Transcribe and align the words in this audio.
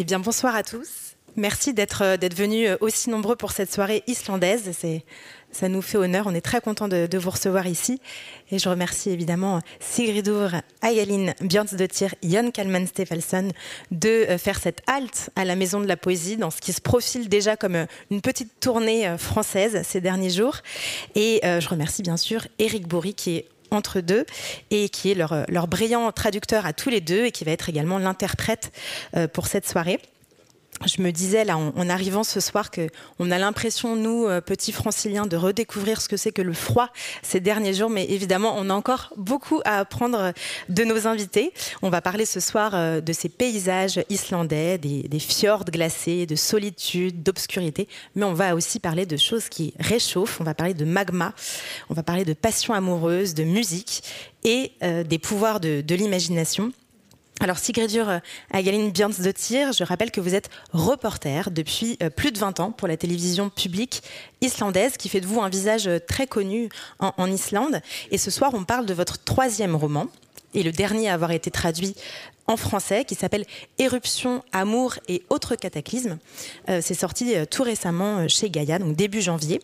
Eh 0.00 0.04
bien, 0.04 0.20
bonsoir 0.20 0.54
à 0.54 0.62
tous. 0.62 1.16
Merci 1.34 1.74
d'être 1.74 2.02
euh, 2.04 2.16
venus 2.36 2.68
euh, 2.68 2.76
aussi 2.80 3.10
nombreux 3.10 3.34
pour 3.34 3.50
cette 3.50 3.72
soirée 3.72 4.04
islandaise. 4.06 4.70
Ça 5.50 5.68
nous 5.68 5.82
fait 5.82 5.98
honneur. 5.98 6.28
On 6.28 6.36
est 6.36 6.40
très 6.40 6.60
content 6.60 6.86
de, 6.86 7.18
vous 7.18 7.30
recevoir 7.30 7.66
ici. 7.66 8.00
Et 8.52 8.60
je 8.60 8.68
remercie 8.68 9.10
évidemment 9.10 9.58
Sigridur 9.80 10.52
Ayalin 10.82 11.32
Björnsdottir, 11.40 12.14
Jon 12.22 12.52
Kalman 12.52 12.86
Stefalsson 12.86 13.48
de 13.90 14.08
euh, 14.08 14.38
faire 14.38 14.60
cette 14.60 14.82
halte 14.86 15.30
à 15.34 15.44
la 15.44 15.56
Maison 15.56 15.80
de 15.80 15.86
la 15.86 15.96
Poésie 15.96 16.36
dans 16.36 16.52
ce 16.52 16.60
qui 16.60 16.72
se 16.72 16.80
profile 16.80 17.28
déjà 17.28 17.56
comme 17.56 17.86
une 18.12 18.20
petite 18.20 18.60
tournée 18.60 19.16
française 19.18 19.82
ces 19.82 20.00
derniers 20.00 20.30
jours. 20.30 20.58
Et 21.16 21.40
je 21.42 21.68
remercie 21.68 22.02
bien 22.02 22.16
sûr 22.16 22.46
Eric 22.60 22.86
Bourri 22.86 23.14
qui 23.14 23.38
est 23.38 23.48
entre 23.70 24.00
deux 24.00 24.24
et 24.70 24.88
qui 24.88 25.10
est 25.10 25.14
leur, 25.14 25.44
leur, 25.48 25.68
brillant 25.68 26.10
traducteur 26.12 26.66
à 26.66 26.72
tous 26.72 26.90
les 26.90 27.00
deux 27.00 27.26
et 27.26 27.32
qui 27.32 27.44
va 27.44 27.52
être 27.52 27.68
également 27.68 27.98
l'interprète 27.98 28.72
euh, 29.16 29.28
pour 29.28 29.46
cette 29.46 29.68
soirée 29.68 30.00
je 30.86 31.02
me 31.02 31.10
disais 31.10 31.44
là 31.44 31.56
en, 31.58 31.88
arrivant 31.88 32.24
ce 32.24 32.40
soir 32.40 32.70
que 32.70 32.88
on 33.18 33.30
a 33.30 33.38
l'impression 33.38 33.96
nous 33.96 34.26
euh, 34.26 34.40
petits 34.40 34.72
franciliens 34.72 35.26
de 35.26 35.36
redécouvrir 35.36 36.00
ce 36.00 36.08
que 36.08 36.16
c'est 36.16 36.32
que 36.32 36.42
le 36.42 36.52
froid 36.52 36.90
ces 37.22 37.40
derniers 37.40 37.74
jours. 37.74 37.90
Mais 37.90 38.04
évidemment 38.04 38.54
on 38.56 38.70
a 38.70 38.74
encore 38.74 39.12
beaucoup 39.16 39.60
à 39.64 39.78
apprendre 39.78 40.32
de 40.68 40.84
nos 40.84 41.06
invités. 41.06 41.52
On 41.82 41.90
va 41.90 42.00
parler 42.00 42.26
ce 42.26 42.40
soir 42.40 42.72
euh, 42.74 43.00
de 43.00 43.12
ces 43.12 43.28
paysages 43.28 44.00
islandais 44.08 44.78
des, 44.78 45.18
fjords 45.18 45.64
glacés 45.64 46.26
de 46.26 46.36
solitude 46.36 47.22
d'obscurité. 47.22 47.88
Mais 48.14 48.24
on 48.24 48.34
va 48.34 48.54
aussi 48.54 48.78
parler 48.78 49.06
de 49.06 49.16
choses 49.16 49.48
qui 49.48 49.74
réchauffent. 49.78 50.40
On 50.40 50.44
va 50.44 50.54
parler 50.54 50.74
de 50.74 50.84
magma. 50.84 51.34
On 51.90 51.94
va 51.94 52.02
parler 52.02 52.24
de 52.24 52.34
passion 52.34 52.74
amoureuse 52.74 53.34
de 53.34 53.44
musique 53.44 54.02
et 54.44 54.72
euh, 54.82 55.02
des 55.02 55.18
pouvoirs 55.18 55.60
de 55.60 55.94
l'imagination 55.94 56.72
Alors 57.40 57.58
Sigridur 57.58 58.08
euh, 58.08 58.18
Agaline 58.50 58.90
Björns 58.90 59.22
de 59.22 59.30
Tir, 59.30 59.72
je 59.72 59.84
rappelle 59.84 60.10
que 60.10 60.20
vous 60.20 60.34
êtes 60.34 60.50
reporter 60.72 61.50
depuis 61.50 61.96
euh, 62.02 62.10
plus 62.10 62.32
de 62.32 62.38
20 62.38 62.58
ans 62.58 62.72
pour 62.72 62.88
la 62.88 62.96
télévision 62.96 63.48
publique 63.48 64.02
islandaise 64.40 64.96
qui 64.96 65.08
fait 65.08 65.20
de 65.20 65.26
vous 65.26 65.40
un 65.40 65.48
visage 65.48 65.86
euh, 65.86 66.00
très 66.00 66.26
connu 66.26 66.68
en 66.98 67.30
Islande. 67.30 67.80
Et 68.10 68.18
ce 68.18 68.32
soir, 68.32 68.52
on 68.54 68.64
parle 68.64 68.86
de 68.86 68.94
votre 68.94 69.22
troisième 69.22 69.76
roman 69.76 70.08
et 70.54 70.62
le 70.64 70.72
dernier 70.72 71.08
à 71.08 71.14
avoir 71.14 71.30
été 71.30 71.50
traduit 71.50 71.94
en 72.48 72.56
français 72.56 73.04
qui 73.04 73.14
s'appelle 73.14 73.44
Éruption, 73.78 74.42
amour 74.52 74.94
et 75.06 75.22
autres 75.28 75.54
cataclysmes. 75.54 76.18
Euh, 76.68 76.80
C'est 76.82 76.94
sorti 76.94 77.36
euh, 77.36 77.44
tout 77.44 77.62
récemment 77.62 78.20
euh, 78.20 78.28
chez 78.28 78.48
Gaïa, 78.48 78.78
donc 78.78 78.96
début 78.96 79.20
janvier. 79.20 79.60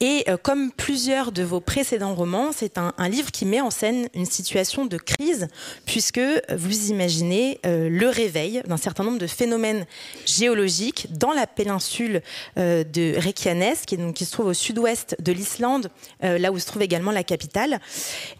Et 0.00 0.26
comme 0.42 0.70
plusieurs 0.70 1.32
de 1.32 1.42
vos 1.42 1.60
précédents 1.60 2.14
romans, 2.14 2.50
c'est 2.52 2.76
un, 2.76 2.92
livre 3.08 3.32
qui 3.32 3.46
met 3.46 3.62
en 3.62 3.70
scène 3.70 4.08
une 4.12 4.26
situation 4.26 4.84
de 4.84 4.98
crise 4.98 5.48
puisque 5.86 6.20
vous 6.54 6.90
imaginez 6.90 7.58
le 7.64 8.06
réveil 8.08 8.62
d'un 8.66 8.76
certain 8.76 9.04
nombre 9.04 9.18
de 9.18 9.26
phénomènes 9.26 9.86
géologiques 10.26 11.06
dans 11.10 11.32
la 11.32 11.46
péninsule 11.46 12.20
de 12.56 13.18
Reykjanes, 13.18 13.76
qui, 13.86 14.24
se 14.24 14.30
trouve 14.30 14.46
au 14.46 14.54
sud-ouest 14.54 15.16
de 15.20 15.32
l'Islande, 15.32 15.90
là 16.20 16.52
où 16.52 16.58
se 16.58 16.66
trouve 16.66 16.82
également 16.82 17.12
la 17.12 17.24
capitale. 17.24 17.80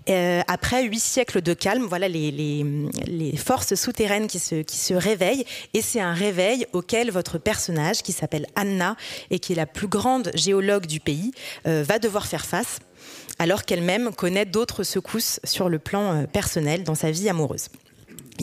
Après 0.06 0.84
huit 0.84 1.00
siècles 1.00 1.40
de 1.40 1.54
calme, 1.54 1.86
voilà 1.86 2.08
les 2.08 3.34
forces 3.36 3.77
souterraine 3.78 4.26
qui 4.26 4.38
se, 4.38 4.56
qui 4.56 4.76
se 4.76 4.92
réveille 4.92 5.46
et 5.72 5.80
c'est 5.80 6.00
un 6.00 6.12
réveil 6.12 6.66
auquel 6.72 7.10
votre 7.10 7.38
personnage 7.38 8.02
qui 8.02 8.12
s'appelle 8.12 8.46
Anna 8.54 8.96
et 9.30 9.38
qui 9.38 9.52
est 9.52 9.56
la 9.56 9.66
plus 9.66 9.88
grande 9.88 10.30
géologue 10.34 10.86
du 10.86 11.00
pays 11.00 11.32
euh, 11.66 11.82
va 11.86 11.98
devoir 11.98 12.26
faire 12.26 12.44
face 12.44 12.80
alors 13.38 13.64
qu'elle-même 13.64 14.12
connaît 14.12 14.44
d'autres 14.44 14.82
secousses 14.82 15.40
sur 15.44 15.68
le 15.68 15.78
plan 15.78 16.12
euh, 16.12 16.26
personnel 16.26 16.82
dans 16.82 16.94
sa 16.94 17.10
vie 17.10 17.28
amoureuse. 17.28 17.68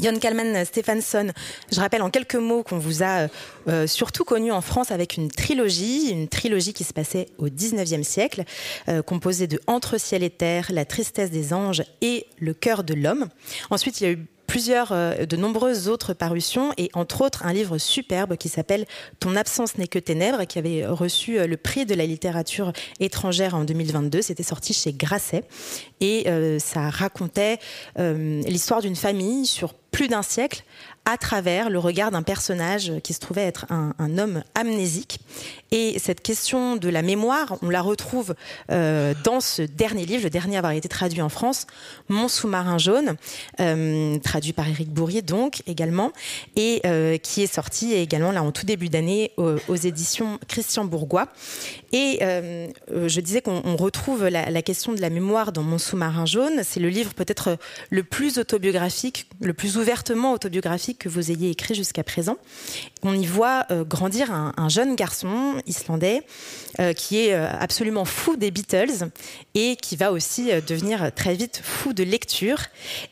Jon 0.02 0.19
Kalman 0.19 0.66
Stephenson, 0.66 1.31
je 1.72 1.80
rappelle 1.80 2.02
en 2.02 2.09
quelques 2.09 2.36
mots 2.36 2.63
qu'on 2.63 2.78
vous 2.78 3.02
a 3.02 3.28
euh, 3.69 3.88
surtout 3.88 4.25
connu 4.25 4.52
en 4.52 4.59
France 4.59 4.91
avec 4.91 5.16
une 5.16 5.30
trilogie, 5.30 6.09
une 6.09 6.28
trilogie 6.28 6.73
qui 6.73 6.83
se 6.83 6.91
passait 6.91 7.28
au 7.38 7.47
19e 7.47 8.03
siècle, 8.03 8.44
composée 9.06 9.47
de 9.47 9.59
Entre 9.67 9.97
ciel 9.97 10.22
et 10.23 10.30
terre, 10.30 10.67
La 10.73 10.84
tristesse 10.84 11.31
des 11.31 11.53
anges 11.53 11.84
et 12.01 12.25
Le 12.40 12.53
cœur 12.53 12.84
de 12.84 12.94
l'homme. 12.94 13.29
Ensuite, 13.69 14.01
il 14.01 14.03
y 14.03 14.07
a 14.07 14.12
eu 14.12 14.28
plusieurs 14.56 14.94
euh, 14.94 15.26
de 15.26 15.36
nombreuses 15.36 15.90
autres 15.90 16.14
parutions 16.14 16.72
et 16.78 16.90
entre 16.94 17.20
autres 17.26 17.46
un 17.46 17.52
livre 17.52 17.78
superbe 17.78 18.38
qui 18.38 18.48
s'appelle 18.48 18.86
ton 19.20 19.36
absence 19.36 19.78
n'est 19.78 19.90
que 19.90 20.00
ténèbres 20.00 20.46
qui 20.46 20.58
avait 20.60 20.86
reçu 20.86 21.38
euh, 21.38 21.46
le 21.46 21.58
prix 21.58 21.86
de 21.86 21.94
la 21.94 22.06
littérature 22.06 22.72
étrangère 23.02 23.54
en 23.56 23.66
2022 23.66 24.22
c'était 24.22 24.44
sorti 24.44 24.72
chez 24.72 24.94
grasset. 24.94 25.44
Et 26.00 26.30
euh, 26.30 26.58
ça 26.58 26.90
racontait 26.90 27.60
l'histoire 27.98 28.82
d'une 28.82 28.96
famille 28.96 29.46
sur 29.46 29.74
plus 29.74 30.08
d'un 30.08 30.22
siècle 30.22 30.64
à 31.06 31.18
travers 31.18 31.70
le 31.70 31.78
regard 31.80 32.12
d'un 32.12 32.24
personnage 32.24 32.92
qui 33.04 33.14
se 33.14 33.20
trouvait 33.20 33.46
être 33.46 33.66
un, 33.70 33.94
homme 34.18 34.44
amnésique. 34.56 35.20
Et 35.72 36.00
cette 36.00 36.22
question 36.22 36.76
de 36.78 36.90
la 36.90 37.02
mémoire 37.02 37.58
on 37.62 37.70
la 37.70 37.82
retrouve 37.82 38.36
euh, 38.72 39.14
dans 39.24 39.40
ce 39.40 39.62
dernier 39.62 40.06
livre 40.06 40.24
le 40.24 40.30
dernier 40.30 40.58
avoir 40.58 40.74
été 40.74 40.88
traduit 40.88 41.22
en 41.22 41.28
france 41.28 41.68
mon 42.08 42.28
sous-marin 42.28 42.78
jaune 42.78 43.16
euh, 43.60 44.18
traduit 44.20 44.54
par 44.54 44.70
eric 44.70 44.90
bourrier 44.90 45.22
donc 45.22 45.64
également 45.68 46.12
et 46.56 46.82
euh, 46.86 47.18
qui 47.18 47.42
est 47.42 47.54
sorti 47.54 47.94
également 47.94 48.32
là 48.32 48.44
en 48.44 48.52
tout 48.52 48.66
début 48.66 48.90
d'année 48.90 49.32
aux, 49.38 49.76
éditions 49.76 50.40
christian 50.48 50.86
bourgois. 50.86 51.28
Et 51.92 52.20
je 52.22 53.20
disais 53.20 53.42
qu'on 53.42 53.76
retrouve 53.76 54.28
la, 54.28 54.50
la 54.50 54.62
question 54.62 54.94
de 54.94 55.02
la 55.02 55.10
mémoire 55.10 55.52
dans 55.52 55.64
mon 55.64 55.78
sous-marin 55.78 56.26
jaune. 56.26 56.62
C'est 56.64 56.80
le 56.80 56.90
livre 56.90 57.14
peut-être 57.14 57.58
le 57.90 58.04
plus 58.04 58.38
autobiographique 58.38 59.28
le 59.42 59.54
plus 59.54 59.78
ouvertement 59.78 60.34
autobiographique 60.34 60.94
que 60.97 61.09
vous 61.09 61.31
ayez 61.31 61.50
écrit 61.50 61.75
jusqu'à 61.75 62.03
présent. 62.03 62.38
On 63.03 63.13
y 63.13 63.25
voit 63.25 63.66
euh, 63.72 63.83
grandir 63.83 64.31
un, 64.31 64.53
un 64.57 64.69
jeune 64.69 64.95
garçon 64.95 65.61
islandais 65.66 66.23
euh, 66.79 66.94
qui 66.94 67.19
est 67.19 67.33
euh, 67.33 67.47
absolument 67.59 68.06
fou 68.06 68.35
des 68.35 68.51
Beatles 68.51 69.09
et 69.53 69.75
qui 69.75 69.95
va 69.95 70.11
aussi 70.11 70.50
devenir 70.67 71.13
très 71.13 71.35
vite 71.35 71.61
fou 71.63 71.94
de 71.94 72.03
lecture. 72.03 72.59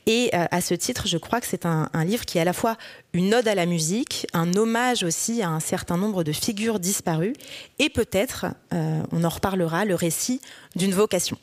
Et 0.05 0.31
à 0.33 0.61
ce 0.61 0.73
titre, 0.73 1.07
je 1.07 1.17
crois 1.17 1.39
que 1.39 1.47
c'est 1.47 1.65
un, 1.65 1.89
livre 2.05 2.25
qui 2.25 2.37
est 2.37 2.41
à 2.41 2.45
la 2.45 2.53
fois 2.53 2.77
une 3.13 3.33
ode 3.33 3.47
à 3.47 3.55
la 3.55 3.65
musique, 3.65 4.27
un 4.33 4.53
hommage 4.55 5.03
aussi 5.03 5.41
à 5.41 5.49
un 5.49 5.59
certain 5.59 5.97
nombre 5.97 6.23
de 6.23 6.31
figures 6.31 6.79
disparues 6.79 7.33
et 7.79 7.89
peut-être, 7.89 8.47
on 8.71 9.23
en 9.23 9.29
reparlera, 9.29 9.85
le 9.85 9.95
récit 9.95 10.41
d'une 10.75 10.93
vocation. 10.93 11.37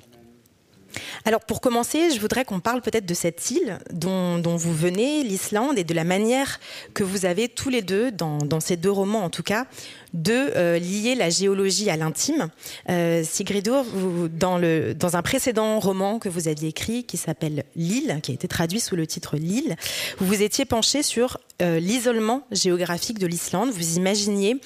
Alors 1.24 1.40
pour 1.40 1.60
commencer, 1.60 2.10
je 2.10 2.20
voudrais 2.20 2.44
qu'on 2.44 2.60
parle 2.60 2.82
peut-être 2.82 3.06
de 3.06 3.14
cette 3.14 3.50
île 3.50 3.78
dont, 3.92 4.40
vous 4.56 4.74
venez, 4.74 5.22
l'Islande, 5.22 5.78
et 5.78 5.84
de 5.84 5.94
la 5.94 6.04
manière 6.04 6.60
que 6.94 7.04
vous 7.04 7.26
avez 7.26 7.48
tous 7.48 7.68
les 7.68 7.82
deux, 7.82 8.10
dans, 8.10 8.60
ces 8.60 8.76
deux 8.76 8.90
romans 8.90 9.24
en 9.24 9.30
tout 9.30 9.42
cas, 9.42 9.66
de 10.12 10.32
euh, 10.56 10.78
lier 10.78 11.14
la 11.14 11.30
géologie 11.30 11.88
à 11.88 11.96
l'intime. 11.96 12.48
Euh, 12.88 13.22
Sigridur, 13.24 13.84
dans 14.32 15.16
un 15.16 15.22
précédent 15.22 15.78
roman 15.78 16.18
que 16.18 16.28
vous 16.28 16.48
aviez 16.48 16.68
écrit 16.68 17.04
qui 17.04 17.16
s'appelle 17.16 17.64
L'île, 17.76 18.20
qui 18.22 18.32
a 18.32 18.34
été 18.34 18.48
traduit 18.48 18.80
sous 18.80 18.96
le 18.96 19.06
titre 19.06 19.36
L'île, 19.36 19.76
vous 20.18 20.26
vous 20.26 20.42
étiez 20.42 20.64
penché 20.64 21.02
sur 21.02 21.38
euh, 21.62 21.78
l'isolement 21.78 22.46
géographique 22.50 23.18
de 23.18 23.26
l'Islande. 23.26 23.70
Vous 23.70 23.96
imaginiez 23.96 24.60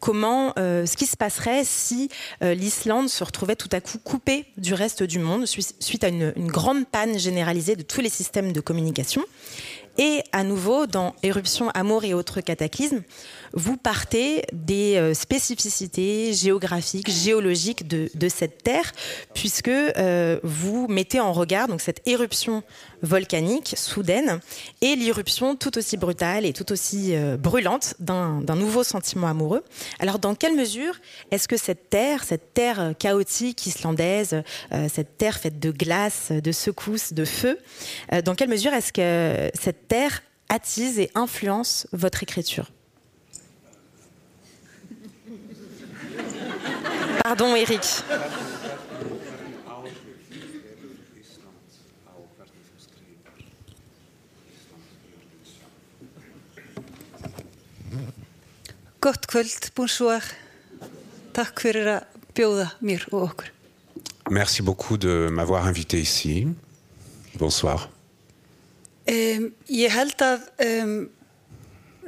comment 0.00 0.52
euh, 0.58 0.86
ce 0.86 0.96
qui 0.96 1.06
se 1.06 1.16
passerait 1.16 1.62
si 1.64 2.08
euh, 2.42 2.54
l'Islande 2.54 3.08
se 3.08 3.22
retrouvait 3.22 3.56
tout 3.56 3.68
à 3.72 3.80
coup 3.80 3.98
coupée 4.02 4.46
du 4.56 4.74
reste 4.74 5.02
du 5.02 5.18
monde 5.18 5.46
suite 5.46 6.04
à 6.04 6.08
une, 6.08 6.32
grande 6.36 6.86
panne 6.86 7.18
généralisée 7.18 7.76
de 7.76 7.82
tous 7.82 8.00
les 8.00 8.08
systèmes 8.08 8.52
de 8.52 8.60
communication. 8.60 9.22
Et 9.98 10.22
à 10.32 10.44
nouveau, 10.44 10.86
dans 10.86 11.14
Éruption, 11.22 11.68
amour 11.70 12.04
et 12.04 12.14
autres 12.14 12.40
cataclysmes, 12.40 13.02
vous 13.52 13.76
partez 13.76 14.44
des 14.52 14.96
euh, 14.96 15.14
spécificités 15.14 16.32
géographiques, 16.32 17.10
géologiques 17.10 17.86
de, 17.88 18.28
cette 18.28 18.62
terre, 18.62 18.92
puisque 19.34 19.68
euh, 19.68 20.38
vous 20.42 20.86
mettez 20.88 21.20
en 21.20 21.32
regard 21.32 21.68
donc, 21.68 21.80
cette 21.80 22.00
éruption 22.06 22.62
volcanique 23.02 23.74
soudaine 23.76 24.40
et 24.82 24.94
l'irruption 24.94 25.56
tout 25.56 25.78
aussi 25.78 25.96
brutale 25.96 26.44
et 26.44 26.52
tout 26.52 26.70
aussi 26.70 27.14
euh, 27.14 27.36
brûlante 27.36 27.94
d'un 27.98 28.40
nouveau 28.54 28.84
sentiment 28.84 29.26
amoureux. 29.26 29.64
Alors 29.98 30.18
dans 30.18 30.34
quelle 30.34 30.54
mesure 30.54 30.94
est-ce 31.30 31.48
que 31.48 31.56
cette 31.56 31.90
terre, 31.90 32.24
cette 32.24 32.54
terre 32.54 32.94
chaotique 32.98 33.66
islandaise, 33.66 34.42
cette 34.92 35.18
terre 35.18 35.38
faite 35.38 35.58
de 35.58 35.70
glace, 35.70 36.30
de 36.30 36.52
secousses, 36.52 37.12
de 37.12 37.24
feu, 37.24 37.58
dans 38.24 38.34
quelle 38.34 38.48
mesure 38.48 38.72
est-ce 38.72 38.92
que 38.92 39.50
cette 39.58 39.88
terre 39.88 40.22
attise 40.48 40.98
et 40.98 41.10
influence 41.14 41.86
votre 41.92 42.22
écriture? 42.22 42.70
Pardon 47.22 47.54
Eric. 47.54 48.04
Gott 58.98 59.26
kvöld, 59.26 59.70
bonsoir. 59.74 60.24
Takk 61.32 61.60
fyrir 61.60 61.92
að 61.92 62.18
bjóða 62.36 62.66
mér 62.80 63.04
og 63.12 63.28
okkur. 63.28 63.52
Merci 64.30 64.62
beaucoup 64.62 65.00
de 65.00 65.28
m'avoir 65.28 65.68
invité 65.68 66.00
ici. 66.00 66.48
Bonsoir. 67.38 67.88
Um, 69.08 69.50
ég 69.68 69.92
held 69.92 70.20
að 70.24 70.44
um, 70.64 70.98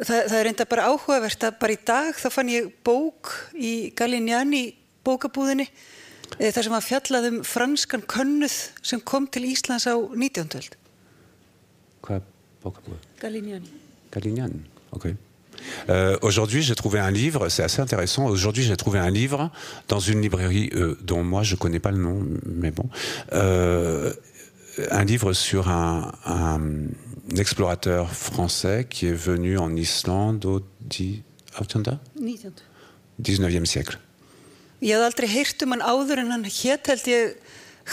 það, 0.00 0.20
það 0.28 0.38
er 0.40 0.50
enda 0.52 0.68
bara 0.68 0.92
áhugavert 0.92 1.48
að 1.48 1.58
bara 1.60 1.76
í 1.76 1.80
dag 1.84 2.16
þá 2.16 2.28
fann 2.32 2.52
ég 2.52 2.68
bók 2.84 3.32
í 3.56 3.90
Galinjani 3.96 4.81
bókabúðinni 5.04 5.68
eh, 6.38 6.50
þar 6.52 6.68
sem 6.68 6.76
að 6.78 6.86
fjallaði 6.88 7.32
um 7.34 7.40
franskan 7.46 8.04
könnuð 8.08 8.58
sem 8.82 9.00
kom 9.00 9.26
til 9.26 9.46
Íslands 9.50 9.86
á 9.86 9.94
19. 9.96 10.76
Quoi 12.02 12.22
Pourquoi 12.62 12.94
Galinjani. 13.20 13.66
Calignan, 14.10 14.64
ok. 14.92 15.06
Euh, 15.88 16.16
Aujourd'hui, 16.22 16.62
j'ai 16.62 16.74
trouvé 16.74 16.98
un 17.00 17.10
livre, 17.10 17.48
c'est 17.48 17.62
assez 17.62 17.80
intéressant. 17.80 18.26
Aujourd'hui, 18.26 18.62
j'ai 18.62 18.76
trouvé 18.76 18.98
un 18.98 19.10
livre 19.10 19.50
dans 19.88 19.98
une 20.00 20.20
librairie 20.20 20.70
euh, 20.74 20.96
dont 21.02 21.24
moi 21.24 21.42
je 21.42 21.56
connais 21.56 21.80
pas 21.80 21.90
le 21.90 21.98
nom, 21.98 22.24
mais 22.46 22.70
bon, 22.70 22.88
euh, 23.32 24.12
un 24.90 25.04
livre 25.04 25.32
sur 25.32 25.68
un, 25.68 26.12
un 26.24 26.60
explorateur 27.36 28.12
français 28.12 28.86
qui 28.88 29.06
est 29.06 29.12
venu 29.12 29.58
en 29.58 29.74
Islande 29.74 30.44
au 30.44 30.60
10, 30.82 31.22
19. 31.60 31.98
19e 33.20 33.64
siècle. 33.64 33.98
Ég 34.82 34.96
hafði 34.96 35.06
aldrei 35.08 35.28
heyrt 35.30 35.62
um 35.62 35.74
hann 35.76 35.84
áður 35.86 36.22
en 36.24 36.32
hann 36.34 36.44
hétt 36.50 36.88
held 36.90 37.06
ég 37.10 37.36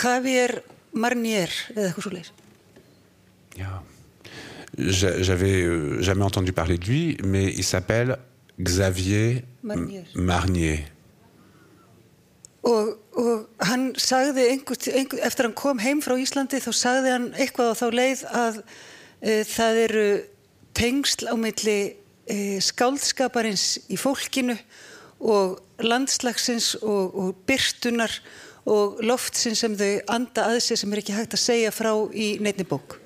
Javier 0.01 0.55
Marnier 0.93 1.51
eða 1.75 1.89
eitthvað 1.91 2.05
svo 2.07 2.13
leiðis. 2.15 2.31
J'a- 3.59 3.85
J'avais 4.79 5.65
euh, 5.65 5.99
jamais 6.01 6.23
entendu 6.29 6.53
parler 6.53 6.77
de 6.77 6.87
lui, 6.87 7.17
mais 7.23 7.51
il 7.51 7.63
s'appelle 7.65 8.15
Xavier 8.63 9.41
Marnier. 9.61 10.05
Marnier. 10.15 10.85
Og, 12.63 12.93
og 13.15 13.47
hann 13.65 13.89
sagði 13.99 14.45
einhver, 14.53 14.77
einhver, 14.93 15.19
eftir 15.25 15.47
hann 15.47 15.55
kom 15.57 15.79
heim 15.83 16.01
frá 16.03 16.15
Íslandi 16.19 16.59
þá 16.63 16.71
sagði 16.75 17.13
hann 17.15 17.27
eitthvað 17.39 17.71
á 17.71 17.75
þá 17.79 17.85
leið 17.95 18.23
að 18.35 18.57
e, 19.23 19.35
það 19.47 19.79
eru 19.85 20.05
tengsl 20.79 21.29
á 21.31 21.35
milli 21.39 21.77
e, 22.27 22.37
skáldskaparins 22.63 23.65
í 23.91 23.97
fólkinu 23.99 24.57
og 25.19 25.59
landslagsins 25.83 26.75
og, 26.81 27.15
og 27.15 27.35
byrtunar 27.47 28.11
og 28.69 28.99
loftsins 29.03 29.63
sem 29.63 29.75
þau 29.77 29.93
anda 30.15 30.49
að 30.51 30.61
sér 30.63 30.81
sem 30.81 30.93
er 30.93 31.01
ekki 31.01 31.15
hægt 31.15 31.35
að 31.35 31.43
segja 31.43 31.71
frá 31.73 31.93
í 32.13 32.37
neinni 32.43 32.67
bók. 32.67 32.99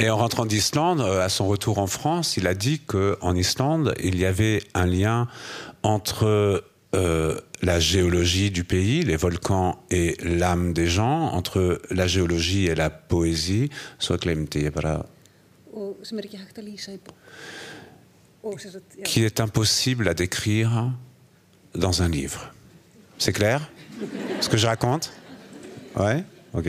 Et 0.00 0.06
en 0.08 0.16
rentrant 0.16 0.46
d'Islande, 0.46 1.02
euh, 1.02 1.20
à 1.22 1.28
son 1.28 1.46
retour 1.46 1.78
en 1.78 1.86
France, 1.86 2.38
il 2.38 2.46
a 2.46 2.54
dit 2.54 2.80
qu'en 2.86 3.34
Islande, 3.34 3.94
il 4.02 4.16
y 4.18 4.24
avait 4.24 4.62
un 4.72 4.86
lien 4.86 5.28
entre 5.82 6.64
euh, 6.94 7.38
la 7.60 7.80
géologie 7.80 8.50
du 8.50 8.64
pays, 8.64 9.02
les 9.02 9.16
volcans 9.16 9.78
et 9.90 10.16
l'âme 10.22 10.72
des 10.72 10.86
gens, 10.86 11.34
entre 11.34 11.82
la 11.90 12.06
géologie 12.06 12.68
et 12.68 12.74
la 12.74 12.88
poésie. 12.88 13.68
Så 13.98 14.16
glemte 14.16 14.58
ég 14.58 14.72
bara 14.72 15.04
Og 15.70 16.00
sem 16.02 16.18
er 16.18 16.26
ekki 16.26 16.40
hægt 16.40 16.56
að 16.58 16.66
lýsa 16.66 16.96
í 16.96 16.98
bók. 16.98 17.14
Og 18.42 18.60
sem 18.60 18.70
sagt, 18.70 18.96
já. 18.96 19.04
qui 19.04 19.24
est 19.24 19.40
impossible 19.40 20.08
à 20.08 20.14
décrire 20.14 20.92
dans 21.74 22.02
un 22.02 22.08
livre. 22.08 22.52
C'est 23.18 23.32
clair? 23.32 23.60
Ce 24.40 24.48
que 24.48 24.56
je 24.56 24.66
raconte? 24.66 25.10
Ouais 25.94 26.24
Ok. 26.54 26.68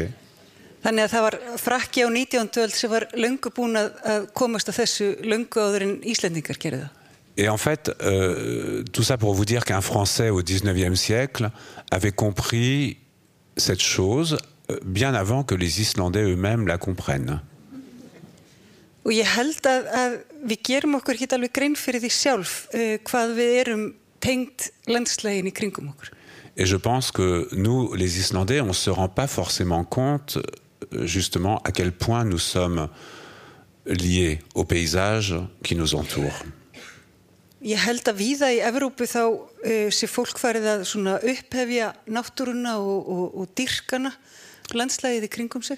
Þannig 0.81 1.05
að 1.05 1.11
það 1.13 1.23
var 1.25 1.37
frakki 1.61 2.03
á 2.05 2.09
19. 2.09 2.49
öld 2.63 2.73
sem 2.73 2.89
var 2.89 3.05
löngu 3.13 3.51
búin 3.53 3.77
að, 3.77 4.25
komast 4.33 4.69
að 4.69 4.79
þessu 4.81 5.07
löngu 5.25 5.61
áður 5.61 5.85
en 5.85 5.93
Íslendingar 6.09 6.57
gerði 6.61 6.81
það. 6.83 6.97
Et 7.37 7.47
en 7.47 7.57
fait, 7.57 7.91
euh, 8.01 8.83
tout 8.91 9.03
ça 9.03 9.17
pour 9.17 9.33
vous 9.33 9.45
dire 9.45 9.63
qu'un 9.63 9.81
Français 9.81 10.29
au 10.29 10.41
19e 10.41 10.95
siècle 10.95 11.49
avait 11.89 12.11
compris 12.11 12.97
cette 13.57 13.81
chose 13.81 14.37
euh, 14.69 14.77
bien 14.83 15.13
avant 15.13 15.43
que 15.43 15.55
les 15.55 15.81
Islandais 15.81 16.23
eux-mêmes 16.23 16.67
la 16.67 16.77
comprennent. 16.77 17.41
Og 19.01 19.13
ég 19.15 19.25
held 19.25 19.65
að, 19.65 19.87
að 19.97 20.17
við 20.51 20.63
gerum 20.69 20.97
okkur 20.99 21.17
ekki 21.17 21.33
alveg 21.37 21.53
grein 21.55 21.77
fyrir 21.79 22.03
því 22.03 22.11
sjálf 22.13 22.55
uh, 22.75 22.97
hvað 23.07 23.35
við 23.39 23.53
erum 23.63 23.85
tengd 24.21 24.67
landslægin 24.91 25.49
í 25.49 25.55
kringum 25.55 25.89
okkur. 25.93 26.11
Et 26.57 26.65
je 26.65 26.77
pense 26.77 27.11
que 27.11 27.47
nous, 27.53 27.93
les 27.95 28.17
Islandais, 28.19 28.61
on 28.61 28.67
ne 28.67 28.73
se 28.73 28.89
rend 28.89 29.07
pas 29.07 29.27
forcément 29.27 29.83
compte 29.83 30.37
euh, 30.37 31.07
justement 31.07 31.59
à 31.63 31.71
quel 31.71 31.91
point 31.91 32.25
nous 32.25 32.37
sommes 32.37 32.89
liés 33.85 34.39
au 34.53 34.65
paysage 34.65 35.33
qui 35.63 35.75
nous 35.75 35.95
entoure. 35.95 36.43
Ég 37.61 37.77
held 37.77 38.07
að 38.09 38.17
víða 38.17 38.47
í 38.49 38.57
Evrópu 38.65 39.05
þá 39.05 39.21
uh, 39.29 39.89
sé 39.93 40.07
fólk 40.09 40.39
farið 40.41 40.65
að 40.65 41.27
upphefja 41.29 41.91
náttúruna 42.09 42.79
og, 42.81 43.05
og, 43.05 43.25
og 43.37 43.51
dyrkana 43.57 44.09
landslægið 44.73 45.27
í 45.27 45.29
kringum 45.29 45.65
sig. 45.65 45.77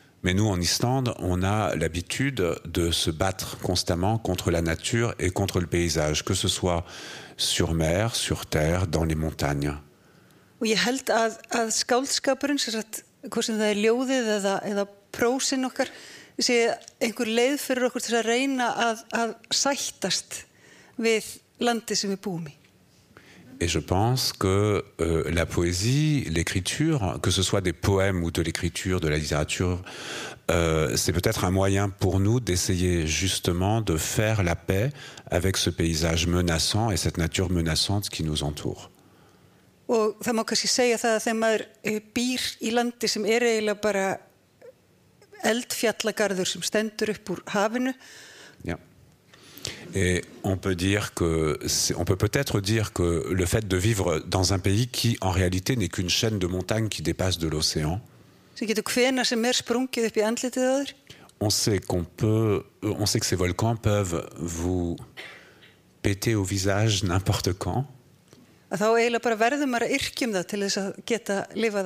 Mais 0.23 0.35
nous, 0.35 0.47
en 0.47 0.61
Islande, 0.61 1.15
on 1.17 1.41
a 1.41 1.75
l'habitude 1.75 2.55
de 2.65 2.91
se 2.91 3.09
battre 3.09 3.57
constamment 3.57 4.19
contre 4.19 4.51
la 4.51 4.61
nature 4.61 5.15
et 5.17 5.31
contre 5.31 5.59
le 5.59 5.65
paysage, 5.65 6.23
que 6.23 6.35
ce 6.35 6.47
soit 6.47 6.85
sur 7.37 7.73
mer, 7.73 8.15
sur 8.15 8.45
terre, 8.45 8.85
dans 8.85 9.03
les 9.03 9.15
montagnes. 9.15 9.77
Og 10.61 10.69
ég 10.69 10.77
held 10.77 11.09
að, 11.09 11.39
að 11.57 11.71
skáldskapurinn, 11.73 12.61
sem 12.61 12.75
sagt, 12.75 13.01
hvort 13.25 13.47
sem 13.47 13.57
það 13.57 13.71
er 13.71 13.79
ljóðið 13.81 14.27
eða, 14.35 14.55
eða 14.69 14.85
prósin 15.09 15.65
okkar, 15.65 15.89
sé 16.37 16.57
einhver 17.01 17.29
leið 17.29 17.57
fyrir 17.63 17.87
okkur 17.89 18.05
til 18.05 18.19
að 18.19 18.27
reyna 18.29 18.69
að, 18.85 19.01
að 19.17 19.33
sættast 19.49 20.43
við 21.01 21.25
landi 21.65 21.97
sem 21.97 22.13
við 22.13 22.21
búum 22.21 22.45
í. 22.45 22.60
Et 23.61 23.67
je 23.67 23.77
pense 23.77 24.33
que 24.33 24.83
euh, 25.01 25.23
la 25.31 25.45
poésie, 25.45 26.25
l'écriture, 26.31 27.19
que 27.21 27.29
ce 27.29 27.43
soit 27.43 27.61
des 27.61 27.73
poèmes 27.73 28.23
ou 28.23 28.31
de 28.31 28.41
l'écriture, 28.41 28.99
de 28.99 29.07
la 29.07 29.19
littérature, 29.19 29.83
euh, 30.49 30.97
c'est 30.97 31.13
peut-être 31.13 31.45
un 31.45 31.51
moyen 31.51 31.87
pour 31.89 32.19
nous 32.19 32.39
d'essayer 32.39 33.05
justement 33.05 33.81
de 33.81 33.97
faire 33.97 34.41
la 34.41 34.55
paix 34.55 34.89
avec 35.29 35.57
ce 35.57 35.69
paysage 35.69 36.25
menaçant 36.25 36.89
et 36.89 36.97
cette 36.97 37.19
nature 37.19 37.51
menaçante 37.51 38.09
qui 38.09 38.23
nous 38.23 38.43
entoure. 38.43 38.89
Og 39.91 40.21
það 40.23 40.35
má 40.37 40.43
kannski 40.47 40.69
segja 40.71 40.97
það 41.01 41.13
að 41.17 41.23
þegar 41.25 41.39
maður 41.41 41.63
eh, 41.83 41.97
býr 42.15 42.43
í 42.63 42.69
landi 42.71 43.07
sem 43.11 43.25
er 43.27 43.43
eiginlega 43.43 43.81
bara 43.83 44.05
eldfjallagarður 45.51 46.47
sem 46.47 46.63
stendur 46.63 47.11
upp 47.11 47.31
úr 47.33 47.41
hafinu. 47.51 47.91
Et 49.93 50.21
on 50.43 50.57
peut 50.57 50.75
dire 50.75 51.13
que, 51.13 51.59
on 51.97 52.05
peut 52.05 52.15
peut-être 52.15 52.61
dire 52.61 52.93
que 52.93 53.27
le 53.31 53.45
fait 53.45 53.67
de 53.67 53.77
vivre 53.77 54.19
dans 54.19 54.53
un 54.53 54.59
pays 54.59 54.87
qui, 54.87 55.17
en 55.21 55.31
réalité, 55.31 55.75
n'est 55.75 55.89
qu'une 55.89 56.09
chaîne 56.09 56.39
de 56.39 56.47
montagnes 56.47 56.87
qui 56.87 57.01
dépasse 57.01 57.37
de 57.37 57.47
l'océan, 57.47 58.01
er 58.61 58.75
on 61.41 61.49
sait 61.49 61.79
qu'on 61.79 62.03
peut, 62.03 62.63
on 62.83 63.05
sait 63.07 63.19
que 63.19 63.25
ces 63.25 63.35
volcans 63.35 63.75
peuvent 63.75 64.29
vous 64.37 64.95
péter 66.03 66.35
au 66.35 66.43
visage 66.43 67.03
n'importe 67.03 67.53
quand. 67.53 67.87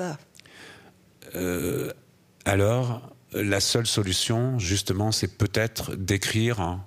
af. 0.01 0.17
Euh, 1.36 1.91
alors, 2.46 3.01
la 3.34 3.60
seule 3.60 3.88
solution, 3.88 4.60
justement, 4.60 5.12
c'est 5.12 5.38
peut-être 5.38 5.96
d'écrire 5.96 6.79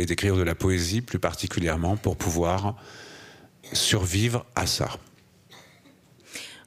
et 0.00 0.06
d'écrire 0.06 0.36
de 0.36 0.42
la 0.42 0.54
poésie 0.54 1.00
plus 1.00 1.18
particulièrement 1.18 1.96
pour 1.96 2.16
pouvoir 2.16 2.76
survivre 3.72 4.46
à 4.56 4.66
ça. 4.66 4.90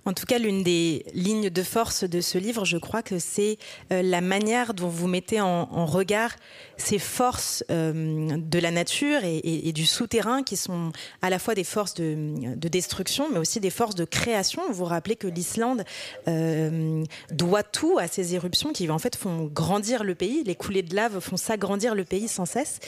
En 0.05 0.11
tout 0.11 0.25
cas, 0.25 0.37
l'une 0.37 0.63
des 0.63 1.05
lignes 1.13 1.49
de 1.49 1.63
force 1.63 2.03
de 2.03 2.19
ce 2.19 2.37
livre, 2.37 2.65
je 2.65 2.77
crois 2.77 3.01
que 3.01 3.19
c'est 3.19 3.57
euh, 3.91 4.01
la 4.01 4.19
manière 4.19 4.73
dont 4.73 4.89
vous 4.89 5.07
mettez 5.07 5.39
en, 5.39 5.85
regard 5.85 6.31
ces 6.77 6.99
forces 6.99 7.63
euh, 7.69 8.37
de 8.37 8.59
la 8.59 8.71
nature 8.71 9.19
et, 9.23 9.71
du 9.73 9.85
souterrain 9.85 10.43
qui 10.43 10.57
sont 10.57 10.91
à 11.21 11.29
la 11.29 11.39
fois 11.39 11.55
des 11.55 11.63
forces 11.63 11.93
de, 11.93 12.55
de 12.55 12.67
destruction, 12.67 13.29
mais 13.31 13.39
aussi 13.39 13.59
des 13.59 13.69
forces 13.69 13.95
de 13.95 14.05
création. 14.05 14.61
Vous 14.67 14.73
vous 14.73 14.85
rappelez 14.85 15.15
que 15.15 15.27
l'Islande 15.27 15.83
euh, 16.27 17.03
doit 17.31 17.63
tout 17.63 17.97
à 17.97 18.07
ces 18.07 18.35
éruptions 18.35 18.73
qui 18.73 18.89
en 18.89 18.99
fait 18.99 19.15
font 19.15 19.45
grandir 19.45 20.03
le 20.03 20.15
pays. 20.15 20.43
Les 20.43 20.55
coulées 20.55 20.83
de 20.83 20.95
lave 20.95 21.19
font 21.19 21.37
s'agrandir 21.37 21.95
le 21.95 22.03
pays 22.03 22.27
sans 22.27 22.45
cesse. 22.45 22.79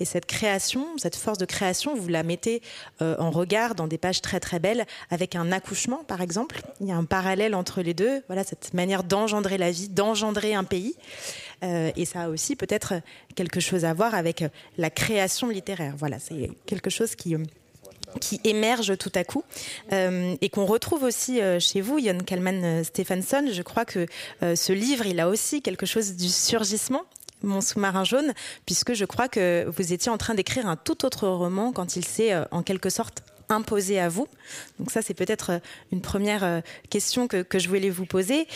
Et 0.00 0.04
cette 0.04 0.26
création, 0.26 0.86
cette 0.96 1.16
force 1.16 1.38
de 1.38 1.46
création, 1.46 1.94
vous 1.94 2.08
la 2.08 2.22
mettez 2.22 2.62
en 3.00 3.30
regard 3.30 3.74
dans 3.74 3.86
des 3.86 3.98
pages 3.98 4.20
très 4.20 4.40
très 4.40 4.58
belles 4.58 4.86
avec 5.10 5.36
un 5.36 5.52
accouchement 5.52 6.02
par 6.04 6.20
exemple. 6.20 6.63
Il 6.80 6.88
y 6.88 6.92
a 6.92 6.96
un 6.96 7.04
parallèle 7.04 7.54
entre 7.54 7.82
les 7.82 7.94
deux. 7.94 8.22
Voilà 8.26 8.44
cette 8.44 8.74
manière 8.74 9.04
d'engendrer 9.04 9.58
la 9.58 9.70
vie, 9.70 9.88
d'engendrer 9.88 10.54
un 10.54 10.64
pays. 10.64 10.94
Euh, 11.62 11.90
et 11.96 12.04
ça 12.04 12.22
a 12.22 12.28
aussi 12.28 12.56
peut-être 12.56 12.94
quelque 13.34 13.60
chose 13.60 13.84
à 13.84 13.94
voir 13.94 14.14
avec 14.14 14.44
la 14.76 14.90
création 14.90 15.48
littéraire. 15.48 15.94
Voilà, 15.96 16.18
c'est 16.18 16.50
quelque 16.66 16.90
chose 16.90 17.14
qui, 17.14 17.36
qui 18.20 18.40
émerge 18.44 18.98
tout 18.98 19.12
à 19.14 19.24
coup 19.24 19.44
euh, 19.92 20.34
et 20.40 20.48
qu'on 20.48 20.66
retrouve 20.66 21.04
aussi 21.04 21.40
euh, 21.40 21.58
chez 21.60 21.80
vous, 21.80 21.98
Jon 21.98 22.18
Kalman 22.18 22.84
Stephenson. 22.84 23.46
Je 23.50 23.62
crois 23.62 23.84
que 23.84 24.06
ce 24.40 24.72
livre, 24.72 25.06
il 25.06 25.20
a 25.20 25.28
aussi 25.28 25.62
quelque 25.62 25.86
chose 25.86 26.14
du 26.16 26.28
surgissement 26.28 27.02
mon 27.42 27.60
sous-marin 27.60 28.04
jaune, 28.04 28.32
puisque 28.64 28.94
je 28.94 29.04
crois 29.04 29.28
que 29.28 29.66
vous 29.68 29.92
étiez 29.92 30.10
en 30.10 30.16
train 30.16 30.32
d'écrire 30.32 30.66
un 30.66 30.76
tout 30.76 31.04
autre 31.04 31.28
roman 31.28 31.72
quand 31.72 31.94
il 31.94 32.02
s'est 32.06 32.32
en 32.52 32.62
quelque 32.62 32.88
sorte 32.88 33.22
imposé 33.48 34.00
à 34.00 34.08
vous. 34.08 34.26
Donc 34.78 34.90
ça, 34.90 35.02
c'est 35.02 35.14
peut-être 35.14 35.60
une 35.92 36.00
première 36.00 36.62
question 36.90 37.28
que, 37.28 37.42
que 37.42 37.58
je 37.58 37.68
voulais 37.68 37.90
vous 37.90 38.06
poser. 38.06 38.46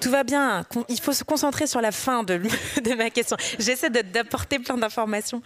Tout 0.00 0.10
va 0.10 0.24
bien. 0.24 0.64
Il 0.88 1.00
faut 1.00 1.12
se 1.12 1.24
concentrer 1.24 1.66
sur 1.66 1.80
la 1.80 1.92
fin 1.92 2.22
de, 2.22 2.40
de 2.82 2.94
ma 2.94 3.10
question. 3.10 3.36
J'essaie 3.58 3.90
d'apporter 3.90 4.58
plein 4.58 4.76
d'informations. 4.76 5.42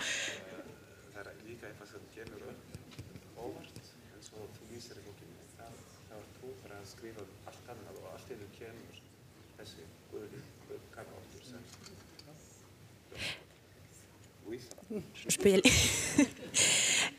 Je 15.28 15.36
peux 15.36 15.50
y 15.50 15.54
aller. 15.54 15.62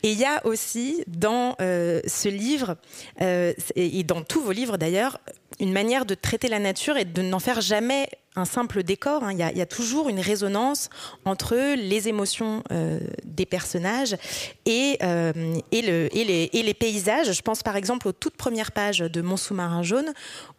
Et 0.04 0.12
il 0.12 0.20
y 0.20 0.26
a 0.26 0.46
aussi 0.46 1.02
dans 1.08 1.56
euh, 1.62 2.02
ce 2.06 2.28
livre, 2.28 2.76
euh, 3.22 3.54
et 3.78 4.04
dans 4.04 4.22
tous 4.22 4.42
vos 4.42 4.52
livres 4.52 4.78
d'ailleurs, 4.78 5.18
une 5.62 5.72
manière 5.72 6.06
de 6.06 6.14
traiter 6.14 6.50
la 6.50 6.60
nature 6.60 6.98
et 6.98 7.06
de 7.06 7.22
n'en 7.22 7.40
faire 7.40 7.62
jamais 7.62 8.10
un 8.36 8.44
simple 8.44 8.84
décor. 8.84 9.24
Hein. 9.24 9.32
Il, 9.32 9.38
y 9.38 9.62
a, 9.62 9.66
toujours 9.66 10.10
une 10.10 10.20
résonance 10.20 10.90
entre 11.24 11.56
les 11.76 12.10
émotions 12.10 12.64
euh, 12.72 13.00
des 13.24 13.46
personnages 13.46 14.18
et, 14.66 14.98
et, 15.00 15.82
le, 15.82 16.10
et, 16.12 16.26
les, 16.26 16.50
et, 16.52 16.64
les, 16.64 16.74
paysages. 16.74 17.32
Je 17.32 17.42
pense 17.42 17.64
par 17.64 17.78
exemple 17.78 18.10
aux 18.10 18.14
toutes 18.14 18.36
premières 18.36 18.74
pages 18.74 19.00
de 19.00 19.22
Mon 19.22 19.38
sous-marin 19.38 19.84
jaune, 19.84 20.12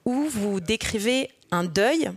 où 0.07 0.25
vous 0.25 0.61
décrivez 0.61 1.29
un 1.51 1.65
deuil, 1.65 2.11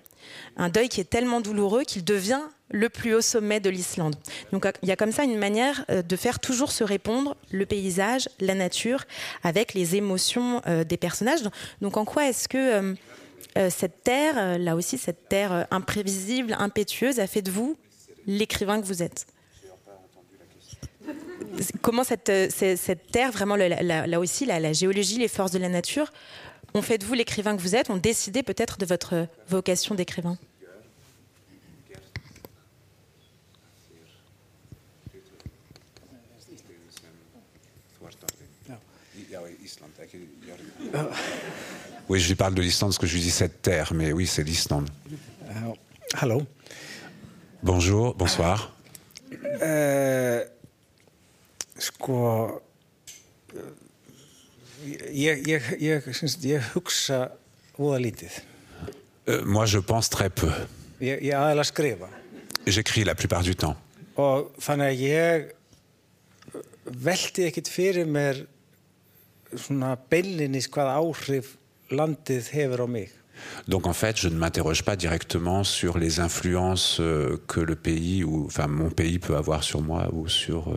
un 0.55 0.69
deuil 0.69 0.87
qui 0.87 1.01
est 1.01 1.09
tellement 1.09 1.41
douloureux 1.41 1.83
qu'il 1.83 2.05
devient 2.05 2.43
le 2.69 2.89
plus 2.89 3.15
haut 3.15 3.21
sommet 3.21 3.59
de 3.59 3.69
l'Islande. 3.69 4.15
Donc 4.51 4.67
il 4.81 4.89
y 4.89 4.91
a 4.91 4.95
comme 4.95 5.11
ça 5.11 5.23
une 5.23 5.37
manière 5.37 5.85
euh, 5.89 6.01
de 6.01 6.15
faire 6.15 6.39
toujours 6.39 6.71
se 6.71 6.83
répondre 6.83 7.35
le 7.51 7.65
paysage, 7.65 8.29
la 8.39 8.55
nature, 8.55 9.05
avec 9.43 9.73
les 9.73 9.95
émotions 9.95 10.61
euh, 10.67 10.83
des 10.83 10.97
personnages. 10.97 11.41
Donc 11.81 11.97
en 11.97 12.05
quoi 12.05 12.27
est-ce 12.27 12.47
que 12.47 12.95
euh, 13.57 13.69
cette 13.69 14.03
terre, 14.03 14.59
là 14.59 14.75
aussi 14.75 14.97
cette 14.97 15.29
terre 15.29 15.67
imprévisible, 15.71 16.55
impétueuse, 16.59 17.19
a 17.19 17.27
fait 17.27 17.41
de 17.41 17.51
vous 17.51 17.77
l'écrivain 18.25 18.81
que 18.81 18.85
vous 18.85 19.01
êtes? 19.01 19.25
Comment 21.81 22.03
cette, 22.03 22.31
cette, 22.51 23.11
terre, 23.11 23.31
vraiment 23.31 23.55
là 23.55 24.19
aussi, 24.19 24.45
la 24.45 24.73
géologie, 24.73 25.17
les 25.17 25.27
forces 25.27 25.51
de 25.51 25.57
la 25.57 25.69
nature, 25.69 26.11
ont 26.75 26.83
fait 26.83 26.99
de 26.99 27.05
vous 27.05 27.13
l'écrivain 27.13 27.55
que 27.55 27.61
vous 27.61 27.75
êtes, 27.75 27.89
ont 27.89 27.97
décidé 27.97 28.43
peut-être 28.43 28.77
de 28.77 28.85
votre 28.85 29.27
vocation 29.47 29.95
d'écrivain? 29.95 30.37
Oui, 42.09 42.19
je 42.19 42.27
lui 42.27 42.35
parle 42.35 42.53
de 42.55 42.61
l'Islande 42.61 42.91
parce 42.91 42.97
que 42.97 43.07
je 43.07 43.15
lui 43.15 43.21
dis 43.21 43.31
cette 43.31 43.61
terre, 43.61 43.93
mais 43.93 44.11
oui, 44.11 44.27
c'est 44.27 44.43
l'Islande. 44.43 44.89
Hello. 46.21 46.43
Bonjour, 47.63 48.15
bonsoir. 48.15 48.71
Sko, 51.77 52.61
ég, 55.11 55.47
ég, 55.47 55.61
ég, 55.79 56.07
ég 56.43 56.71
hugsa 56.73 57.19
voða 57.77 57.99
lítið. 58.01 58.39
Euh, 59.29 59.43
moi, 59.45 59.65
je 59.65 59.79
pense 59.79 60.09
très 60.09 60.29
peu. 60.29 60.51
Ég, 61.01 61.21
ég 61.21 61.33
aðeins 61.37 61.69
skrifa. 61.69 62.09
J'écris 62.65 63.03
la 63.03 63.15
plupart 63.15 63.43
du 63.43 63.55
temps. 63.55 63.77
Og 64.17 64.49
þannig 64.63 64.87
að 64.87 65.01
ég 65.03 65.51
velti 67.05 67.45
ekkit 67.45 67.69
fyrir 67.69 68.07
mér 68.09 68.45
svona 69.55 69.95
beinlinis 70.09 70.67
hvaða 70.71 70.97
áhrif 70.99 71.55
landið 71.93 72.51
hefur 72.55 72.83
á 72.83 72.87
mig? 72.87 73.13
Donc 73.67 73.85
en 73.85 73.93
fait, 73.93 74.17
je 74.17 74.29
ne 74.29 74.37
m'interroge 74.37 74.83
pas 74.83 74.95
directement 74.95 75.63
sur 75.63 75.97
les 75.97 76.19
influences 76.19 76.97
euh, 76.99 77.37
que 77.47 77.59
le 77.59 77.75
pays 77.75 78.23
ou 78.23 78.45
enfin 78.45 78.67
mon 78.67 78.89
pays 78.89 79.19
peut 79.19 79.35
avoir 79.35 79.63
sur 79.63 79.81
moi 79.81 80.09
ou 80.11 80.27
sur. 80.27 80.73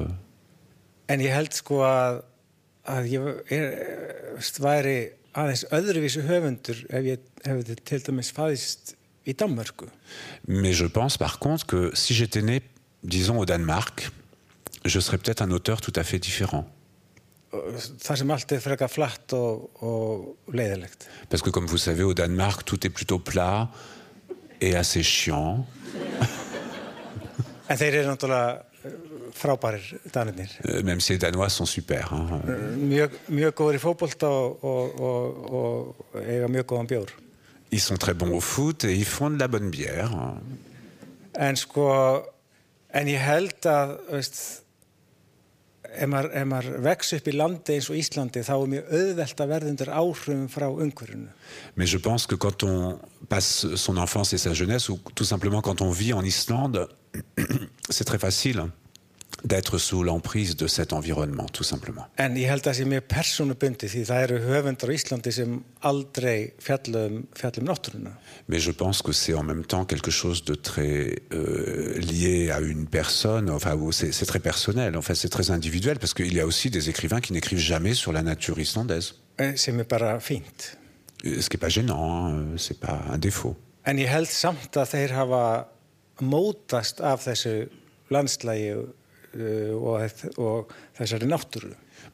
En 1.09 1.19
ég 1.19 1.33
held 1.33 1.57
sko 1.57 1.81
að, 1.83 2.21
að 2.85 3.09
ég 3.11 3.25
er, 3.50 3.65
væri 4.61 4.99
aðeins 5.35 5.65
öðruvísu 5.75 6.23
höfundur 6.27 6.85
ef 6.91 7.07
ég 7.07 7.25
hefði 7.47 7.77
til 7.87 8.03
dæmis 8.07 8.31
fæðist 8.35 8.95
í 9.27 9.35
Danmörku. 9.35 9.89
Mais 10.47 10.77
je 10.77 10.87
pense 10.87 11.19
par 11.19 11.39
contre 11.39 11.67
que 11.67 11.91
si 11.95 12.15
j'étais 12.15 12.43
né, 12.43 12.61
disons 13.03 13.39
au 13.39 13.47
Danemark, 13.47 14.11
je 14.85 15.00
serais 15.00 15.19
peut-être 15.19 15.43
un 15.43 15.50
auteur 15.50 15.81
tout 15.81 15.93
à 15.97 16.05
fait 16.05 16.19
différent. 16.19 16.67
Er. 20.83 20.88
Parce 21.28 21.42
que 21.42 21.50
comme 21.50 21.66
vous 21.66 21.78
savez, 21.78 22.02
au 22.04 22.14
Danemark, 22.14 22.64
tout 22.64 22.87
est 22.87 22.90
plutôt 22.90 23.19
plat 23.19 23.69
et 24.61 24.76
assez 24.76 25.02
chiant. 25.02 25.66
eh. 30.38 30.69
Euh, 30.69 30.83
même 30.83 31.00
si 31.00 31.12
les 31.12 31.19
Danois 31.19 31.49
sont 31.49 31.66
super. 31.66 32.12
Hein. 32.12 32.42
Eh. 32.49 32.50
Ils 37.73 37.80
sont 37.80 37.97
très 37.97 38.14
bons 38.14 38.35
au 38.37 38.40
foot 38.40 38.85
et 38.85 38.95
ils 38.95 39.04
font 39.04 39.30
de 39.30 39.38
la 39.38 39.47
bonne 39.49 39.71
bière. 39.71 40.11
En 41.38 41.54
sko, 41.54 41.85
en 42.92 43.07
ég 43.07 43.21
held 43.23 43.66
að, 43.71 43.92
veist, 44.11 44.40
Mais 51.77 51.87
je 51.87 51.99
pense 51.99 52.27
que 52.27 52.35
quand 52.35 52.63
on 52.63 52.99
passe 53.29 53.75
son 53.75 53.97
enfance 53.97 54.33
et 54.33 54.39
sa 54.39 54.53
jeunesse 54.53 54.89
ou 54.89 55.01
tout 55.15 55.25
simplement 55.25 55.63
quand 55.63 55.81
on 55.81 55.91
vit 55.91 56.13
en 56.13 56.23
Islande, 56.23 56.89
c'est 57.91 58.05
très 58.05 58.19
facile 58.19 58.65
d'être 59.45 59.79
sous 59.79 60.03
l'emprise 60.03 60.57
de 60.57 60.67
cet 60.67 60.93
environnement, 60.93 61.47
tout 61.53 61.65
simplement. 61.65 62.07
En 62.19 62.37
ég 62.37 62.49
held 62.51 62.65
að 62.65 62.71
það 62.71 62.79
sé 62.79 62.87
mjög 62.91 63.07
persónubundi 63.09 63.89
því 63.89 64.03
það 64.09 64.25
eru 64.27 64.41
höfundar 64.45 64.93
á 64.93 64.95
Íslandi 64.95 65.33
sem 65.33 65.55
aldrei 65.81 66.53
fjallum, 66.61 67.23
fjallum 67.39 67.69
náttúruna. 67.71 68.13
Mais 68.49 68.61
je 68.61 68.73
pense 68.73 69.03
que 69.03 69.13
c'est 69.13 69.35
en 69.35 69.43
même 69.43 69.65
temps 69.65 69.85
quelque 69.85 70.11
chose 70.11 70.45
de 70.45 70.55
très 70.55 71.23
euh, 71.33 71.99
lié 71.99 72.51
à 72.51 72.61
une 72.61 72.87
personne, 72.87 73.51
enfin 73.51 73.79
c'est 73.93 74.27
très 74.27 74.41
personnel, 74.41 74.97
en 74.97 75.03
fait 75.03 75.15
c'est 75.15 75.29
très 75.29 75.51
individuel 75.51 75.99
parce 75.99 76.15
qu'il 76.15 76.35
y 76.35 76.41
a 76.41 76.47
aussi 76.47 76.71
des 76.71 76.89
écrivains 76.89 77.21
qui 77.21 77.33
n'écrivent 77.33 77.59
jamais 77.59 77.95
sur 77.95 78.13
la 78.13 78.23
nature 78.23 78.59
islandaise. 78.59 79.15
Sem 79.57 79.81
er 79.81 79.85
bara 79.85 80.21
fínt. 80.21 80.77
Ce 81.25 81.49
qui 81.49 81.57
n'est 81.57 81.61
pas 81.61 81.71
gênant, 81.71 82.27
hein, 82.27 82.45
c'est 82.57 82.79
pas 82.79 83.01
un 83.11 83.19
défaut. 83.19 83.57
En 83.87 83.97
ég 83.97 84.11
held 84.13 84.29
samt 84.29 84.77
að 84.77 84.91
þeir 84.93 85.15
hafa 85.17 85.45
mótast 86.21 87.01
af 87.01 87.23
þessu 87.25 87.55
landslægi 88.13 88.75
Euh, 89.37 90.09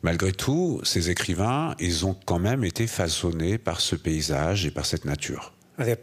Malgré 0.02 0.32
tout, 0.32 0.80
ces 0.84 1.10
écrivains, 1.10 1.74
ils 1.78 2.04
ont 2.04 2.16
quand 2.26 2.38
même 2.38 2.64
été 2.64 2.86
façonnés 2.86 3.58
par 3.58 3.80
ce 3.80 3.96
paysage 3.96 4.66
et 4.66 4.70
par 4.70 4.84
cette 4.86 5.04
nature. 5.04 5.52
Uh, 5.78 5.94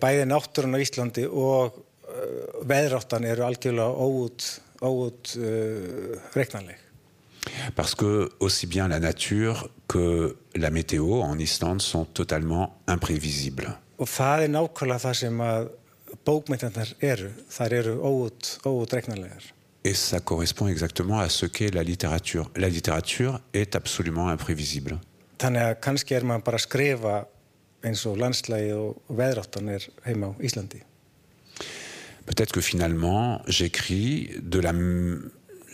Parce 7.76 7.96
que 7.96 8.30
aussi 8.40 8.68
bien 8.68 8.88
la 8.88 9.00
nature 9.00 9.70
que 9.88 10.38
la 10.56 10.70
météo 10.70 11.22
en 11.22 11.38
Islande 11.38 11.82
sont 11.82 12.06
totalement 12.06 12.80
imprévisibles. 12.88 13.78
Og 14.04 14.10
það 14.10 14.44
er 14.44 14.52
nákvæmlega 14.52 15.00
það 15.00 15.18
sem 15.20 15.42
að 15.46 15.68
bókmyndarnar 16.28 16.94
eru. 17.00 17.30
Þar 17.54 17.76
eru 17.80 17.94
óútreiknarlegar. 18.68 19.53
Et 19.84 19.94
ça 19.94 20.20
correspond 20.20 20.68
exactement 20.68 21.20
à 21.20 21.30
ce 21.30 21.46
qu'est 21.46 21.74
la 21.74 21.84
littérature. 21.84 22.50
La 22.56 22.70
littérature 22.70 23.42
est 23.54 23.76
absolument 23.76 24.30
imprévisible. 24.30 25.00
Þannig 25.44 25.64
að 25.66 25.74
kannski 25.84 26.16
er 26.16 26.24
maður 26.24 26.46
bara 26.48 26.60
að 26.60 26.64
skrifa 26.64 27.16
eins 27.84 28.06
og 28.08 28.20
landslægi 28.22 28.72
og 28.78 29.02
veðráttan 29.12 29.74
er 29.74 29.88
heima 30.06 30.32
á 30.32 30.34
Íslandi. 30.40 30.80
Peut-être 32.26 32.54
que 32.54 32.62
finalement, 32.62 33.42
j'écris 33.48 34.40
de 34.40 34.60
la 34.60 34.72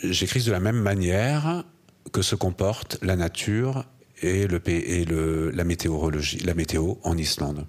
j'écris 0.04 0.44
de 0.44 0.52
la 0.52 0.60
même 0.60 0.82
manière 0.82 1.64
que 2.12 2.24
se 2.24 2.36
comporte 2.36 2.98
la 3.04 3.16
nature 3.16 3.86
et, 4.22 4.48
le, 4.48 4.60
et 4.68 5.06
le, 5.06 5.52
la 5.52 5.64
météorologie, 5.64 6.40
la 6.40 6.56
météo 6.56 6.96
en 7.04 7.18
Islande. 7.18 7.68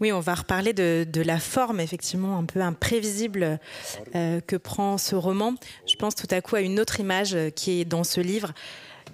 Oui, 0.00 0.12
on 0.12 0.20
va 0.20 0.34
reparler 0.34 0.72
de, 0.72 1.22
la 1.22 1.38
forme, 1.38 1.80
effectivement, 1.80 2.38
un 2.38 2.44
peu 2.44 2.60
imprévisible 2.60 3.60
euh, 4.14 4.40
que 4.40 4.56
prend 4.56 4.96
ce 4.98 5.14
roman. 5.14 5.54
Je 5.86 5.96
pense 5.96 6.14
tout 6.14 6.28
à 6.30 6.40
coup 6.40 6.56
à 6.56 6.62
une 6.62 6.80
autre 6.80 7.00
image 7.00 7.36
qui 7.54 7.80
est 7.80 7.84
dans 7.84 8.04
ce 8.04 8.20
livre, 8.20 8.52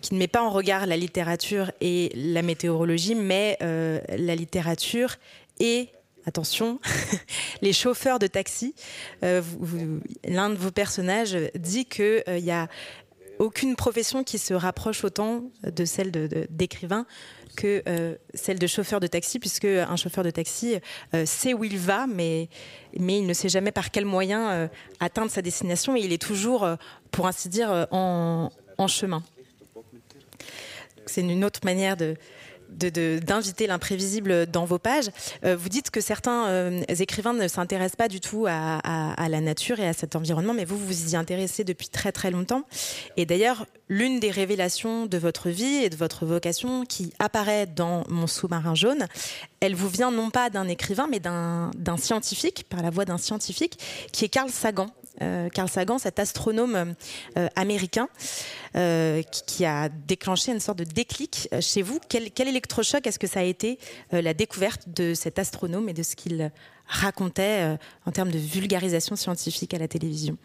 qui 0.01 0.15
ne 0.15 0.19
met 0.19 0.29
pas 0.29 0.43
en 0.43 0.51
regard 0.51 0.87
la 0.87 0.97
littérature 0.97 1.73
et 1.81 2.13
la 2.15 2.43
météorologie, 2.43 3.15
mais 3.15 3.57
euh, 3.63 4.01
la 4.17 4.35
littérature 4.35 5.17
et 5.59 5.89
attention, 6.27 6.81
les 7.63 7.73
chauffeurs 7.73 8.19
de 8.19 8.27
taxi. 8.27 8.75
Euh, 9.23 9.43
L'un 10.25 10.51
de 10.51 10.57
vos 10.57 10.71
personnages 10.71 11.37
dit 11.55 11.87
qu'il 11.87 12.23
euh, 12.29 12.41
n'y 12.41 12.51
a 12.51 12.69
aucune 13.39 13.77
profession 13.77 14.25
qui 14.25 14.39
se 14.39 14.55
rapproche 14.55 15.05
autant 15.05 15.45
de 15.63 15.85
celle 15.85 16.11
d'écrivain 16.51 17.07
que 17.57 17.83
euh, 17.89 18.15
celle 18.35 18.59
de 18.59 18.67
chauffeur 18.67 19.01
de 19.01 19.07
taxi, 19.07 19.39
puisque 19.39 19.65
un 19.65 19.97
chauffeur 19.97 20.23
de 20.23 20.31
taxi 20.31 20.77
euh, 21.15 21.25
sait 21.27 21.55
où 21.55 21.65
il 21.65 21.79
va, 21.79 22.07
mais, 22.07 22.49
mais 22.99 23.19
il 23.19 23.27
ne 23.27 23.33
sait 23.33 23.49
jamais 23.49 23.73
par 23.73 23.91
quel 23.91 24.05
moyen 24.05 24.51
euh, 24.51 24.69
atteindre 25.01 25.31
sa 25.31 25.43
destination, 25.43 25.97
et 25.97 26.01
il 26.01 26.13
est 26.13 26.23
toujours, 26.23 26.69
pour 27.11 27.27
ainsi 27.27 27.49
dire, 27.49 27.87
en 27.91 28.51
chemin. 28.87 29.23
C'est 31.07 31.23
une 31.23 31.45
autre 31.45 31.61
manière 31.65 31.97
de, 31.97 32.17
d'inviter 32.77 33.67
l'imprévisible 33.67 34.47
dans 34.47 34.65
vos 34.65 34.79
pages. 34.79 35.11
Euh, 35.45 35.57
vous 35.57 35.69
dites 35.69 35.91
que 35.91 36.01
certains 36.01 36.47
euh, 36.49 36.83
écrivains 36.99 37.33
ne 37.33 37.49
s'intéressent 37.49 37.97
pas 37.97 38.09
du 38.09 38.21
tout 38.21 38.47
à, 38.49 38.81
la 39.29 39.41
nature 39.41 39.81
et 39.81 39.89
à 39.89 39.93
cet 39.93 40.17
environnement, 40.17 40.55
mais 40.55 40.65
vous, 40.65 40.79
vous 40.79 41.13
y 41.13 41.17
intéressez 41.17 41.65
depuis 41.65 41.89
très 41.89 42.13
très 42.13 42.31
longtemps. 42.31 42.63
Et 43.17 43.27
d'ailleurs, 43.27 43.67
l'une 43.89 44.21
des 44.21 44.31
révélations 44.31 45.07
de 45.07 45.19
votre 45.19 45.49
vie 45.49 45.85
et 45.85 45.91
de 45.91 45.97
votre 45.97 46.27
vocation 46.27 46.85
qui 46.85 47.13
apparaît 47.19 47.67
dans 47.67 48.05
Mon 48.09 48.27
sous-marin 48.27 48.75
jaune, 48.75 49.07
elle 49.61 49.75
vous 49.75 49.89
vient 49.89 50.11
non 50.11 50.31
pas 50.31 50.51
d'un 50.51 50.69
écrivain, 50.69 51.09
mais 51.11 51.21
d'un 51.21 51.97
scientifique, 51.97 52.67
par 52.69 52.83
la 52.83 52.91
voix 52.91 53.05
d'un 53.05 53.19
scientifique, 53.19 53.79
qui 54.13 54.25
est 54.25 54.29
Carl 54.29 54.51
Sagan, 54.51 54.91
Carl 55.53 55.69
Sagan, 55.69 55.99
cet 55.99 56.19
astronome 56.19 56.95
euh, 57.37 57.49
américain 57.57 58.09
euh, 58.77 59.23
qui, 59.23 59.65
a 59.65 59.89
déclenché 59.89 60.53
une 60.53 60.61
sorte 60.61 60.79
de 60.79 60.85
déclic 60.85 61.49
chez 61.61 61.81
vous. 61.81 61.99
Quel, 62.11 62.31
quel 62.31 62.49
électrochoc 62.49 63.07
est-ce 63.07 63.19
que 63.19 63.27
ça 63.27 63.41
a 63.41 63.43
été 63.43 63.79
euh, 64.13 64.21
la 64.21 64.35
découverte 64.35 64.83
de 64.89 65.15
cet 65.15 65.39
astronome 65.39 65.89
et 65.89 65.95
de 65.95 66.03
ce 66.03 66.15
qu'il 66.15 66.51
racontait 66.87 67.63
euh, 67.63 67.77
en 68.05 68.13
termes 68.13 68.31
de 68.31 68.39
vulgarisation 68.39 69.17
scientifique 69.17 69.73
à 69.73 69.79
la 69.79 69.89
télévision? 69.89 70.37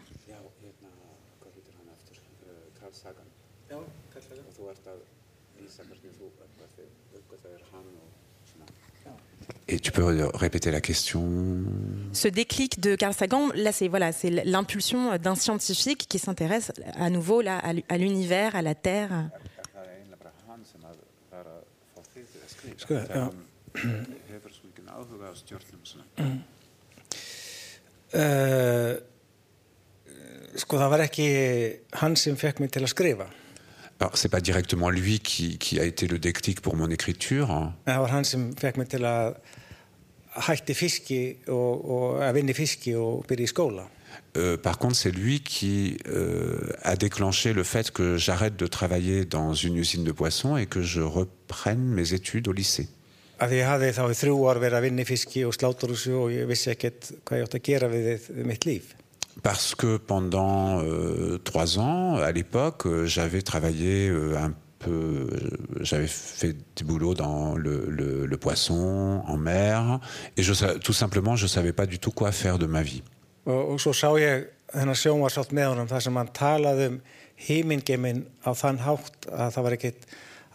Et 9.74 9.80
tu 9.80 9.94
peux 9.94 10.04
répéter 10.34 10.70
la 10.70 10.82
question 10.82 11.24
Ce 12.12 12.28
déclic 12.28 12.82
de 12.82 12.96
Carl 12.96 13.13
Sagan, 13.13 13.50
là, 13.56 13.72
c'est 13.72 13.88
voilà, 13.88 14.12
c'est 14.12 14.30
l'impulsion 14.30 15.18
d'un 15.18 15.36
scientifique 15.36 16.08
qui 16.10 16.20
s'intéresse 16.20 16.74
à 16.96 17.10
nouveau 17.10 17.42
là 17.42 17.62
à 17.88 17.98
l'univers, 17.98 18.56
à 18.56 18.62
la 18.62 18.75
Terre. 18.75 19.30
Sko, 22.78 22.94
já. 22.94 23.30
Uh, 28.12 28.98
sko 30.60 30.80
það 30.82 30.90
var 30.92 31.04
ekki 31.06 31.28
hann 32.01 32.18
sem 32.20 32.36
fekk 32.36 32.60
mig 32.60 32.74
til 32.74 32.84
að 32.84 32.92
skrifa. 32.92 33.28
Alors, 34.01 34.18
c'est 34.18 34.30
pas 34.30 34.42
directement 34.42 34.90
lui 34.90 35.20
qui, 35.20 35.60
qui, 35.60 35.80
a 35.80 35.84
été 35.84 36.08
le 36.08 36.18
déclic 36.18 36.60
pour 36.60 36.75
mon 36.75 36.90
écriture. 36.90 37.72
Hætti 40.36 40.74
fiski 40.74 41.22
og, 41.52 41.90
og 41.96 42.22
að 42.24 42.38
vinni 42.40 42.56
fiski 42.56 42.96
og 42.96 43.26
byrja 43.28 43.50
í 43.50 43.52
skóla. 43.52 43.88
Euh, 44.38 44.56
par 44.58 44.78
contre, 44.78 44.96
c'est 44.96 45.12
lui 45.12 45.42
qui 45.42 45.98
euh, 46.08 46.72
a 46.84 46.96
déclenché 46.96 47.54
le 47.54 47.64
fait 47.64 47.92
que 47.92 48.18
j'arrête 48.18 48.56
de 48.56 48.68
travailler 48.68 49.26
dans 49.26 49.54
une 49.54 49.78
usine 49.78 50.04
de 50.06 50.12
poissons 50.12 50.56
et 50.56 50.68
que 50.68 50.82
je 50.82 51.02
reprenne 51.02 51.84
mes 51.84 52.14
études 52.14 52.48
au 52.48 52.54
lycée. 52.54 52.88
Að 53.42 53.58
ég 53.58 53.66
hafði 53.66 53.92
þá 53.98 54.04
í 54.06 54.16
þrjú 54.20 54.36
ár 54.48 54.60
verið 54.62 54.78
að 54.78 54.84
vinna 54.86 55.04
í 55.04 55.10
fiski 55.10 55.44
og 55.48 55.56
sláturhúsi 55.58 56.12
og 56.14 56.30
ég 56.32 56.48
vissi 56.48 56.70
ekkert 56.72 57.10
hvað 57.26 57.39
ég 57.39 57.48
átt 57.48 57.56
að 57.58 57.63
gera 57.65 57.89
við, 57.91 58.28
við 58.30 58.46
mitt 58.48 58.67
líf. 58.70 58.96
Parce 59.41 59.74
que 59.76 59.98
pendant 59.98 60.84
euh, 60.84 61.39
trois 61.44 61.80
ans, 61.80 62.17
à 62.17 62.32
l'époque, 62.32 62.88
j'avais 63.06 63.41
travaillé 63.41 64.10
un 64.10 64.52
peu, 64.52 64.70
j'avais 65.82 66.08
fait 66.08 66.56
des 66.76 66.84
boulots 66.84 67.13
dans 67.13 67.56
le, 67.56 67.86
le, 67.88 68.26
le, 68.26 68.38
poisson, 68.38 69.24
en 69.26 69.38
mer, 69.38 70.00
et 70.38 70.44
je, 70.44 70.78
tout 70.78 70.94
simplement, 70.94 71.36
je 71.36 71.46
ne 71.46 71.50
savais 71.50 71.74
pas 71.74 71.86
du 71.86 72.00
tout 72.00 72.12
quoi 72.12 72.32
faire 72.32 72.58
de 72.58 72.65
ma 72.65 72.82
vie. 72.82 73.04
Og, 73.46 73.74
og 73.74 73.80
svo 73.82 73.94
sá 73.98 74.12
ég 74.22 74.52
þennan 74.72 74.98
sjónvarsátt 74.98 75.54
með 75.56 75.72
honum 75.72 75.88
þar 75.89 76.04
sem 76.06 76.20
hann 76.20 76.30
talaði 76.36 76.89
um 76.91 77.00
hímingeiminn 77.41 78.26
á 78.46 78.54
þann 78.54 78.84
hátt 78.86 79.26
að 79.34 79.56
það 79.56 79.65
var 79.65 79.76
ekkert 79.78 80.06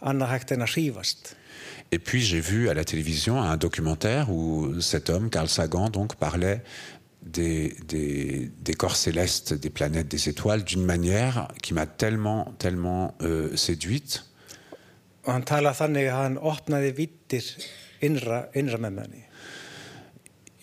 annað 0.07 0.31
hægt 0.31 0.53
en 0.55 0.63
að 0.63 0.73
hrífast. 0.75 1.33
Et 1.91 1.99
puis 1.99 2.21
j'ai 2.21 2.41
vu 2.41 2.69
à 2.69 2.73
la 2.73 2.83
télévision 2.83 3.41
un 3.41 3.57
documentaire 3.57 4.29
où 4.29 4.81
cet 4.81 5.09
homme, 5.09 5.29
Carl 5.29 5.47
Sagan, 5.47 5.89
donc 5.89 6.15
parlait 6.15 6.61
des, 7.27 7.75
des, 7.87 8.51
des, 8.61 8.73
corps 8.73 8.95
célestes, 8.95 9.53
des 9.53 9.69
planètes, 9.69 10.07
des 10.07 10.29
étoiles, 10.29 10.63
d'une 10.63 10.83
manière 10.83 11.49
qui 11.61 11.73
m'a 11.73 11.85
tellement, 11.85 12.53
tellement 12.57 13.15
euh, 13.21 13.55
séduite. 13.55 14.25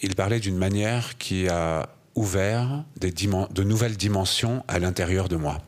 Il 0.03 0.15
parlait 0.15 0.41
d'une 0.41 0.57
manière 0.57 1.17
qui 1.19 1.49
a 1.49 1.89
ouvert 2.15 2.85
des 2.97 3.11
de 3.11 3.63
nouvelles 3.63 3.97
dimensions 3.97 4.65
à 4.69 4.79
l'intérieur 4.79 5.29
de 5.29 5.37
moi. 5.37 5.63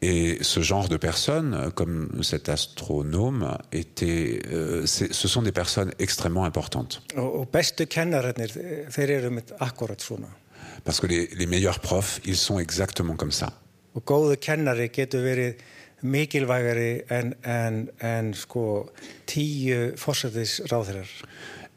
Et 0.00 0.38
ce 0.42 0.60
genre 0.60 0.88
de 0.88 0.96
personnes, 0.96 1.72
comme 1.74 2.22
cet 2.22 2.48
astronome, 2.48 3.58
était, 3.72 4.40
euh, 4.52 4.86
ce 4.86 5.28
sont 5.28 5.42
des 5.42 5.50
personnes 5.50 5.92
extrêmement 5.98 6.44
importantes. 6.44 7.02
Parce 10.84 11.00
que 11.00 11.08
les, 11.08 11.26
les, 11.34 11.46
meilleurs 11.46 11.80
profs, 11.80 12.20
ils 12.24 12.36
sont 12.36 12.60
exactement 12.60 13.16
comme 13.16 13.32
ça. 13.32 13.52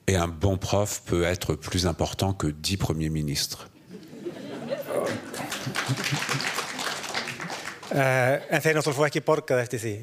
Et 0.08 0.16
un 0.16 0.28
bon 0.28 0.58
prof 0.58 1.02
peut 1.06 1.24
être 1.24 1.56
plus 1.56 1.88
important 1.88 2.34
que 2.34 2.48
dix 2.48 2.78
premiers 2.78 3.10
ministres. 3.10 3.68
Uh, 7.92 8.38
en 8.48 8.64
þeir 8.64 8.78
náttúrulega 8.78 8.98
fóð 8.98 9.08
ekki 9.10 9.24
borgað 9.28 9.66
eftir 9.66 9.82
því. 9.84 9.94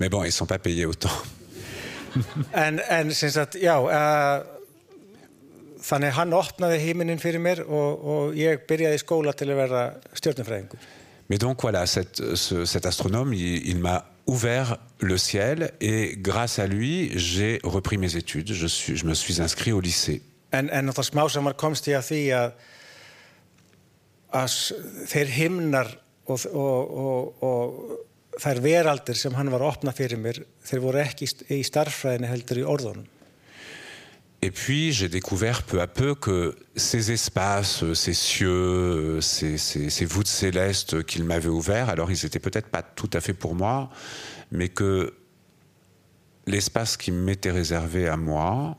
Mais 0.00 0.10
bon, 0.10 0.24
ils 0.26 0.34
sont 0.34 0.48
pas 0.50 0.58
payés 0.58 0.86
autant. 0.90 1.14
en, 2.52 2.80
en 2.80 3.12
sem 3.14 3.30
sagt, 3.32 3.56
já, 3.62 3.76
þannig 5.82 6.16
hann 6.16 6.34
opnaði 6.36 6.80
heiminin 6.82 7.20
fyrir 7.22 7.42
mér 7.42 7.62
og, 7.64 8.02
og 8.02 8.36
ég 8.38 8.66
byrjaði 8.68 8.98
í 8.98 9.02
skóla 9.02 9.34
til 9.36 9.52
að 9.52 9.62
vera 9.64 9.84
stjórnumfræðingur. 10.18 10.90
Mais 11.30 11.38
donc 11.40 11.62
voilà, 11.62 11.86
cet, 11.86 12.20
ce, 12.36 12.64
cet 12.66 12.86
astronome, 12.86 13.34
il, 13.38 13.62
il 13.70 13.78
m'a 13.78 14.02
ouvert 14.26 14.78
le 15.00 15.16
ciel 15.18 15.72
et 15.80 16.14
grâce 16.16 16.58
à 16.58 16.66
lui, 16.66 17.10
j'ai 17.14 17.60
repris 17.64 17.98
mes 17.98 18.16
études. 18.16 18.52
Je, 18.52 18.66
suis, 18.66 18.96
je 18.96 19.06
me 19.06 19.14
suis 19.14 19.40
inscrit 19.40 19.72
au 19.72 19.80
lycée. 19.80 20.22
En, 20.52 20.68
en 20.68 20.92
það 20.92 21.06
smá 21.08 21.24
samar 21.32 21.56
komst 21.56 21.86
ég 21.88 21.96
að 21.96 22.08
því 22.10 22.22
að, 22.36 22.50
að 24.36 24.56
þeir 25.08 25.30
himnar 25.38 25.92
og, 26.26 26.46
og, 26.52 26.92
og, 27.04 27.42
og 27.42 28.38
þær 28.42 28.60
veraldir 28.64 29.18
sem 29.18 29.34
hann 29.36 29.50
var 29.52 29.64
að 29.64 29.72
opna 29.74 29.94
fyrir 29.96 30.20
mér 30.20 30.42
þeir 30.64 30.84
voru 30.84 31.02
ekki 31.02 31.28
í 31.52 31.62
starffræðinu 31.66 32.30
heldur 32.30 32.62
í 32.62 32.68
orðunum. 32.68 33.08
Et 34.44 34.50
puis 34.50 34.90
j'ai 34.90 35.08
découvert 35.08 35.62
peu 35.62 35.80
à 35.80 35.86
peu 35.86 36.16
que 36.16 36.56
ces 36.74 37.12
espaces, 37.12 37.84
ces 37.94 38.12
cieux, 38.12 39.20
ces, 39.20 39.56
ces, 39.56 39.88
ces 39.88 40.04
voûtes 40.04 40.26
célestes 40.26 41.04
qu'il 41.04 41.22
m'avait 41.22 41.48
ouverts, 41.48 41.88
alors 41.88 42.10
ils 42.10 42.18
n'étaient 42.24 42.40
peut-être 42.40 42.66
pas 42.66 42.82
tout 42.82 43.10
à 43.12 43.20
fait 43.20 43.34
pour 43.34 43.54
moi, 43.54 43.88
mais 44.50 44.68
que 44.68 45.14
l'espace 46.48 46.96
qui 46.96 47.12
m'était 47.12 47.52
réservé 47.52 48.08
à 48.08 48.16
moi, 48.16 48.76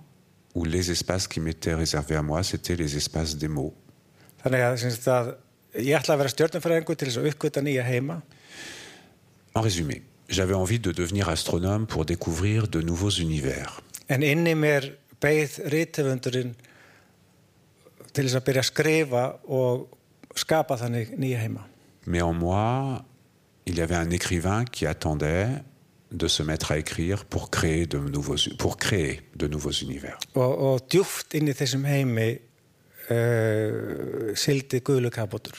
ou 0.54 0.66
les 0.66 0.92
espaces 0.92 1.30
qui 1.30 1.40
m'étaient 1.40 1.76
réservés 1.76 2.16
à 2.18 2.22
moi, 2.22 2.44
c'était 2.44 2.76
les 2.76 2.98
espaces 2.98 3.38
des 3.38 3.48
mots. 3.48 3.74
Þannig 4.44 4.60
að 5.08 5.38
ég 5.80 5.96
ætla 5.98 6.16
að 6.16 6.24
vera 6.24 6.34
stjórnumfræðingur 6.34 6.98
til 6.98 7.10
þess 7.10 7.22
að 7.22 7.30
uppgöta 7.32 7.64
nýja 7.66 7.86
heima. 7.88 8.20
En 9.56 9.64
résumé, 9.66 10.02
j'avais 10.30 10.58
envie 10.58 10.80
de 10.80 10.94
devenir 10.94 11.30
astronome 11.30 11.88
pour 11.88 12.06
découvrir 12.06 12.68
de 12.68 12.82
nouveaux 12.82 13.20
univers. 13.20 13.82
En 14.10 14.24
inni 14.24 14.56
mér 14.56 14.92
beigð 15.22 15.60
rítöfundurinn 15.72 16.56
til 18.14 18.26
þess 18.26 18.40
að 18.40 18.48
byrja 18.48 18.64
að 18.64 18.70
skrifa 18.70 19.24
og 19.48 19.88
skapa 20.38 20.78
þannig 20.78 21.16
nýja 21.18 21.44
heima. 21.44 21.68
Mais 22.06 22.22
en 22.22 22.36
moi, 22.36 23.02
il 23.66 23.78
y 23.78 23.82
avait 23.82 23.96
un 23.96 24.12
écrivain 24.12 24.66
qui 24.66 24.86
attendait 24.86 25.64
de 26.12 26.28
se 26.28 26.44
mettre 26.44 26.72
à 26.72 26.78
écrire 26.78 27.26
pour 27.26 27.50
créer 27.50 27.88
de 27.88 27.98
nouveaux, 27.98 28.36
pour 28.60 28.78
créer 28.78 29.22
de 29.36 29.48
nouveaux 29.48 29.72
univers. 29.72 30.20
Og, 30.36 30.54
og 30.62 30.90
djúft 30.92 31.34
inn 31.34 31.50
í 31.50 31.56
þessum 31.58 31.88
heimi 31.90 32.36
uh, 33.10 34.34
Kapotur. 35.10 35.54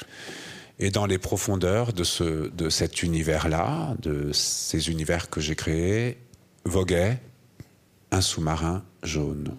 Et 0.79 0.91
dans 0.91 1.07
les 1.07 1.19
profondeurs 1.19 1.93
de, 1.93 2.03
ce, 2.05 2.49
de 2.49 2.69
cet 2.69 3.03
univers-là, 3.03 3.95
de 4.01 4.33
ces 4.33 4.91
univers 4.91 5.31
que 5.31 5.41
j'ai 5.41 5.55
créés, 5.55 6.19
voguait 6.65 7.21
un 8.11 8.21
sous-marin 8.21 8.85
jaune. 9.03 9.57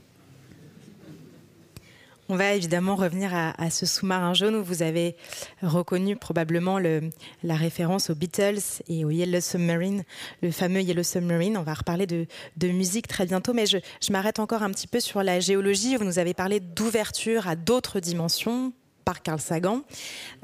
On 2.27 2.37
va 2.37 2.53
évidemment 2.53 2.95
revenir 2.95 3.31
à, 3.35 3.69
ce 3.69 3.85
sous-marin 3.85 4.33
jaune 4.33 4.55
où 4.55 4.63
vous 4.63 4.81
avez 4.81 5.15
reconnu 5.61 6.15
probablement 6.15 6.79
le, 6.79 7.11
la 7.43 7.55
référence 7.55 8.09
aux 8.09 8.15
Beatles 8.15 8.81
et 8.87 9.05
au 9.05 9.11
Yellow 9.11 9.41
Submarine, 9.41 10.03
le 10.41 10.49
fameux 10.49 10.81
Yellow 10.81 11.03
Submarine. 11.03 11.55
On 11.55 11.61
va 11.61 11.75
reparler 11.75 12.07
de, 12.07 12.27
musique 12.67 13.07
très 13.07 13.27
bientôt, 13.27 13.53
mais 13.53 13.67
je, 13.67 13.77
m'arrête 14.11 14.39
encore 14.39 14.63
un 14.63 14.71
petit 14.71 14.87
peu 14.87 14.99
sur 14.99 15.21
la 15.21 15.39
géologie. 15.39 15.97
Vous 15.97 16.03
nous 16.03 16.17
avez 16.17 16.33
parlé 16.33 16.59
d'ouverture 16.59 17.47
à 17.47 17.55
d'autres 17.55 17.99
dimensions, 17.99 18.73
par 19.03 19.21
Carl 19.21 19.39
Sagan. 19.39 19.81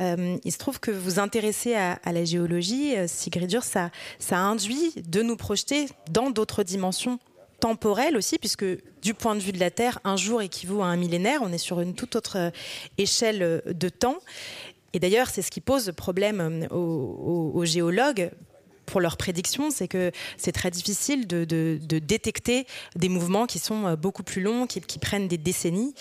Euh, 0.01 0.37
il 0.45 0.51
se 0.51 0.59
trouve 0.59 0.79
que 0.79 0.91
vous 0.91 1.17
intéressez 1.17 1.73
à, 1.73 1.93
à 2.03 2.11
la 2.11 2.25
géologie, 2.25 2.95
euh, 2.95 3.07
Sigridur, 3.07 3.63
ça, 3.63 3.89
ça 4.19 4.37
induit 4.37 4.93
de 5.07 5.23
nous 5.23 5.35
projeter 5.35 5.87
dans 6.11 6.29
d'autres 6.29 6.61
dimensions 6.61 7.17
temporelles 7.61 8.17
aussi, 8.17 8.37
puisque 8.37 8.65
du 9.01 9.13
point 9.13 9.35
de 9.35 9.39
vue 9.39 9.53
de 9.53 9.59
la 9.59 9.71
Terre, 9.71 9.99
un 10.03 10.17
jour 10.17 10.41
équivaut 10.41 10.81
à 10.81 10.87
un 10.87 10.97
millénaire. 10.97 11.41
On 11.41 11.53
est 11.53 11.57
sur 11.57 11.79
une 11.79 11.93
toute 11.93 12.15
autre 12.17 12.37
euh, 12.37 12.49
échelle 12.97 13.41
euh, 13.41 13.61
de 13.65 13.87
temps. 13.87 14.17
Et 14.93 14.99
d'ailleurs, 14.99 15.29
c'est 15.29 15.41
ce 15.41 15.51
qui 15.51 15.61
pose 15.61 15.93
problème 15.95 16.41
euh, 16.41 16.75
aux, 16.75 17.63
géologues 17.63 18.31
pour 18.87 18.99
leurs 18.99 19.15
prédictions, 19.15 19.71
c'est 19.71 19.87
que 19.87 20.11
c'est 20.35 20.51
très 20.51 20.69
difficile 20.69 21.25
de, 21.25 21.45
détecter 21.99 22.65
des 22.97 23.07
mouvements 23.07 23.45
qui 23.45 23.57
sont 23.57 23.93
beaucoup 23.93 24.23
plus 24.23 24.41
longs, 24.41 24.67
qui, 24.67 24.99
prennent 24.99 25.29
des 25.29 25.37
décennies. 25.37 25.93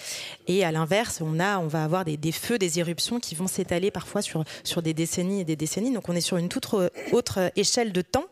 Et 0.48 0.64
à 0.64 0.72
l'inverse, 0.72 1.20
on, 1.20 1.38
on 1.38 1.66
va 1.68 1.84
avoir 1.84 2.04
des, 2.04 2.16
des 2.16 2.32
feux, 2.32 2.58
des 2.58 2.80
éruptions 2.80 3.20
qui 3.20 3.36
vont 3.36 3.46
s'étaler 3.46 3.92
parfois 3.92 4.22
sur, 4.22 4.42
sur 4.64 4.82
des 4.82 4.92
décennies 4.92 5.42
et 5.42 5.44
des 5.44 5.54
décennies. 5.54 5.92
Donc 5.92 6.08
on 6.08 6.16
est 6.16 6.20
sur 6.20 6.36
une 6.36 6.48
toute 6.48 6.66
autre 7.12 7.52
échelle 7.54 7.92
de 7.92 8.02
temps. 8.02 8.26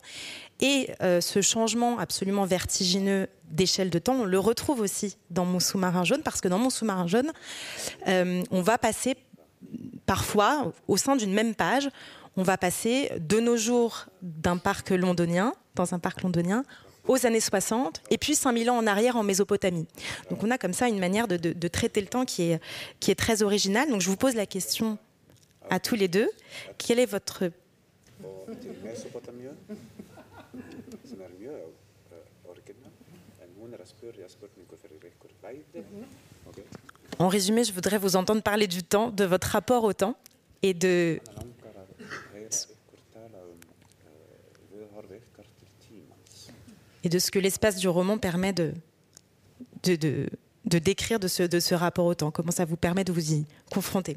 Et 0.60 0.90
euh, 1.02 1.20
ce 1.20 1.40
changement 1.40 1.98
absolument 1.98 2.44
vertigineux 2.44 3.28
d'échelle 3.50 3.90
de 3.90 3.98
temps, 3.98 4.14
on 4.14 4.24
le 4.24 4.38
retrouve 4.38 4.80
aussi 4.80 5.16
dans 5.30 5.44
mon 5.44 5.60
sous-marin 5.60 6.04
jaune, 6.04 6.22
parce 6.22 6.40
que 6.40 6.48
dans 6.48 6.58
mon 6.58 6.70
sous-marin 6.70 7.06
jaune, 7.06 7.32
euh, 8.08 8.42
on 8.50 8.60
va 8.60 8.76
passer 8.76 9.16
parfois, 10.06 10.72
au 10.88 10.96
sein 10.96 11.16
d'une 11.16 11.32
même 11.32 11.54
page, 11.54 11.88
on 12.36 12.42
va 12.42 12.56
passer 12.56 13.10
de 13.18 13.40
nos 13.40 13.56
jours 13.56 14.06
d'un 14.22 14.58
parc 14.58 14.90
londonien, 14.90 15.54
dans 15.74 15.94
un 15.94 15.98
parc 15.98 16.22
londonien, 16.22 16.64
aux 17.06 17.26
années 17.26 17.40
60, 17.40 18.02
et 18.10 18.18
puis 18.18 18.34
5000 18.34 18.70
ans 18.70 18.76
en 18.76 18.86
arrière 18.86 19.16
en 19.16 19.22
Mésopotamie. 19.22 19.86
Donc 20.30 20.42
on 20.44 20.50
a 20.50 20.58
comme 20.58 20.74
ça 20.74 20.88
une 20.88 20.98
manière 20.98 21.26
de, 21.26 21.68
traiter 21.68 22.00
le 22.00 22.06
temps 22.06 22.24
qui 22.24 22.52
est, 22.52 23.14
très 23.14 23.42
originale. 23.42 23.90
Donc 23.90 24.00
je 24.00 24.08
vous 24.08 24.16
pose 24.16 24.34
la 24.34 24.46
question 24.46 24.98
à 25.70 25.80
tous 25.80 25.94
les 25.94 26.08
deux. 26.08 26.28
Quel 26.76 26.98
est 26.98 27.06
votre... 27.06 27.50
En 37.18 37.28
résumé, 37.28 37.64
je 37.64 37.72
voudrais 37.72 37.98
vous 37.98 38.16
entendre 38.16 38.42
parler 38.42 38.66
du 38.66 38.82
temps, 38.82 39.10
de 39.10 39.24
votre 39.24 39.48
rapport 39.48 39.84
au 39.84 39.92
temps 39.92 40.16
et 40.62 40.74
de 40.74 41.20
et 47.04 47.08
de 47.08 47.18
ce 47.18 47.30
que 47.30 47.38
l'espace 47.38 47.76
du 47.76 47.88
roman 47.88 48.18
permet 48.18 48.52
de, 48.52 48.74
de, 49.84 49.94
de, 49.96 50.28
de 50.64 50.78
décrire 50.78 51.20
de 51.20 51.28
ce, 51.28 51.44
de 51.44 51.60
ce 51.60 51.74
rapport 51.74 52.06
au 52.06 52.14
temps. 52.14 52.30
Comment 52.30 52.50
ça 52.50 52.64
vous 52.64 52.76
permet 52.76 53.04
de 53.04 53.12
vous 53.12 53.32
y 53.32 53.46
confronter? 53.70 54.16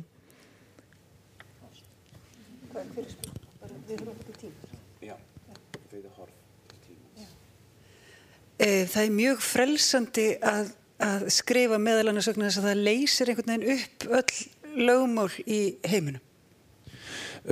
Það 8.62 9.04
er 9.04 9.13
mjög 9.15 9.39
frelsandi 9.41 10.26
að, 10.45 10.67
að 11.02 11.24
skrifa 11.34 11.80
meðal 11.82 12.12
annars 12.12 12.28
vegna 12.30 12.50
þess 12.50 12.60
að 12.62 12.67
það 12.69 12.84
leysir 12.88 13.32
einhvern 13.32 13.54
veginn 13.56 13.80
upp 13.80 14.06
öll 14.19 14.86
lögmál 14.88 15.32
í 15.47 15.62
heiminum. 15.89 16.21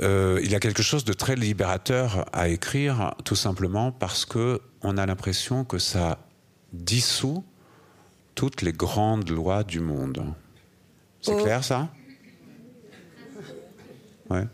Euh, 0.00 0.38
il 0.40 0.52
y 0.52 0.54
a 0.54 0.60
quelque 0.60 0.82
chose 0.84 1.04
de 1.04 1.12
très 1.12 1.34
libérateur 1.34 2.24
à 2.32 2.48
écrire, 2.48 3.16
tout 3.24 3.34
simplement 3.34 3.90
parce 3.90 4.24
que 4.24 4.60
on 4.82 4.96
a 4.98 5.04
l'impression 5.04 5.64
que 5.64 5.78
ça 5.80 6.18
dissout 6.72 7.42
toutes 8.36 8.62
les 8.62 8.72
grandes 8.72 9.28
lois 9.30 9.64
du 9.64 9.80
monde. 9.80 10.22
C'est 11.20 11.34
Oh. 11.34 11.42
clair 11.42 11.64
ça? 11.64 11.88
Ouais. 14.30 14.46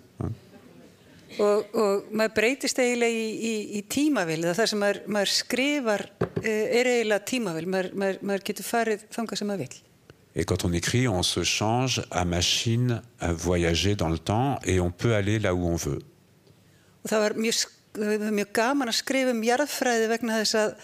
Og, 1.36 1.74
og 1.76 2.06
maður 2.16 2.32
breytist 2.38 2.78
eiginlega 2.80 3.12
í, 3.12 3.26
í, 3.36 3.54
í 3.76 3.80
tímavel, 3.92 4.38
það 4.56 4.70
sem 4.70 4.80
maður, 4.80 5.00
maður 5.12 5.32
skrifar 5.34 6.04
eh, 6.40 6.78
er 6.80 6.88
eiginlega 6.94 7.26
tímavel, 7.28 7.66
maður, 7.68 7.90
maður, 7.92 8.22
maður 8.30 8.46
getur 8.48 8.66
farið 8.66 9.04
þangað 9.12 9.40
sem 9.40 9.50
maður 9.50 9.66
vil. 9.66 9.82
Et 10.36 10.44
quand 10.44 10.64
on 10.68 10.76
écrit, 10.76 11.08
on 11.08 11.24
se 11.24 11.44
change 11.44 12.02
à 12.10 12.24
machine 12.24 13.02
à 13.20 13.32
voyager 13.32 13.96
dans 13.96 14.08
le 14.08 14.18
temps 14.18 14.58
et 14.64 14.80
on 14.80 14.90
peut 14.90 15.14
aller 15.14 15.38
là 15.38 15.54
où 15.54 15.66
on 15.66 15.76
veut. 15.76 16.04
Og 17.04 17.10
það 17.10 17.22
var 17.22 17.36
mjög, 17.40 17.66
mjög 18.36 18.52
gaman 18.52 18.92
að 18.92 18.98
skrifa 18.98 19.32
um 19.32 19.44
jarðfræði 19.44 20.08
vegna 20.10 20.40
þess 20.42 20.58
að, 20.60 20.74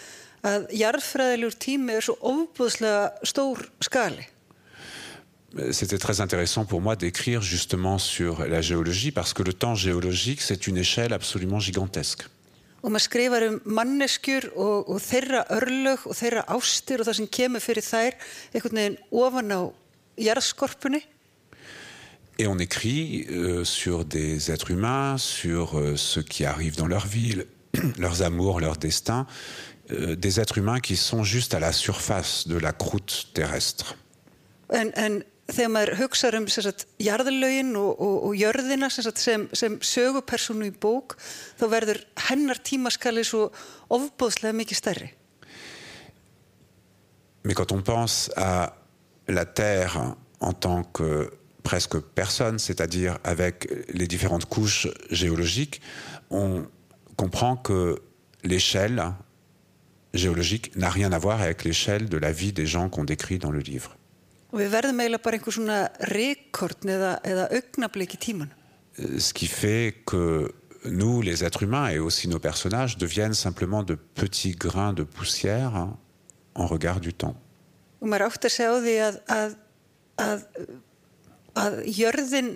að 0.53 0.69
jarðfræðilegur 0.81 1.59
tími 1.61 1.97
er 1.97 2.07
svo 2.07 2.17
ofbúðslega 2.33 3.29
stór 3.29 3.65
skali. 3.85 4.29
C'était 5.71 5.99
très 5.99 6.21
intéressant 6.21 6.65
pour 6.65 6.81
moi 6.81 6.97
d'écrire 6.97 7.43
justement 7.43 7.99
sur 7.99 8.47
la 8.47 8.63
géologie 8.63 9.11
parce 9.11 9.35
que 9.35 9.43
le 9.43 9.53
temps 9.53 9.75
géologique, 9.75 10.41
c'est 10.41 10.67
une 10.67 10.79
échelle 10.79 11.13
absolument 11.13 11.61
gigantesque. 11.61 12.25
Og 12.83 12.91
maður 12.91 13.05
skrifar 13.07 13.45
um 13.47 13.59
manneskjur 13.79 14.49
og, 14.59 14.89
og 14.91 14.99
þeirra 14.99 15.45
örlög 15.55 16.03
og 16.11 16.17
þeirra 16.19 16.43
ástir 16.51 16.99
og 16.99 17.07
það 17.07 17.19
sem 17.21 17.29
kemur 17.31 17.63
fyrir 17.63 17.87
þær 17.87 18.17
einhvern 18.51 18.81
veginn 18.81 18.97
ofan 19.15 19.55
á 19.55 19.61
jarðskorpunni. 20.19 21.03
Et 22.39 22.47
on 22.49 22.59
écrit 22.59 23.27
euh, 23.31 23.63
sur 23.63 24.05
des 24.05 24.51
êtres 24.51 24.73
humains, 24.73 25.17
sur 25.17 25.79
euh, 25.79 25.97
ce 25.97 26.19
qui 26.19 26.45
arrive 26.45 26.77
dans 26.77 26.89
leur 26.89 27.07
vie, 27.07 27.43
leurs 27.99 28.23
amours, 28.23 28.59
leurs 28.59 28.79
destins, 28.79 29.29
euh, 29.93 30.17
des 30.17 30.41
êtres 30.41 30.59
humains 30.59 30.81
qui 30.81 30.97
sont 30.97 31.23
juste 31.23 31.55
à 31.55 31.61
la 31.61 31.73
surface 31.73 32.49
de 32.49 32.57
la 32.57 32.73
croûte 32.73 33.29
terrestre. 33.33 33.97
En, 34.71 34.89
en 34.97 35.21
Mais 47.45 47.55
quand 47.55 47.73
on 47.73 47.83
pense 47.83 48.31
à 48.37 48.77
la 49.29 49.45
Terre 49.45 50.15
en 50.41 50.53
tant 50.53 50.85
que 50.85 51.31
presque 51.63 51.99
personne, 51.99 52.59
c'est-à-dire 52.59 53.19
avec 53.25 53.69
les 53.89 54.07
différentes 54.07 54.47
couches 54.47 54.89
géologiques, 55.11 55.81
on 56.31 56.65
comprend 57.17 57.57
que 57.57 58.01
l'échelle 58.45 59.13
géologique 60.15 60.75
n'a 60.77 60.91
rien 60.91 61.13
à 61.13 61.19
voir 61.19 61.41
avec 61.41 61.65
l'échelle 61.65 62.09
de 62.09 62.17
la 62.17 62.33
vie 62.33 62.53
des 62.53 62.67
gens 62.67 62.89
qu'on 62.89 63.05
décrit 63.05 63.39
dans 63.39 63.51
le 63.51 63.61
livre. 63.61 63.97
Og 64.53 64.61
við 64.61 64.73
verðum 64.75 65.01
eiginlega 65.01 65.25
bara 65.25 65.39
einhver 65.39 65.55
svona 65.57 65.79
rekord 66.13 66.85
eða, 66.85 67.15
eða 67.25 67.47
augnablik 67.57 68.17
í 68.17 68.21
tíman. 68.21 68.51
Euh, 68.99 69.19
Ce 69.19 69.33
qui 69.33 69.47
fait 69.47 70.03
que 70.07 70.53
nous, 70.85 71.23
les 71.23 71.43
êtres 71.45 71.63
humains 71.63 71.89
et 71.89 71.99
aussi 71.99 72.29
nos 72.29 72.39
personnages, 72.41 72.99
deviennent 72.99 73.35
simplement 73.35 73.83
de 73.83 73.95
petits 73.95 74.53
grains 74.53 74.93
de 74.93 75.05
poussière 75.05 75.75
hein, 75.77 75.97
en 76.55 76.67
regard 76.67 77.01
du 77.01 77.13
temps. 77.15 77.37
Og 78.03 78.09
maður 78.11 78.27
átt 78.29 78.45
að 78.49 78.53
segja 78.53 78.73
á 78.75 78.79
því 78.83 78.95
að, 79.07 79.19
að, 79.31 79.53
að, 80.19 80.45
að 81.63 81.77
jörðin 81.87 82.51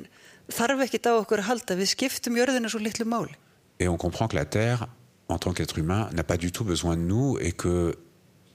þarf 0.52 0.82
ekkit 0.86 1.06
á 1.06 1.12
okkur 1.22 1.42
að 1.44 1.48
halda. 1.52 1.76
Við 1.78 1.92
skiptum 1.94 2.36
jörðina 2.36 2.68
svo 2.68 2.82
litlu 2.82 3.06
máli. 3.06 3.32
Et 3.78 3.88
on 3.88 3.96
comprend 3.96 4.28
que 4.30 4.36
la 4.36 4.44
Terre, 4.44 4.88
en 5.30 5.38
tant 5.38 5.54
qu'être 5.54 5.78
humain, 5.78 6.10
n'a 6.12 6.24
pas 6.24 6.36
du 6.36 6.50
tout 6.50 6.64
besoin 6.64 6.96
de 6.96 7.02
nous 7.02 7.38
et 7.38 7.52
que 7.52 7.94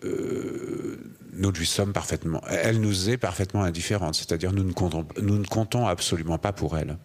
euh, 0.04 0.98
nous 1.34 1.52
lui 1.52 1.66
sommes 1.66 1.94
parfaitement, 1.94 2.42
elle 2.50 2.80
nous 2.80 3.10
est 3.10 3.18
parfaitement 3.18 3.64
indifférente, 3.64 4.16
c'est-à-dire 4.16 4.52
nous 4.52 4.64
ne 4.64 4.74
comptons, 4.74 5.06
nous 5.22 5.38
ne 5.38 5.46
comptons 5.46 5.88
absolument 5.88 6.38
pas 6.38 6.52
pour 6.52 6.78
elle. 6.78 6.98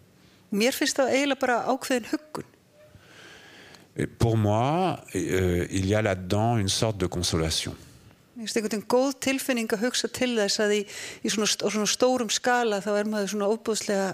Et 3.99 4.05
pour 4.05 4.37
moi, 4.37 4.99
euh, 5.15 5.65
il 5.71 5.85
y 5.87 5.95
a 5.95 6.01
là-dedans 6.01 6.57
une 6.57 6.69
sorte 6.69 6.97
de 6.97 7.07
consolation. 7.07 7.75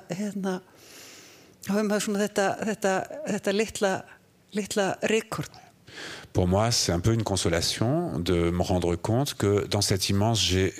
Hérna, 0.10 0.62
þá 1.67 1.73
hefum 1.76 1.91
við 1.91 2.06
svona 2.06 2.21
þetta, 2.23 2.47
þetta, 2.69 2.93
þetta 3.34 3.54
litla, 3.56 3.91
litla 4.56 4.88
rekord 5.12 5.62
Pour 6.34 6.48
moi, 6.48 6.72
c'est 6.72 6.91
un 6.91 7.00
peu 7.00 7.13
une 7.13 7.24
consolation 7.24 8.17
de 8.19 8.50
me 8.50 8.63
rendre 8.63 8.96
compte 8.96 9.36
que 9.36 9.67
dans 9.67 9.82
cette 9.82 10.10
immense 10.10 10.41
gé 10.41 10.74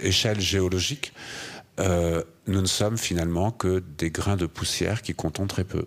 échelle 0.00 0.40
géologique, 0.40 1.12
euh, 1.78 2.22
nous 2.46 2.62
ne 2.62 2.66
sommes 2.66 2.96
finalement 2.96 3.50
que 3.50 3.82
des 3.98 4.10
grains 4.10 4.36
de 4.36 4.46
poussière 4.46 5.02
qui 5.02 5.14
comptons 5.14 5.46
très 5.46 5.64
peu. 5.64 5.86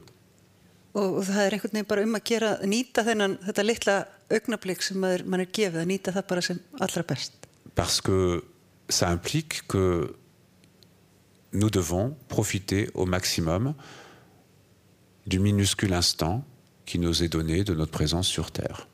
Og, 0.98 1.20
og 1.20 1.26
það 1.28 1.44
er 1.44 1.56
einhvern 1.56 1.76
veginn 1.76 1.90
bara 1.90 2.04
um 2.08 2.18
að 2.18 2.24
gera, 2.26 2.52
nýta 2.66 3.04
þennan, 3.06 3.36
þetta 3.46 3.66
litla 3.66 3.96
augnablík 4.34 4.82
sem 4.82 4.98
maður, 5.02 5.24
mann 5.30 5.44
er 5.44 5.52
gefið, 5.54 5.82
að 5.84 5.90
nýta 5.92 6.14
það 6.16 6.26
bara 6.32 6.44
sem 6.48 6.62
allra 6.82 7.04
best. 7.12 7.36
Parce 7.76 8.02
que 8.02 8.44
ça 8.90 9.12
implique 9.14 9.68
que 9.68 10.16
nous 11.54 11.70
devons 11.70 12.16
profiter 12.28 12.90
au 12.96 13.06
maximum 13.06 13.76
du 15.28 15.40
minuscule 15.40 15.94
instant 15.94 16.44
qui 16.86 16.98
nous 16.98 17.24
est 17.24 17.30
donné 17.30 17.64
de 17.64 17.76
notre 17.76 17.92
présence 17.92 18.28
sur 18.28 18.50
Terre. 18.52 18.88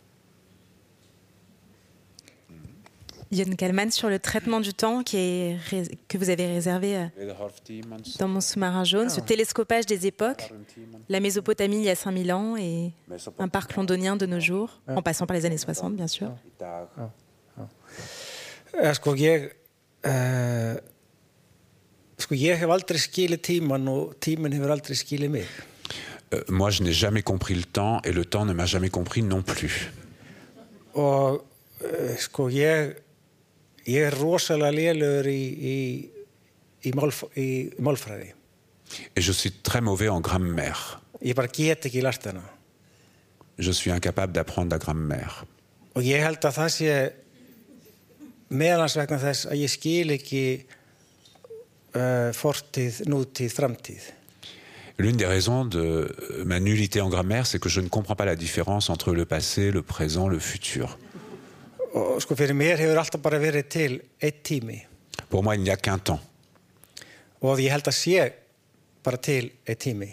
Yann 3.33 3.55
Kalman, 3.55 3.89
sur 3.91 4.09
le 4.09 4.19
traitement 4.19 4.59
du 4.59 4.73
temps 4.73 5.03
qui 5.03 5.17
est, 5.17 5.57
que 6.07 6.17
vous 6.17 6.29
avez 6.29 6.45
réservé 6.47 6.97
euh, 6.97 7.33
dans 8.19 8.27
mon 8.27 8.41
sous-marin 8.41 8.83
jaune, 8.83 9.09
ce 9.09 9.19
télescopage 9.19 9.85
des 9.85 10.07
époques, 10.07 10.53
la 11.09 11.19
Mésopotamie 11.19 11.77
il 11.77 11.83
y 11.83 11.89
a 11.89 11.95
5000 11.95 12.31
ans 12.31 12.55
et 12.57 12.91
un 13.39 13.47
parc 13.47 13.75
londonien 13.75 14.15
de 14.15 14.25
nos 14.25 14.39
jours, 14.39 14.81
en 14.87 15.01
passant 15.01 15.25
par 15.25 15.35
les 15.35 15.45
années 15.45 15.57
60 15.57 15.95
bien 15.95 16.07
sûr. 16.07 16.31
Sko 18.73 19.13
ég, 19.13 19.51
uh, 20.07 20.79
sko 22.17 22.33
ég 22.33 22.57
hef 22.57 22.71
aldrei 22.73 22.97
skilið 22.97 23.41
tíman 23.45 23.85
og 23.91 24.15
tíman 24.23 24.55
hefur 24.55 24.73
aldrei 24.73 24.97
skilið 24.97 25.29
mig. 25.29 25.51
Euh, 26.33 26.41
moi, 26.49 26.71
je 26.71 26.81
n'ai 26.81 26.91
jamais 26.91 27.21
compris 27.21 27.53
le 27.53 27.65
temps 27.65 28.01
et 28.03 28.11
le 28.11 28.25
temps 28.25 28.45
ne 28.45 28.53
m'a 28.53 28.65
jamais 28.65 28.89
compris 28.89 29.21
non 29.21 29.43
plus. 29.43 29.91
Og 30.97 31.43
uh, 31.85 32.15
sko 32.17 32.49
ég 32.49 32.97
ég 33.89 34.07
er 34.07 34.15
rosalega 34.17 34.71
lélugur 34.75 35.29
í, 35.31 35.41
í, 35.73 35.77
í, 36.87 36.93
málf, 36.97 37.23
í 37.39 37.49
málfræði. 37.83 38.31
Et 39.15 39.23
je 39.23 39.33
suis 39.33 39.53
très 39.63 39.81
mauvais 39.81 40.11
en 40.11 40.21
grammaire. 40.21 40.99
Ég 41.23 41.35
bara 41.35 41.49
get 41.51 41.87
ekki 41.87 42.03
lært 42.03 42.27
hana. 42.29 42.43
Je 43.57 43.73
suis 43.73 43.93
incapable 43.93 44.33
d'apprendre 44.33 44.77
la 44.77 44.83
grammaire. 44.83 45.47
Og 45.93 46.05
ég 46.05 46.23
held 46.25 46.41
að 46.45 46.57
það 46.57 46.71
sé 46.73 46.95
meðlans 48.53 48.97
vegna 48.97 49.19
þess 49.21 49.47
að 49.49 49.61
ég 49.61 49.71
skil 49.71 50.13
ekki 50.15 50.43
uh, 51.93 52.33
fortíð, 52.37 53.03
nútíð, 53.09 53.53
framtíð. 53.53 54.11
L'une 55.01 55.17
des 55.17 55.25
raisons 55.25 55.65
de 55.73 56.43
ma 56.45 56.59
nullité 56.59 57.01
en 57.01 57.09
grammaire, 57.09 57.47
c'est 57.47 57.59
que 57.59 57.69
je 57.69 57.81
ne 57.81 57.89
comprends 57.89 58.15
pas 58.15 58.25
la 58.25 58.35
différence 58.35 58.89
entre 58.89 59.13
le 59.13 59.25
passé, 59.25 59.71
le 59.71 59.81
présent, 59.81 60.27
le 60.27 60.39
futur. 60.39 60.97
Og 61.93 62.21
sko 62.23 62.35
fyrir 62.37 62.55
mér 62.57 62.79
hefur 62.81 62.97
alltaf 63.01 63.21
bara 63.21 63.39
verið 63.41 63.69
til 63.69 63.99
eitt 64.21 64.43
tími 64.47 64.79
Pour 65.29 65.43
moi, 65.43 65.55
il 65.55 65.63
n'y 65.63 65.69
a 65.71 65.77
qu'un 65.77 65.99
temps. 65.99 66.19
og 67.41 67.59
ég 67.59 67.71
held 67.71 67.87
að 67.87 67.97
sé 67.97 68.31
bara 69.03 69.17
til 69.17 69.51
eitt 69.67 69.79
tími 69.79 70.11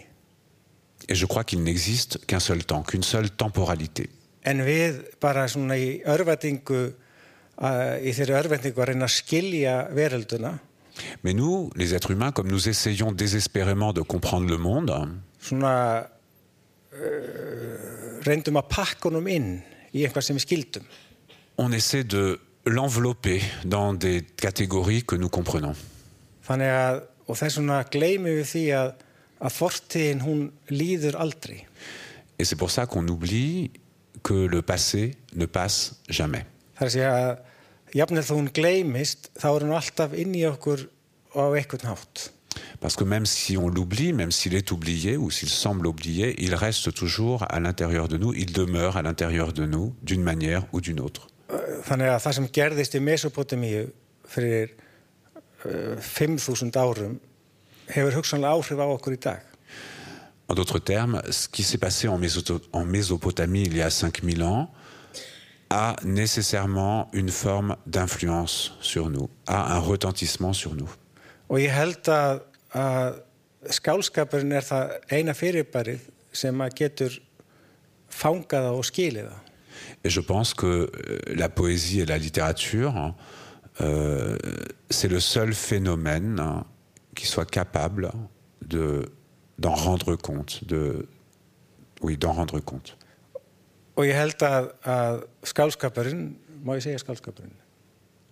Et 1.09 1.15
je 1.15 1.25
crois 1.25 1.43
qu'il 1.43 1.63
n'existe 1.63 2.19
qu'un 2.27 2.39
seul 2.39 2.63
temps, 2.63 2.83
qu'une 2.83 3.03
seule 3.03 3.29
temporalité. 3.31 4.07
en 4.45 4.61
við 4.65 5.01
bara 5.21 5.47
svona 5.47 5.75
í 5.77 6.01
örvætingu 6.05 6.93
uh, 7.61 7.97
í 8.01 8.13
þeirri 8.13 8.33
örvætingu 8.39 8.81
að 8.81 8.87
reyna 8.91 9.05
að 9.05 9.15
skilja 9.17 9.87
verölduna 9.93 10.59
Mais 11.23 11.33
nous, 11.33 11.71
les 11.75 11.93
êtres 11.93 12.11
humains, 12.11 12.31
comme 12.33 12.49
nous 12.51 12.67
essayons 12.67 13.11
désespérément 13.13 13.93
de 13.93 14.01
comprendre 14.01 14.49
le 14.51 14.57
monde, 14.57 14.91
svona 15.39 16.05
uh, 16.93 18.19
reyndum 18.27 18.59
að 18.59 18.67
pakka 18.69 19.09
honum 19.09 19.27
inn 19.31 19.53
í 19.93 20.03
eitthvað 20.05 20.25
sem 20.27 20.37
við 20.37 20.45
skildum 20.45 20.85
on 21.57 21.71
essaie 21.71 22.03
de 22.03 22.39
l'envelopper 22.65 23.41
dans 23.65 23.93
des 23.93 24.21
catégories 24.37 25.03
que 25.03 25.15
nous 25.15 25.29
comprenons. 25.29 25.75
Þannig 26.45 26.71
að, 26.73 27.01
og 27.27 27.37
þess 27.39 27.59
vegna 27.59 27.79
gleymum 27.93 28.39
við 28.41 28.47
því 28.49 28.63
að, 28.77 28.89
að 29.41 29.55
fortíðin 29.57 30.23
hún 30.25 30.41
líður 30.69 31.17
aldrei. 31.21 31.65
Et 32.39 32.45
c'est 32.45 32.55
pour 32.55 32.71
ça 32.71 32.85
qu'on 32.85 33.07
oublie 33.07 33.71
que 34.23 34.47
le 34.47 34.61
passé 34.61 35.15
ne 35.35 35.45
passe 35.45 36.01
jamais. 36.09 36.45
Það 36.77 36.81
er 36.81 36.87
að 36.87 36.93
segja 36.95 37.13
að 37.15 37.31
jafnveg 38.01 38.27
þó 38.27 38.35
hún 38.37 38.51
gleymist, 38.53 39.31
þá 39.37 39.47
er 39.51 39.65
hún 39.65 39.75
alltaf 39.77 40.13
inn 40.17 40.37
í 40.37 40.45
okkur 40.49 40.85
á 41.37 41.43
einhvern 41.53 41.91
hátt. 41.93 42.31
Parce 42.79 42.95
que 42.95 43.03
même 43.03 43.25
si 43.25 43.57
on 43.57 43.69
l'oublie, 43.69 44.11
même 44.11 44.31
s'il 44.31 44.55
est 44.55 44.71
oublié 44.71 45.15
ou 45.15 45.29
s'il 45.31 45.49
semble 45.49 45.87
oublié, 45.87 46.35
il 46.43 46.55
reste 46.55 46.93
toujours 46.93 47.45
à 47.49 47.59
l'intérieur 47.59 48.07
de 48.07 48.17
nous, 48.17 48.33
il 48.33 48.51
demeure 48.51 48.97
à 48.97 49.01
l'intérieur 49.01 49.53
de 49.53 49.65
nous 49.65 49.95
d'une 50.01 50.23
manière 50.23 50.65
ou 50.73 50.81
d'une 50.81 50.99
autre. 50.99 51.27
Þannig 51.87 52.11
að 52.11 52.23
það 52.23 52.37
sem 52.37 52.49
gerðist 52.55 52.95
í 52.95 53.03
Mesopotamíu 53.03 53.85
fyrir 54.31 54.73
uh, 55.65 55.97
5.000 55.99 56.71
árum 56.79 57.17
hefur 57.91 58.19
hugsanlega 58.19 58.55
áhrif 58.55 58.83
á 58.83 58.87
okkur 58.87 59.17
í 59.17 59.21
dag. 59.21 59.47
En 60.49 60.55
d'autres 60.55 60.83
termes, 60.83 61.21
ce 61.31 61.47
qui 61.47 61.63
s'est 61.63 61.77
passé 61.77 62.07
en, 62.07 62.19
en, 62.19 62.85
Mésopotamie 62.85 63.63
il 63.63 63.77
y 63.77 63.81
a 63.81 63.89
5000 63.89 64.43
ans 64.43 64.69
a 65.69 65.95
nécessairement 66.03 67.07
une 67.13 67.29
forme 67.29 67.77
d'influence 67.85 68.73
sur 68.81 69.09
nous, 69.09 69.29
a 69.47 69.77
un 69.77 69.79
retentissement 69.79 70.51
sur 70.51 70.75
nous. 70.75 70.89
Og 71.47 71.59
ég 71.59 71.71
held 71.71 72.07
að, 72.11 72.41
að 72.75 73.21
skálskapurinn 73.71 74.51
er 74.55 74.67
það 74.67 74.91
eina 75.11 75.35
fyrirbærið 75.35 76.03
sem 76.35 76.63
að 76.63 76.75
getur 76.81 77.15
fangaða 78.11 78.73
og 78.75 78.83
skiliða. 78.87 79.37
Et 80.03 80.09
je 80.09 80.21
pense 80.21 80.53
que 80.53 80.65
euh, 80.65 81.19
la 81.27 81.49
poésie 81.49 82.01
et 82.01 82.05
la 82.05 82.17
littérature, 82.17 83.13
euh, 83.81 84.37
c'est 84.89 85.07
le 85.07 85.19
seul 85.19 85.53
phénomène 85.53 86.39
hein, 86.39 86.65
qui 87.15 87.27
soit 87.27 87.49
capable 87.49 88.11
de 88.65 89.05
d'en 89.61 89.75
rendre 89.75 90.15
compte, 90.15 90.63
de 90.63 91.07
oui, 92.01 92.17
d'en 92.17 92.31
rendre 92.33 92.59
compte. 92.59 92.97
Og 93.93 94.07
ég 94.07 94.17
held 94.17 94.41
að, 94.41 94.71
að 94.87 95.19
skálskapurinn, 95.45 96.31
má 96.65 96.73
ég 96.79 96.85
segja 96.85 97.01
skálskapurinn? 97.03 97.53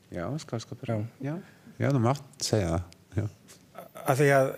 Já, 0.10 0.26
skálskapurinn. 0.42 1.06
Já, 1.22 1.36
já, 1.78 1.92
þú 1.92 2.02
mátt 2.02 2.24
segja 2.42 2.80
það. 3.14 3.30
Að 4.10 4.22
því 4.24 4.30
að 4.40 4.50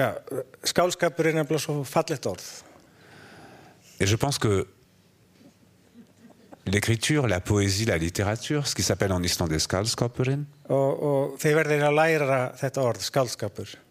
já, 0.00 0.08
skálskapurinn 0.72 1.38
er 1.38 1.46
bara 1.46 1.62
svo 1.62 1.76
fallet 1.86 2.26
orð. 2.26 2.48
Et 4.00 4.08
je 4.08 4.18
pense 4.18 4.40
que 4.42 4.64
l'écriture, 6.66 7.26
la 7.26 7.40
poésie, 7.40 7.84
la 7.84 7.98
littérature, 7.98 8.66
ce 8.66 8.74
qui 8.74 8.82
s'appelle 8.82 9.12
en 9.12 9.22
islandais 9.22 9.58
skaldskapurinn. 9.58 10.44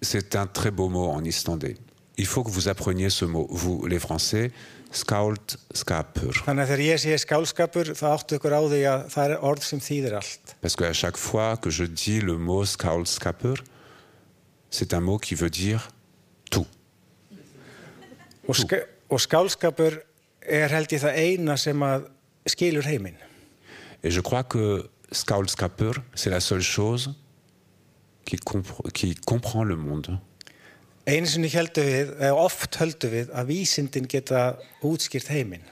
C'est 0.02 0.36
un 0.36 0.48
très 0.48 0.72
beau 0.72 0.90
mot 0.90 1.10
en 1.10 1.24
islandais. 1.24 1.78
Il 2.18 2.26
faut 2.26 2.44
que 2.44 2.52
vous 2.52 2.68
appreniez 2.68 3.10
ce 3.10 3.26
mot, 3.26 3.48
vous 3.50 3.86
les 3.86 4.00
Français, 4.00 4.52
skaldskapur. 4.92 6.44
Parce 10.62 10.76
qu'à 10.76 10.94
chaque 10.94 11.18
fois 11.18 11.58
que 11.58 11.70
je 11.70 11.84
dis 11.86 12.20
le 12.20 12.38
mot 12.38 12.66
skaldskapur, 12.66 13.64
c'est 14.70 14.94
un 14.94 15.00
mot 15.00 15.18
qui 15.18 15.36
veut 15.36 15.50
dire 15.50 15.90
tout. 16.52 16.68
Og, 18.50 18.56
og 19.14 19.22
skálskapur 19.22 20.00
er 20.42 20.72
held 20.74 20.94
ég 20.96 21.04
það 21.04 21.18
eina 21.22 21.56
sem 21.62 21.84
að 21.86 22.08
skilur 22.50 22.86
heiminn? 22.86 23.18
Et 24.04 24.12
je 24.12 24.22
crois 24.22 24.44
que 24.44 24.90
skálskapur, 25.12 25.96
c'est 26.16 26.30
la 26.30 26.40
seule 26.40 26.62
chose 26.62 27.16
qui, 28.26 28.38
compre 28.38 28.82
qui 28.94 29.16
comprend 29.16 29.64
le 29.64 29.76
monde. 29.76 30.20
Einu 31.10 31.26
sinni 31.26 31.50
heldur 31.50 31.88
við, 31.88 32.12
eða 32.22 32.38
oft 32.38 32.76
heldur 32.78 33.10
við, 33.10 33.30
að 33.34 33.50
vísindin 33.50 34.08
geta 34.10 34.60
útskýrt 34.86 35.32
heiminn. 35.34 35.64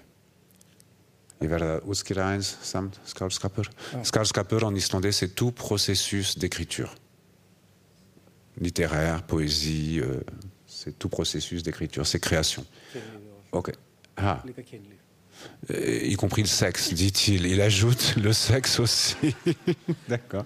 Ég 1.43 1.51
verða 1.51 1.75
að 1.77 1.91
útskýra 1.93 2.31
eins 2.33 2.55
samt 2.65 2.97
skálskapur. 3.05 3.69
Ah. 3.93 4.01
Skálskapur 4.07 4.65
en 4.65 4.79
islandais, 4.79 5.13
c'est 5.13 5.35
tout 5.35 5.51
processus 5.51 6.37
d'écriture. 6.39 6.89
Littéraire, 8.57 9.21
poésie, 9.21 9.99
euh, 10.01 10.23
c'est 10.65 10.97
tout 10.97 11.09
processus 11.09 11.61
d'écriture, 11.61 12.07
c'est 12.07 12.19
création. 12.19 12.65
Ok. 13.51 13.71
Ah. 14.15 14.41
Euh, 14.47 14.63
y 15.69 16.15
compris 16.15 16.41
le 16.43 16.47
sexe, 16.47 16.93
dit-il. 16.93 17.45
Il 17.45 17.61
ajoute 17.61 18.15
le 18.17 18.33
sexe 18.33 18.79
aussi. 18.79 19.35
D'accord. 20.07 20.45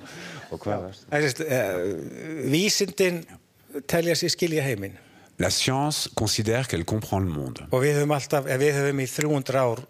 Skilja 4.30 4.64
heiminn. 4.64 4.94
La 5.40 5.50
science 5.50 6.10
considère 6.14 6.68
qu'elle 6.68 6.86
comprend 6.86 7.20
le 7.20 7.30
monde. 7.30 7.66
Og 7.72 7.82
við 7.82 7.98
höfum 7.98 8.12
alltaf, 8.14 8.46
við 8.46 8.76
höfum 8.78 9.00
í 9.02 9.08
300 9.10 9.58
ár 9.58 9.82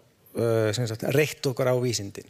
reitt 1.12 1.44
okkur 1.44 1.68
á 1.68 1.76
vísindin. 1.76 2.24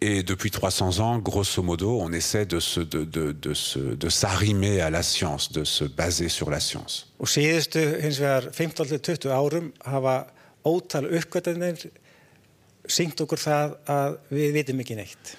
Et 0.00 0.22
depuis 0.22 0.50
300 0.50 1.00
ans, 1.00 1.18
grosso 1.18 1.62
modo, 1.62 1.98
on 1.98 2.12
essaie 2.12 2.46
de 2.46 2.60
se, 2.60 2.80
de, 2.80 3.04
de, 3.04 3.32
de, 3.32 3.54
se, 3.54 3.78
de 3.78 4.08
s'arrimer 4.08 4.80
à 4.80 4.90
la 4.90 5.02
science, 5.02 5.50
de 5.50 5.64
se 5.64 5.84
baser 5.84 6.28
sur 6.28 6.50
la 6.50 6.60
science. 6.60 7.06
Og 7.18 7.28
síðustu 7.28 7.82
hins 8.04 8.20
vegar 8.22 8.50
15-20 8.54 9.28
árum 9.34 9.72
hafa 9.84 10.26
ótal 10.64 11.10
uppgötanir 11.10 11.90
syngt 12.90 13.20
okkur 13.20 13.40
það 13.40 13.76
að 13.86 14.18
við 14.30 14.52
vitum 14.58 14.82
ekki 14.84 14.98
neitt? 14.98 15.36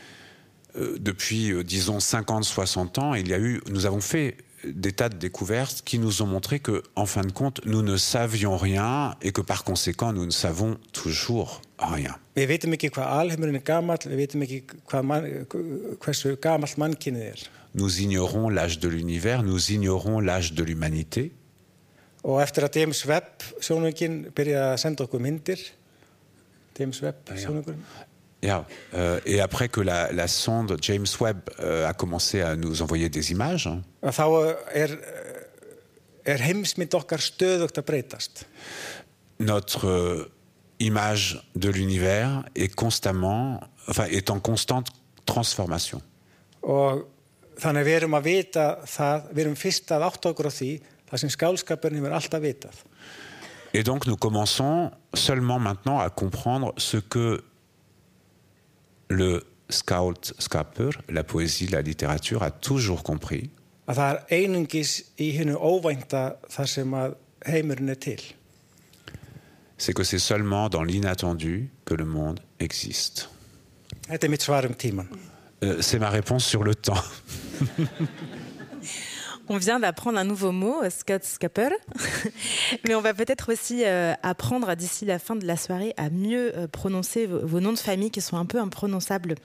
Euh, 0.75 0.95
depuis, 0.99 1.51
euh, 1.51 1.63
disons, 1.63 1.99
50, 1.99 2.43
60 2.43 2.97
ans, 2.99 3.13
il 3.13 3.27
y 3.27 3.33
a 3.33 3.39
eu, 3.39 3.61
nous 3.69 3.85
avons 3.85 4.01
fait 4.01 4.37
des 4.63 4.91
tas 4.91 5.09
de 5.09 5.17
découvertes 5.17 5.81
qui 5.83 5.99
nous 5.99 6.21
ont 6.21 6.27
montré 6.27 6.59
que, 6.59 6.83
en 6.95 7.05
fin 7.05 7.21
de 7.21 7.31
compte, 7.31 7.61
nous 7.65 7.81
ne 7.81 7.97
savions 7.97 8.57
rien 8.57 9.15
et 9.21 9.31
que 9.31 9.41
par 9.41 9.63
conséquent, 9.63 10.13
nous 10.13 10.25
ne 10.25 10.31
savons 10.31 10.77
toujours 10.93 11.61
rien. 11.79 12.15
Er 12.35 12.43
er. 12.43 12.59
Nous 17.73 18.01
ignorons 18.01 18.49
l'âge 18.49 18.79
de 18.79 18.87
l'univers, 18.87 19.43
nous 19.43 19.71
ignorons 19.71 20.19
l'âge 20.19 20.53
de 20.53 20.63
l'humanité. 20.63 21.31
James 26.77 27.01
Webb 27.01 27.75
Yeah. 28.43 28.65
Euh, 28.95 29.19
et 29.23 29.39
après 29.39 29.69
que 29.69 29.81
la, 29.81 30.11
la 30.11 30.27
sonde 30.27 30.75
James 30.81 31.05
Webb 31.19 31.41
euh, 31.59 31.87
a 31.87 31.93
commencé 31.93 32.41
à 32.41 32.55
nous 32.55 32.81
envoyer 32.81 33.07
des 33.07 33.31
images, 33.31 33.67
hein, 33.67 33.83
að 34.01 34.15
þá 34.17 34.25
er, 34.73 34.95
er 36.25 36.41
heimsmynd 36.41 36.97
okkar 36.97 37.21
stöðugt 37.21 37.77
að 37.77 37.85
breytast? 37.85 38.47
notre 39.41 39.85
euh, 39.85 40.25
image 40.79 41.41
de 41.55 41.69
l'univers 41.69 42.43
est 42.55 42.69
constamment, 42.69 43.59
enfin, 43.87 44.05
est 44.09 44.29
en 44.29 44.39
constante 44.39 44.91
transformation. 45.25 46.01
Og 46.61 47.05
þannig 47.61 47.81
að 47.81 47.89
við 47.89 47.97
erum 47.99 48.17
að 48.17 48.27
vita 48.29 48.65
það, 48.85 49.29
við 49.31 49.43
erum 49.45 49.59
fyrst 49.59 49.93
að 49.93 50.07
átta 50.07 50.31
okkur 50.31 50.49
á 50.49 50.53
því, 50.53 50.71
það 51.09 51.23
sem 51.23 51.33
skálskapurinn 51.35 52.01
hefur 52.01 52.17
alltaf 52.17 52.43
vitað. 52.43 52.81
Et 53.73 53.83
donc 53.83 54.07
nous 54.07 54.17
commençons 54.17 54.91
seulement 55.13 55.59
maintenant 55.59 55.99
à 55.99 56.09
comprendre 56.09 56.73
ce 56.77 56.97
que 56.97 57.43
le 59.09 59.43
scout 59.69 60.33
scapper, 60.39 60.89
la 61.09 61.23
poésie, 61.23 61.67
la 61.67 61.81
littérature, 61.81 62.43
a 62.43 62.51
toujours 62.51 63.03
compris, 63.03 63.49
er 63.87 64.19
er 64.29 64.47
c'est 69.77 69.93
que 69.93 70.03
c'est 70.03 70.19
seulement 70.19 70.69
dans 70.69 70.83
l'inattendu 70.83 71.71
que 71.85 71.95
le 71.95 72.05
monde 72.05 72.39
existe. 72.59 73.29
Er 74.09 74.19
um. 74.23 75.07
Euh, 75.63 75.81
c'est 75.81 75.97
ma 75.97 76.09
réponse 76.09 76.45
sur 76.45 76.63
le 76.63 76.75
temps. 76.75 77.03
On 79.49 79.57
vient 79.57 79.79
d'apprendre 79.79 80.17
un 80.17 80.23
nouveau 80.23 80.51
mot, 80.51 80.77
Scott 80.89 81.23
Scapper, 81.23 81.69
mais 82.87 82.95
on 82.95 83.01
va 83.01 83.13
peut-être 83.13 83.51
aussi 83.51 83.83
euh, 83.85 84.13
apprendre 84.23 84.73
d'ici 84.75 85.05
la 85.05 85.19
fin 85.19 85.35
de 85.35 85.45
la 85.45 85.57
soirée 85.57 85.93
à 85.97 86.09
mieux 86.09 86.55
euh, 86.55 86.67
prononcer 86.67 87.25
vos, 87.25 87.59
noms 87.59 87.73
de 87.73 87.79
famille 87.79 88.11
qui 88.11 88.21
sont 88.21 88.37
un 88.37 88.45
peu 88.45 88.59
imprononçables 88.59 89.35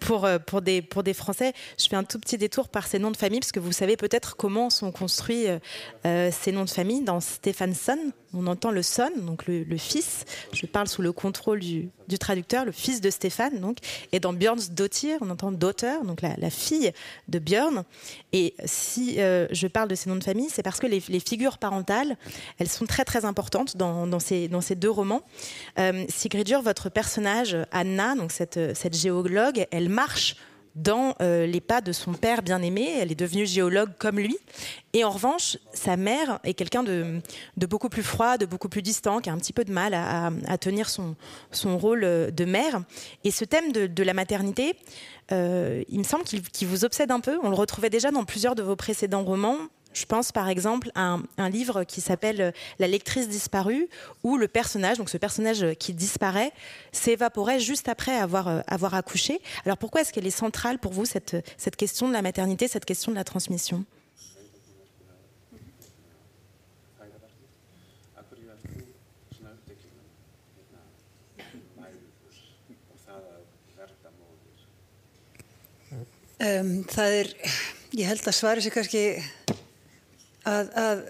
pour, 0.00 0.24
euh, 0.24 0.38
pour, 0.38 0.62
des, 0.62 0.82
pour 0.82 1.02
des 1.02 1.14
Français. 1.14 1.52
Je 1.78 1.88
fais 1.88 1.96
un 1.96 2.04
tout 2.04 2.18
petit 2.18 2.38
détour 2.38 2.68
par 2.68 2.86
ces 2.86 2.98
noms 2.98 3.10
de 3.10 3.16
famille 3.16 3.40
parce 3.40 3.52
que 3.52 3.60
vous 3.60 3.72
savez 3.72 3.96
peut-être 3.96 4.36
comment 4.36 4.70
sont 4.70 4.92
construits 4.92 5.48
euh, 5.48 5.58
euh, 6.06 6.30
ces 6.32 6.52
noms 6.52 6.64
de 6.64 6.70
famille. 6.70 7.02
Dans 7.02 7.20
Stephenson, 7.20 7.98
on 8.36 8.46
entend 8.46 8.70
le 8.70 8.82
son, 8.82 9.10
donc 9.18 9.46
le, 9.46 9.64
le 9.64 9.76
fils. 9.76 10.24
Je 10.52 10.66
parle 10.66 10.88
sous 10.88 11.02
le 11.02 11.12
contrôle 11.12 11.60
du, 11.60 11.88
du 12.08 12.18
traducteur, 12.18 12.64
le 12.64 12.72
fils 12.72 13.00
de 13.00 13.10
Stéphane. 13.10 13.60
Donc, 13.60 13.78
et 14.12 14.20
dans 14.20 14.32
Björns 14.32 14.70
Dottir, 14.70 15.18
on 15.20 15.30
entend 15.30 15.52
daughter, 15.52 16.04
donc 16.04 16.22
la, 16.22 16.34
la 16.36 16.50
fille 16.50 16.92
de 17.28 17.38
Björn. 17.38 17.84
Et 18.32 18.54
si 18.64 19.16
euh, 19.18 19.46
je 19.50 19.66
parle 19.66 19.88
de 19.88 19.94
ces 19.94 20.08
noms 20.08 20.16
de 20.16 20.24
famille, 20.24 20.48
c'est 20.50 20.62
parce 20.62 20.80
que 20.80 20.86
les, 20.86 21.00
figures 21.00 21.58
parentales, 21.58 22.16
elles 22.58 22.68
sont 22.68 22.86
très 22.86 23.04
très 23.04 23.24
importantes 23.24 23.76
dans, 23.76 24.06
dans, 24.06 24.20
ces, 24.20 24.48
dans 24.48 24.60
ces 24.60 24.74
deux 24.74 24.90
romans. 24.90 25.22
Euh, 25.78 26.04
Sigridur, 26.08 26.62
votre 26.62 26.88
personnage 26.88 27.56
Anna, 27.72 28.14
donc 28.14 28.32
cette, 28.32 28.76
cette 28.76 28.96
géologue, 28.96 29.66
elle 29.70 29.88
marche 29.88 30.36
dans 30.76 31.14
euh, 31.22 31.46
les 31.46 31.60
pas 31.60 31.80
de 31.80 31.90
son 31.90 32.12
père 32.12 32.42
bien-aimé. 32.42 32.96
Elle 33.00 33.10
est 33.10 33.18
devenue 33.18 33.46
géologue 33.46 33.90
comme 33.98 34.18
lui. 34.20 34.36
Et 34.92 35.04
en 35.04 35.10
revanche, 35.10 35.56
sa 35.72 35.96
mère 35.96 36.38
est 36.44 36.54
quelqu'un 36.54 36.82
de, 36.82 37.20
beaucoup 37.56 37.88
plus 37.88 38.02
froid, 38.02 38.36
de 38.36 38.46
beaucoup 38.46 38.68
plus 38.68 38.82
distant, 38.82 39.20
qui 39.20 39.30
a 39.30 39.32
un 39.32 39.38
petit 39.38 39.52
peu 39.52 39.64
de 39.64 39.72
mal 39.72 39.94
à, 39.94 40.58
tenir 40.58 40.88
son, 40.88 41.16
rôle 41.78 42.04
euh, 42.04 42.30
de 42.30 42.44
mère. 42.44 42.82
Et 43.24 43.30
ce 43.30 43.44
thème 43.44 43.72
de, 43.72 44.02
la 44.02 44.14
maternité, 44.14 44.76
euh, 45.32 45.82
il 45.88 45.98
me 45.98 46.04
semble 46.04 46.24
qu'il 46.24 46.68
vous 46.68 46.84
obsède 46.84 47.10
un 47.10 47.20
peu. 47.20 47.38
On 47.42 47.48
le 47.48 47.56
retrouvait 47.56 47.90
déjà 47.90 48.10
dans 48.10 48.24
plusieurs 48.24 48.54
de 48.54 48.62
vos 48.62 48.76
précédents 48.76 49.24
romans. 49.24 49.56
Je 49.96 50.04
pense 50.04 50.30
par 50.30 50.50
exemple 50.50 50.90
à 50.94 51.16
un, 51.38 51.48
livre 51.48 51.84
qui 51.84 52.02
s'appelle 52.02 52.40
euh, 52.42 52.50
La 52.78 52.86
lectrice 52.86 53.30
disparue, 53.30 53.88
où 54.22 54.36
le 54.36 54.46
personnage, 54.46 54.98
donc 54.98 55.08
ce 55.08 55.16
personnage 55.16 55.62
euh, 55.62 55.72
qui 55.72 55.94
disparaît, 55.94 56.52
s'évaporait 56.92 57.60
juste 57.60 57.88
après 57.88 58.14
avoir, 58.14 58.48
euh, 58.48 58.60
avoir 58.66 58.92
accouché. 58.92 59.40
Alors 59.64 59.78
pourquoi 59.78 60.02
est-ce 60.02 60.12
qu'elle 60.12 60.26
est 60.26 60.30
centrale 60.30 60.78
pour 60.78 60.92
vous, 60.92 61.06
cette, 61.06 61.42
question 61.78 62.08
de 62.08 62.12
la 62.12 62.20
maternité, 62.20 62.68
cette 62.68 62.84
question 62.84 63.10
de 63.10 63.16
la 63.16 63.24
transmission? 63.24 63.84
Um, 76.38 76.84
það 76.84 77.12
er, 77.16 77.30
að, 80.46 80.72
að 80.78 81.04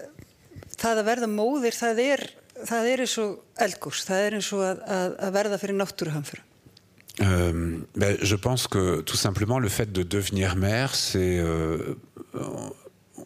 það 0.77 1.01
að 1.01 1.07
verða 1.11 1.29
móðir, 1.31 1.77
það 1.77 2.03
er, 2.03 2.25
það 2.67 2.91
er 2.91 3.05
eins 3.05 3.15
og 3.23 3.63
eldgús, 3.67 4.03
það 4.07 4.25
er 4.25 4.37
eins 4.39 4.51
og 4.55 4.65
að, 4.65 4.83
að, 4.97 5.17
að 5.27 5.33
verða 5.39 5.59
fyrir 5.61 5.79
náttúruhamförum. 5.81 6.43
Euh, 7.19 7.81
ben, 7.95 8.17
je 8.21 8.35
pense 8.37 8.67
que 8.67 9.01
tout 9.01 9.17
simplement 9.17 9.57
le 9.59 9.69
fait 9.69 9.91
de 9.91 10.03
devenir 10.03 10.55
mère, 10.55 10.93
c'est, 10.93 11.39
euh, 11.39 11.95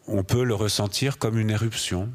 on 0.07 0.23
peut 0.23 0.43
le 0.43 0.55
ressentir 0.55 1.17
comme 1.17 1.37
une 1.37 1.51
éruption. 1.51 2.13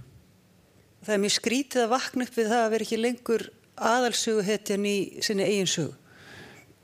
Það 1.05 1.15
er 1.15 1.23
mjög 1.23 1.35
skrítið 1.37 1.83
að 1.85 1.93
vakna 1.93 2.25
upp 2.27 2.35
við 2.35 2.49
það 2.51 2.65
að 2.65 2.73
vera 2.73 2.87
ekki 2.87 2.97
lengur 2.99 3.43
aðalsöguhetjan 3.77 4.89
í 4.89 4.97
sinni 5.23 5.45
eigin 5.45 5.69
sögu. 5.71 5.95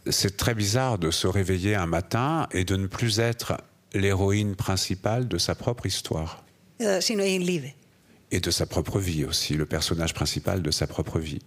C'est 0.05 0.37
très 0.37 0.55
bizarre 0.55 0.99
de 0.99 1.11
se 1.13 1.29
réveiller 1.29 1.79
un 1.79 1.87
matin 1.87 2.47
et 2.51 2.65
de 2.65 2.77
ne 2.77 2.87
plus 2.87 3.19
être 3.21 3.57
l'héroïne 3.95 4.57
principale 4.57 5.29
de 5.29 5.39
sa 5.39 5.55
propre 5.55 5.87
histoire 5.87 6.43
eða 6.83 7.01
sínu 7.05 7.23
eigin 7.27 7.47
lífi. 7.47 7.73
et 8.33 8.41
de 8.41 8.51
sa 8.51 8.65
propre 8.67 8.99
vie 8.99 9.27
aussi, 9.27 9.57
le 9.57 9.67
personnage 9.67 10.15
principal 10.15 10.63
de 10.63 10.71
sa 10.73 10.87
propre 10.87 11.19
vie. 11.21 11.41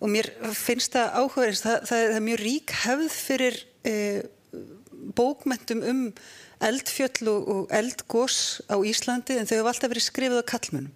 Og 0.00 0.08
mér 0.10 0.26
finnst 0.52 0.92
það 0.96 1.12
áhugaverðist, 1.20 1.62
það, 1.62 1.76
það, 1.86 2.00
það 2.08 2.16
er 2.16 2.24
mjög 2.26 2.40
rík 2.42 2.72
hefð 2.84 3.12
fyrir 3.14 3.58
eh, 3.84 4.22
bókmentum 5.14 5.82
um 5.86 6.00
eldfjöll 6.62 7.28
og, 7.30 7.46
og 7.54 7.70
eldgós 7.70 8.60
á 8.66 8.76
Íslandi 8.82 9.38
en 9.38 9.46
þau 9.46 9.60
hafa 9.60 9.70
alltaf 9.76 9.90
verið 9.94 10.06
skrifið 10.08 10.42
á 10.42 10.50
kallmönnum. 10.50 10.90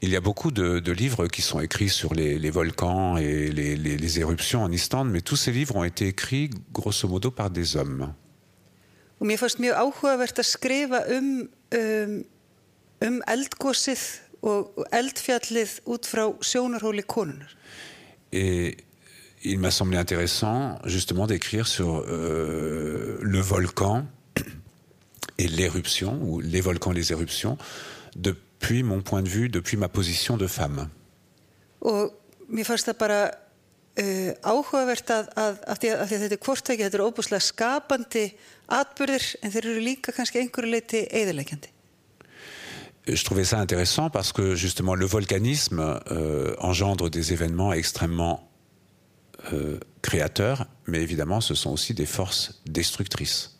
Il 0.00 0.10
y 0.10 0.16
a 0.16 0.20
beaucoup 0.20 0.50
de, 0.50 0.80
de 0.80 0.92
livres 0.92 1.26
qui 1.28 1.42
sont 1.42 1.60
écrits 1.60 1.88
sur 1.90 2.14
les, 2.14 2.38
les 2.38 2.50
volcans 2.50 3.16
et 3.18 3.48
les, 3.52 3.76
les- 3.76 3.96
les 3.98 4.18
éruptions 4.20 4.62
en 4.62 4.72
Islande, 4.72 5.10
mais 5.10 5.20
tous 5.20 5.36
ces 5.36 5.52
livres 5.52 5.76
ont 5.76 5.84
été 5.84 6.06
écrits 6.08 6.50
grosso 6.72 7.08
modo 7.08 7.30
par 7.30 7.50
des 7.50 7.76
hommes. 7.76 8.12
Og 9.18 9.26
mér 9.26 9.40
fannst 9.40 9.60
mjög 9.62 9.78
áhugavert 9.80 10.38
að 10.38 10.48
skrifa 10.50 11.02
um, 11.16 11.48
um, 11.72 12.16
um 13.06 13.20
eldgósið 13.32 14.04
og 14.04 14.26
og 14.46 14.84
eldfjallið 14.94 15.80
út 15.90 16.06
frá 16.06 16.26
sjónarhóli 16.44 17.02
konunar. 17.02 17.50
Et 18.32 18.76
il 19.42 19.58
m'a 19.58 19.70
semblé 19.70 19.98
intéressant 19.98 20.78
justement 20.84 21.26
d'écrire 21.26 21.66
sur 21.66 22.04
euh, 22.08 23.18
le 23.20 23.40
volcan 23.40 24.06
et 25.38 25.48
l'éruption, 25.48 26.20
ou 26.22 26.40
les 26.40 26.60
volcans 26.60 26.92
et 26.92 26.96
les 26.96 27.12
éruptions, 27.12 27.58
depuis 28.14 28.82
mon 28.82 29.02
point 29.02 29.22
de 29.22 29.28
vue, 29.28 29.48
depuis 29.48 29.76
ma 29.76 29.88
position 29.88 30.36
de 30.36 30.46
femme. 30.46 30.88
Og 31.80 32.10
mér 32.48 32.64
fannst 32.66 32.88
það 32.88 32.98
bara 32.98 33.20
uh, 34.00 34.32
áhugavert 34.44 35.10
að, 35.10 35.30
að, 35.36 35.62
að, 35.66 35.80
því 35.80 35.92
að, 35.92 36.04
því 36.10 36.18
þetta 36.22 36.36
er 36.36 36.82
þetta 36.82 36.98
er 36.98 37.06
óbúslega 37.06 37.44
skapandi 37.44 38.26
atbyrðir 38.66 39.30
en 39.42 39.54
þeir 39.54 39.70
eru 39.72 39.86
líka 39.86 40.14
kannski 40.16 40.42
einhverju 40.42 40.72
leiti 40.72 41.06
eðilegjandi. 41.10 41.72
Je 43.06 43.22
trouvais 43.22 43.44
ça 43.44 43.62
intéressant 43.62 44.10
parce 44.10 44.32
que 44.32 44.56
justement 44.56 44.96
le 44.96 45.06
volcanisme 45.06 46.00
euh, 46.10 46.56
engendre 46.58 47.08
des 47.08 47.32
événements 47.32 47.72
extrêmement 47.72 48.50
euh, 49.52 49.78
créateurs, 50.02 50.66
mais 50.86 51.02
évidemment 51.02 51.40
ce 51.40 51.54
sont 51.54 51.70
aussi 51.70 51.94
des 51.94 52.06
forces 52.06 52.60
destructrices. 52.66 53.52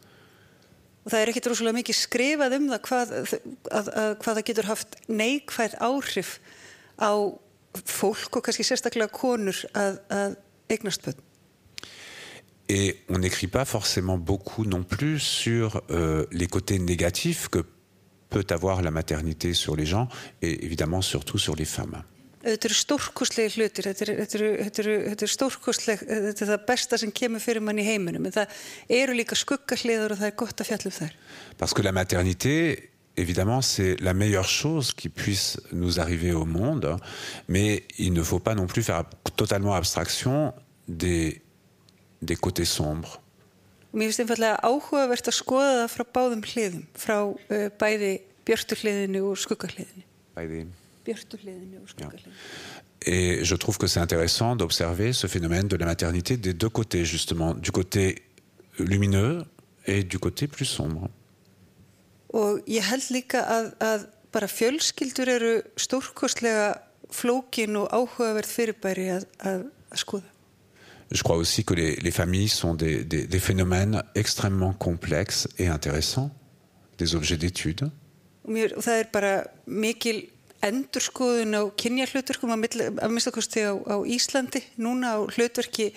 Og 1.07 1.12
það 1.14 1.20
er 1.22 1.30
mikið 1.76 1.95
skrifað 1.95 2.55
um 2.57 2.64
það 2.72 2.80
hvað, 2.89 3.11
að, 3.14 3.34
að, 3.70 4.09
hvað 4.24 4.39
það 4.39 4.47
getur 4.49 4.66
haft 4.66 4.97
neikvæð 5.07 5.76
áhrif 5.78 6.32
á 6.99 7.14
fólk 7.85 8.39
og 8.39 8.45
kannski 8.47 8.66
sérstaklega 8.66 9.12
konur 9.12 9.59
að, 9.77 10.01
að 10.11 10.37
eignast 10.72 11.07
bönn. 11.07 11.22
Et 12.68 13.05
on 13.09 13.20
n'écrit 13.22 13.47
pas 13.47 13.64
forcément 13.64 14.18
beaucoup 14.18 14.64
non 14.64 14.83
plus 14.83 15.20
sur 15.20 15.83
euh, 15.91 16.27
les 16.33 16.49
côtés 16.49 16.81
négatifs 16.81 17.47
que 17.49 17.62
peut 18.29 18.47
avoir 18.51 18.83
la 18.83 18.91
maternité 18.91 19.55
sur 19.55 19.77
les 19.77 19.87
gens 19.87 20.09
et 20.43 20.64
évidemment 20.64 21.01
surtout 21.01 21.39
sur 21.39 21.55
les 21.55 21.64
femmes. 21.64 22.03
Þetta 22.47 22.68
eru 22.68 22.77
stórkoslega 22.79 23.51
hlutir, 23.57 23.87
þetta 23.89 24.05
eru, 24.05 24.12
þetta 24.20 24.39
eru, 24.39 24.51
þetta 24.62 24.83
eru, 24.83 24.97
þetta 25.11 25.24
eru 25.24 25.33
stórkoslega, 25.33 26.05
þetta 26.27 26.45
er 26.45 26.51
það 26.53 26.66
besta 26.68 26.99
sem 27.03 27.12
kemur 27.20 27.43
fyrir 27.43 27.64
mann 27.66 27.81
í 27.83 27.87
heiminum, 27.87 28.29
en 28.29 28.35
það 28.37 28.61
eru 29.01 29.16
líka 29.18 29.39
skuggahliður 29.39 30.14
og 30.14 30.20
það 30.20 30.29
er 30.29 30.37
gott 30.43 30.62
að 30.62 30.68
fjalla 30.70 30.93
um 30.93 30.95
þær. 30.95 31.16
Parce 31.59 31.74
que 31.74 31.83
la 31.83 31.95
maternité, 31.97 32.55
évidemment, 33.16 33.62
c'est 33.62 33.96
la 34.00 34.14
meilleure 34.14 34.48
chose 34.48 34.92
qui 34.92 35.08
puisse 35.08 35.60
nous 35.72 36.00
arriver 36.00 36.32
au 36.32 36.44
monde, 36.44 36.96
mais 37.48 37.84
il 37.98 38.12
ne 38.12 38.22
faut 38.22 38.38
pas 38.38 38.54
non 38.54 38.66
plus 38.66 38.82
faire 38.82 39.04
totalement 39.36 39.74
abstraction 39.74 40.54
des, 40.88 41.42
des 42.22 42.36
côtés 42.36 42.64
sombres. 42.64 43.20
Mér 43.96 44.10
finnst 44.10 44.20
einfallega 44.20 44.58
áhugavert 44.60 45.28
að 45.30 45.34
skoða 45.38 45.68
það 45.72 45.92
frá 45.94 46.04
báðum 46.18 46.42
hliðum, 46.44 46.82
frá 47.00 47.14
uh, 47.32 47.68
bæði 47.80 48.10
björtu 48.44 48.76
hliðinu 48.76 49.22
og 49.30 49.38
skuggahliðinu. 49.40 50.02
Bæði. 50.36 50.58
Björtu 51.06 51.38
hliðinu 51.40 51.80
og 51.80 51.92
skuggahliðinu. 51.94 52.34
Et 53.06 53.40
je 53.42 53.56
trouve 53.56 53.78
que 53.78 53.86
c'est 53.86 54.00
intéressant 54.00 54.56
d'observer 54.56 55.14
ce 55.14 55.26
phénomène 55.28 55.68
de 55.68 55.76
la 55.76 55.86
maternité 55.86 56.36
des 56.36 56.52
deux 56.52 56.68
côtés, 56.68 57.06
justement, 57.06 57.54
du 57.54 57.70
côté 57.70 58.22
lumineux 58.78 59.44
et 59.86 60.02
du 60.02 60.18
côté 60.18 60.46
plus 60.46 60.66
sombre. 60.66 61.08
Og 62.37 62.61
ég 62.68 62.84
held 62.84 63.09
líka 63.14 63.43
að, 63.49 63.72
að 63.80 64.07
bara 64.34 64.49
fjölskyldur 64.51 65.30
eru 65.32 65.53
stórkostlega 65.80 66.74
flókin 67.14 67.78
og 67.80 67.89
áhugaverð 67.95 68.51
fyrirbæri 68.51 69.11
að, 69.14 69.28
að, 69.41 69.68
að 69.93 70.03
skoða. 70.03 70.32
Je 71.14 71.22
crois 71.22 71.39
aussi 71.39 71.62
que 71.62 71.74
les, 71.78 72.03
les 72.03 72.11
familles 72.11 72.49
sont 72.49 72.74
des, 72.74 73.05
des, 73.05 73.26
des 73.26 73.39
phénomènes 73.39 74.03
extrêmement 74.14 74.72
complexes 74.72 75.47
et 75.57 75.68
intéressants, 75.68 76.30
des 76.99 77.14
objets 77.14 77.37
d'étude. 77.37 77.91
Og, 78.45 78.59
það 78.82 78.99
er 78.99 79.12
bara 79.12 79.34
mikil 79.66 80.24
endurskoðun 80.66 81.55
á 81.55 81.62
kynja 81.78 82.09
hlutverkum 82.11 82.53
að, 82.55 82.62
milli, 82.64 82.89
að 82.91 83.12
minnstakosti 83.14 83.62
á, 83.66 83.74
á 83.87 83.97
Íslandi 84.03 84.62
núna 84.82 85.14
á 85.14 85.18
hlutverki 85.30 85.93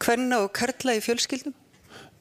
hvenna 0.00 0.44
og 0.46 0.52
karla 0.56 0.96
í 0.96 1.02
fjölskyldum. 1.04 1.54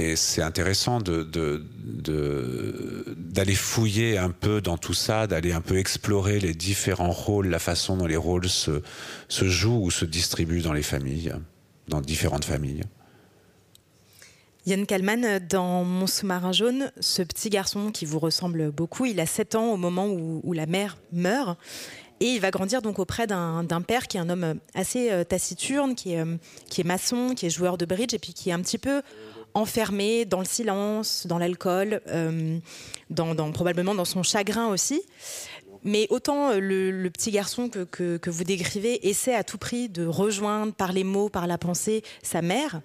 Et 0.00 0.16
c'est 0.16 0.40
intéressant 0.40 0.98
d'aller 1.02 1.54
fouiller 3.54 4.16
un 4.16 4.30
peu 4.30 4.62
dans 4.62 4.78
tout 4.78 4.94
ça, 4.94 5.26
d'aller 5.26 5.52
un 5.52 5.60
peu 5.60 5.76
explorer 5.76 6.40
les 6.40 6.54
différents 6.54 7.10
rôles, 7.10 7.48
la 7.48 7.58
façon 7.58 7.98
dont 7.98 8.06
les 8.06 8.16
rôles 8.16 8.48
se, 8.48 8.80
jouent 9.28 9.82
ou 9.82 9.90
se 9.90 10.06
distribuent 10.06 10.62
dans 10.62 10.72
les 10.72 10.82
familles, 10.82 11.34
dans 11.88 12.00
différentes 12.00 12.46
familles. 12.46 12.80
Yann 14.64 14.86
Kalman, 14.86 15.38
dans 15.50 15.84
Mon 15.84 16.06
sous-marin 16.06 16.52
jaune, 16.52 16.90
ce 17.00 17.20
petit 17.20 17.50
garçon 17.50 17.90
qui 17.90 18.06
vous 18.06 18.20
ressemble 18.20 18.70
beaucoup, 18.70 19.04
il 19.04 19.20
a 19.20 19.26
7 19.26 19.54
ans 19.54 19.70
au 19.74 19.76
moment 19.76 20.06
où, 20.06 20.54
la 20.54 20.64
mère 20.64 20.96
meurt. 21.12 21.58
Et 22.20 22.28
il 22.28 22.40
va 22.40 22.50
grandir 22.50 22.80
donc 22.80 22.98
auprès 22.98 23.26
d'un 23.26 23.82
père 23.86 24.08
qui 24.08 24.16
est 24.16 24.20
un 24.20 24.30
homme 24.30 24.54
assez 24.74 25.10
euh, 25.10 25.24
taciturne, 25.24 25.94
euh, 26.06 26.36
qui 26.70 26.80
est 26.80 26.84
maçon, 26.84 27.34
qui 27.34 27.44
est 27.46 27.50
joueur 27.50 27.76
de 27.76 27.84
bridge, 27.84 28.14
et 28.14 28.18
puis 28.18 28.32
qui 28.34 28.48
est 28.50 28.52
un 28.52 28.60
petit 28.60 28.78
peu 28.78 29.02
enfermé 29.54 30.24
dans 30.24 30.40
le 30.40 30.44
silence, 30.44 31.26
dans 31.26 31.38
l'alcool, 31.38 32.00
euh, 32.08 32.58
probablement 33.52 33.94
dans 33.94 34.04
son 34.04 34.22
chagrin 34.22 34.68
aussi. 34.68 35.02
Mais 35.82 36.06
autant 36.10 36.52
le, 36.52 36.90
le 36.90 37.10
petit 37.10 37.30
garçon 37.30 37.68
que, 37.68 38.30
vous 38.30 38.44
décrivez 38.44 39.08
essaie 39.08 39.34
à 39.34 39.44
tout 39.44 39.56
prix 39.56 39.88
de 39.88 40.04
rejoindre 40.04 40.74
par 40.74 40.92
les 40.92 41.04
mots, 41.04 41.28
par 41.28 41.46
la 41.46 41.56
pensée, 41.56 42.02
sa 42.22 42.42
mère, 42.42 42.80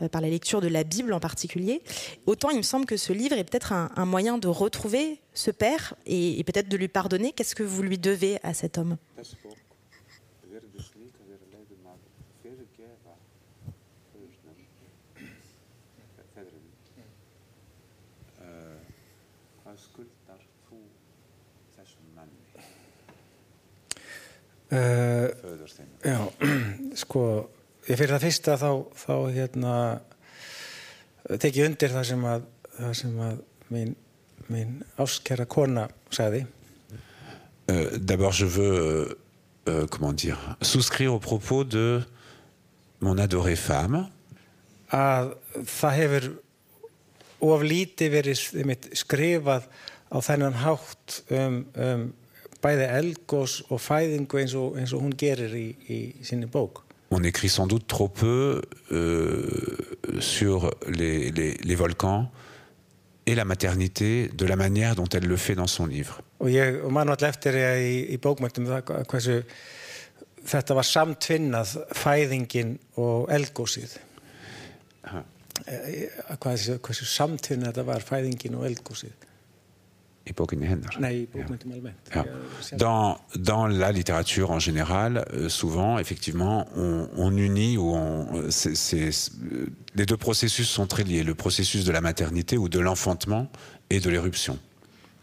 euh, 0.00 0.08
par 0.08 0.20
la 0.20 0.28
lecture 0.28 0.60
de 0.60 0.68
la 0.68 0.84
Bible 0.84 1.12
en 1.12 1.20
particulier, 1.20 1.82
autant 2.26 2.50
il 2.50 2.56
me 2.56 2.62
semble 2.62 2.86
que 2.86 2.96
ce 2.96 3.12
livre 3.12 3.36
est 3.36 3.44
peut-être 3.44 3.72
un, 3.72 4.04
moyen 4.06 4.38
de 4.38 4.48
retrouver 4.48 5.20
ce 5.34 5.50
père 5.50 5.94
et 6.06 6.42
peut-être 6.44 6.68
de 6.68 6.76
lui 6.76 6.88
pardonner. 6.88 7.32
Qu'est-ce 7.32 7.54
que 7.54 7.62
vous 7.62 7.82
lui 7.82 7.98
devez 7.98 8.38
à 8.42 8.54
cet 8.54 8.78
homme? 8.78 8.96
Uh, 24.68 25.30
já, 26.04 26.18
sko 27.02 27.22
ég 27.88 27.96
fyrir 27.96 28.12
það 28.12 28.24
fyrsta 28.26 28.56
þá, 28.60 28.70
þá 29.00 29.14
hérna 29.32 29.76
tekið 31.40 31.70
undir 31.70 31.94
það 31.94 32.04
sem 32.10 32.26
að, 32.28 32.44
það 32.76 32.92
sem 33.00 33.22
að 33.24 33.38
mín, 33.72 33.94
mín 34.52 34.74
áskjara 35.00 35.48
kona 35.48 35.86
sagði. 36.12 36.44
Uh, 37.68 37.96
D'abord 37.96 38.36
je 38.36 38.50
veux 38.52 39.16
uh, 39.68 39.86
comment 39.88 40.12
dire 40.12 40.36
souscrire 40.60 41.12
au 41.12 41.18
propos 41.18 41.64
de 41.64 42.02
mon 43.00 43.18
adorée 43.24 43.56
femme. 43.56 44.04
Að 44.92 45.32
það 45.64 45.98
hefur 46.02 46.30
of 47.48 47.64
lítið 47.64 48.14
verið 48.18 48.46
skrifað 48.98 49.68
á 50.12 50.16
þennan 50.24 50.60
hátt 50.60 51.20
um, 51.32 51.62
um 51.76 52.08
bæði 52.62 52.88
elgós 52.98 53.62
og 53.70 53.80
fæðingu 53.82 54.40
eins 54.40 54.54
og, 54.58 54.76
eins 54.78 54.92
og 54.96 55.04
hún 55.04 55.14
gerir 55.18 55.54
í, 55.54 55.66
í 55.88 55.98
sinni 56.26 56.48
bók. 56.50 56.84
On 57.10 57.24
écrit 57.24 57.48
sans 57.48 57.66
doute 57.66 57.86
trop 57.88 58.08
peu 58.08 58.60
euh, 58.92 60.20
sur 60.20 60.70
les, 60.88 61.30
les, 61.30 61.54
les, 61.54 61.74
volcans 61.74 62.30
et 63.26 63.34
la 63.34 63.46
maternité 63.46 64.28
de 64.28 64.44
la 64.44 64.56
manière 64.56 64.94
dont 64.94 65.08
elle 65.14 65.26
le 65.26 65.36
fait 65.36 65.54
dans 65.54 65.66
son 65.66 65.86
livre. 65.86 66.20
Og 66.40 66.50
ég 66.52 66.82
og 66.84 66.92
mann 66.92 67.08
alltaf 67.08 67.34
eftir 67.34 67.56
ég 67.58 67.80
í, 67.82 67.94
í 68.14 68.18
bókmöntum 68.22 68.68
það 68.68 68.92
hversu 69.08 69.40
þetta 70.48 70.76
var 70.78 70.86
samtvinnað 70.86 71.72
fæðingin 71.96 72.76
og 73.00 73.32
elgósið. 73.32 73.96
Hversu, 76.38 76.78
hversu 76.78 77.08
samtvinnað 77.08 77.72
þetta 77.72 77.86
var 77.88 78.06
fæðingin 78.06 78.58
og 78.60 78.68
elgósið. 78.68 79.27
Ja. 82.14 82.24
Dans, 82.76 83.18
dans 83.36 83.66
la 83.66 83.92
littérature 83.92 84.50
en 84.50 84.58
général, 84.58 85.24
euh, 85.32 85.48
souvent, 85.48 85.98
effectivement, 85.98 86.66
on, 86.76 87.08
on 87.16 87.36
unit 87.36 87.76
ou 87.76 87.94
on, 87.94 88.50
c 88.50 88.70
est, 88.70 88.74
c 88.74 89.08
est, 89.08 89.32
les 89.94 90.06
deux 90.06 90.16
processus 90.16 90.68
sont 90.68 90.86
très 90.86 91.04
liés, 91.04 91.22
le 91.22 91.34
processus 91.34 91.84
de 91.84 91.92
la 91.92 92.00
maternité 92.00 92.56
ou 92.56 92.68
de 92.68 92.78
l'enfantement 92.78 93.50
et 93.90 94.00
de 94.00 94.10
l'éruption. 94.10 94.58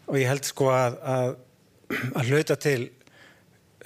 Og 0.06 0.18
ég 0.20 0.28
held 0.30 0.46
sko 0.46 0.70
að, 0.70 0.98
að, 1.02 1.32
að 2.14 2.28
hluta 2.30 2.56
til 2.56 2.90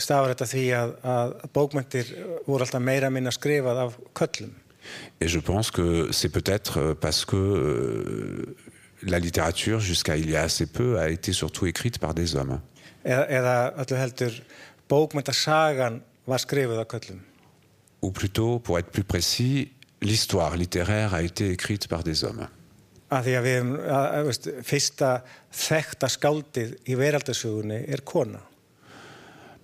stafar 0.01 0.33
þetta 0.35 0.49
því 0.49 0.65
að, 0.77 0.91
að 1.05 1.37
bókmyndir 1.57 2.11
voru 2.47 2.65
alltaf 2.67 2.83
meira 2.85 3.09
minna 3.13 3.33
skrifað 3.33 3.87
af 3.87 3.97
köllum. 4.17 4.53
Et 5.21 5.29
je 5.29 5.39
pense 5.41 5.71
que 5.71 6.09
c'est 6.11 6.31
peut-être 6.31 6.97
parce 7.01 7.25
que 7.25 7.37
euh, 7.37 8.57
la 9.03 9.19
littérature, 9.19 9.81
jusqu'à 9.81 10.17
il 10.17 10.31
y 10.31 10.37
a 10.37 10.43
assez 10.43 10.67
peu, 10.67 10.99
a 10.99 11.09
été 11.09 11.33
surtout 11.33 11.67
écrite 11.67 11.99
par 11.99 12.15
des 12.15 12.37
hommes. 12.37 12.61
Af 13.05 13.87
köllum. 16.47 17.21
Ou 18.03 18.11
plutôt, 18.13 18.59
pour 18.59 18.79
être 18.79 18.91
plus 18.91 19.05
précis, 19.05 19.73
l'histoire 20.03 20.57
littéraire 20.57 21.15
a 21.15 21.23
été 21.23 21.51
écrite 21.51 21.89
par 21.89 22.03
des 22.03 22.25
hommes. 22.25 22.49
Er. 23.11 23.63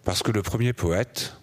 Parce 0.05 0.23
que 0.23 0.33
le 0.33 0.43
premier 0.43 0.73
poète, 0.73 1.37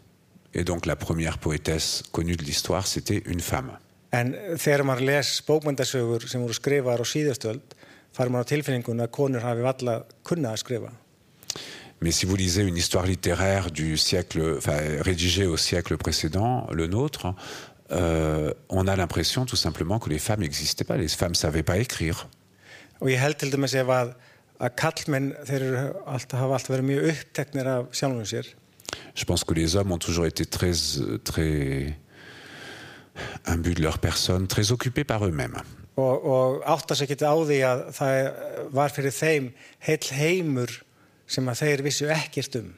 et 0.54 0.64
donc 0.64 0.86
la 0.86 0.96
première 0.96 1.38
poétesse 1.38 2.04
connue 2.12 2.36
de 2.36 2.44
l'histoire, 2.44 2.88
c'était 2.88 3.24
une 3.26 3.40
femme. 3.40 3.78
En 4.14 4.34
þegar 4.62 4.84
maður 4.86 5.08
les 5.10 5.30
bókmyndasögur 5.48 6.28
sem 6.30 6.44
voru 6.44 6.54
skrifaðar 6.54 7.02
á 7.02 7.06
síðastöld 7.08 7.78
far 8.14 8.30
maður 8.30 8.46
á 8.46 8.52
tilfinninguna 8.52 9.08
að 9.08 9.16
konur 9.18 9.46
hafi 9.46 9.66
valla 9.66 9.96
kunnað 10.28 10.54
að 10.54 10.62
skrifa. 10.62 10.92
Mais 12.04 12.12
si 12.20 12.28
vous 12.28 12.38
lisez 12.38 12.68
une 12.68 12.78
histoire 12.78 13.08
littéraire 13.08 13.72
du 13.72 13.98
siècle, 13.98 14.58
enfin, 14.58 14.78
rédigée 15.02 15.46
au 15.46 15.58
siècle 15.58 15.98
précédent, 15.98 16.68
le 16.72 16.88
nôtre, 16.88 17.34
euh, 17.92 18.54
on 18.70 18.88
a 18.88 18.96
l'impression 18.96 19.46
tout 19.46 19.56
simplement 19.56 20.00
que 20.00 20.10
les 20.10 20.20
femmes 20.20 20.42
n'existaient 20.42 20.84
pas, 20.84 20.98
les 20.98 21.08
femmes 21.08 21.32
ne 21.32 21.36
savaient 21.36 21.64
pas 21.64 21.78
écrire. 21.78 22.28
Og 23.02 23.10
ég 23.10 23.20
held 23.20 23.40
til 23.40 23.52
dæmis 23.52 23.74
ef 23.76 23.90
að, 23.90 24.14
að 24.60 24.76
kallmenn 24.80 25.32
þeir 25.48 25.64
alltaf, 26.06 26.38
hafa 26.40 26.60
alltaf 26.60 26.76
verið 26.76 26.90
mjög 26.92 27.08
uppteknir 27.14 27.72
af 27.72 27.90
sjálfum 27.96 28.28
sér. 28.28 28.52
Je 29.16 29.26
pense 29.26 29.44
que 29.44 29.54
les 29.54 29.76
hommes 29.76 29.92
ont 29.92 29.98
toujours 29.98 30.26
été 30.26 30.46
très, 30.46 30.74
très 31.24 31.98
imbus 33.46 33.76
de 33.76 33.82
leur 33.82 34.00
personne, 34.00 34.48
très 34.48 34.72
occupés 34.72 35.04
par 35.04 35.26
eux-mêmes. 35.26 35.62
og, 35.96 36.26
og 36.26 36.64
áttast 36.66 37.06
ekki 37.06 37.20
á 37.22 37.34
því 37.38 37.60
að 37.68 37.82
það 37.94 38.16
var 38.74 38.94
fyrir 38.94 39.14
þeim 39.14 39.50
heill 39.86 40.08
heimur 40.18 40.72
sem 41.30 41.50
að 41.50 41.60
þeir 41.62 41.84
vissu 41.86 42.10
ekkert 42.14 42.58
um. 42.62 42.72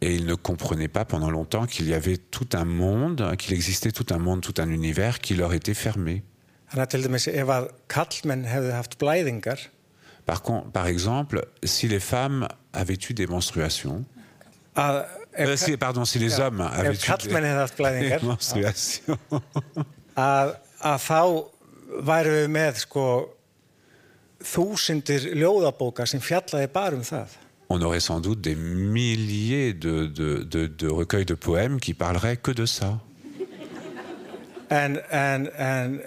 Et 0.00 0.14
ils 0.14 0.26
ne 0.26 0.34
comprenaient 0.34 0.88
pas 0.88 1.04
pendant 1.04 1.30
longtemps 1.30 1.66
qu'il 1.66 1.88
y 1.88 1.94
avait 1.94 2.18
tout 2.18 2.48
un 2.54 2.64
monde, 2.64 3.34
qu'il 3.36 3.54
existait 3.54 3.90
tout 3.90 4.06
un 4.10 4.18
monde, 4.18 4.42
tout 4.42 4.54
un 4.58 4.70
univers 4.70 5.18
qui 5.18 5.34
leur 5.34 5.52
était 5.52 5.74
fermé. 5.74 6.22
Þannig 6.70 6.84
að 6.84 6.92
til 6.92 7.02
dæmis 7.06 7.26
ef 7.32 7.50
að 7.50 7.66
kallmenn 7.88 8.44
hefðu 8.46 8.72
haft 8.76 8.98
blæðingar 9.00 9.68
Par, 10.28 10.86
exemple, 10.86 11.40
si 11.64 11.88
les 11.88 12.00
femmes 12.00 12.46
avaient 12.74 13.00
eu 13.08 13.14
des 13.14 13.26
menstruations, 13.26 14.04
að 14.76 15.06
euh, 15.46 15.52
ef, 15.54 15.60
si- 15.60 15.76
pardon, 15.76 16.04
si 16.04 16.18
les 16.18 16.30
Já, 16.36 16.46
hommes 16.46 16.60
avaient 16.60 16.90
ef 16.94 17.02
eu 17.02 17.06
kallmenn 17.06 17.42
des, 17.42 17.48
hefðu 17.48 17.60
haft 17.62 17.76
des 17.76 17.82
blæðingar 17.82 18.22
menstruations, 18.26 19.00
að, 20.16 20.54
að 20.82 20.98
þá 21.06 21.20
væru 22.10 22.30
við 22.38 22.48
með 22.58 22.80
sko 22.84 23.04
þúsundir 24.44 25.24
ljóðabóka 25.34 26.06
sem 26.06 26.20
fjallaði 26.22 26.68
bara 26.72 26.96
um 26.96 27.02
það. 27.06 27.36
on 27.70 27.82
aurait 27.84 28.00
sans 28.00 28.20
doute 28.24 28.40
des 28.40 28.56
milliers 28.56 29.74
de, 29.74 30.06
de- 30.08 30.44
de- 30.44 30.68
de 30.68 30.88
recueils 30.88 31.26
de 31.26 31.34
poèmes 31.34 31.80
qui 31.80 31.92
parleraient 31.94 32.36
que 32.42 32.52
de 32.52 32.64
ça. 32.66 32.98
En, 34.70 34.96
en, 35.10 35.46
en 35.58 35.98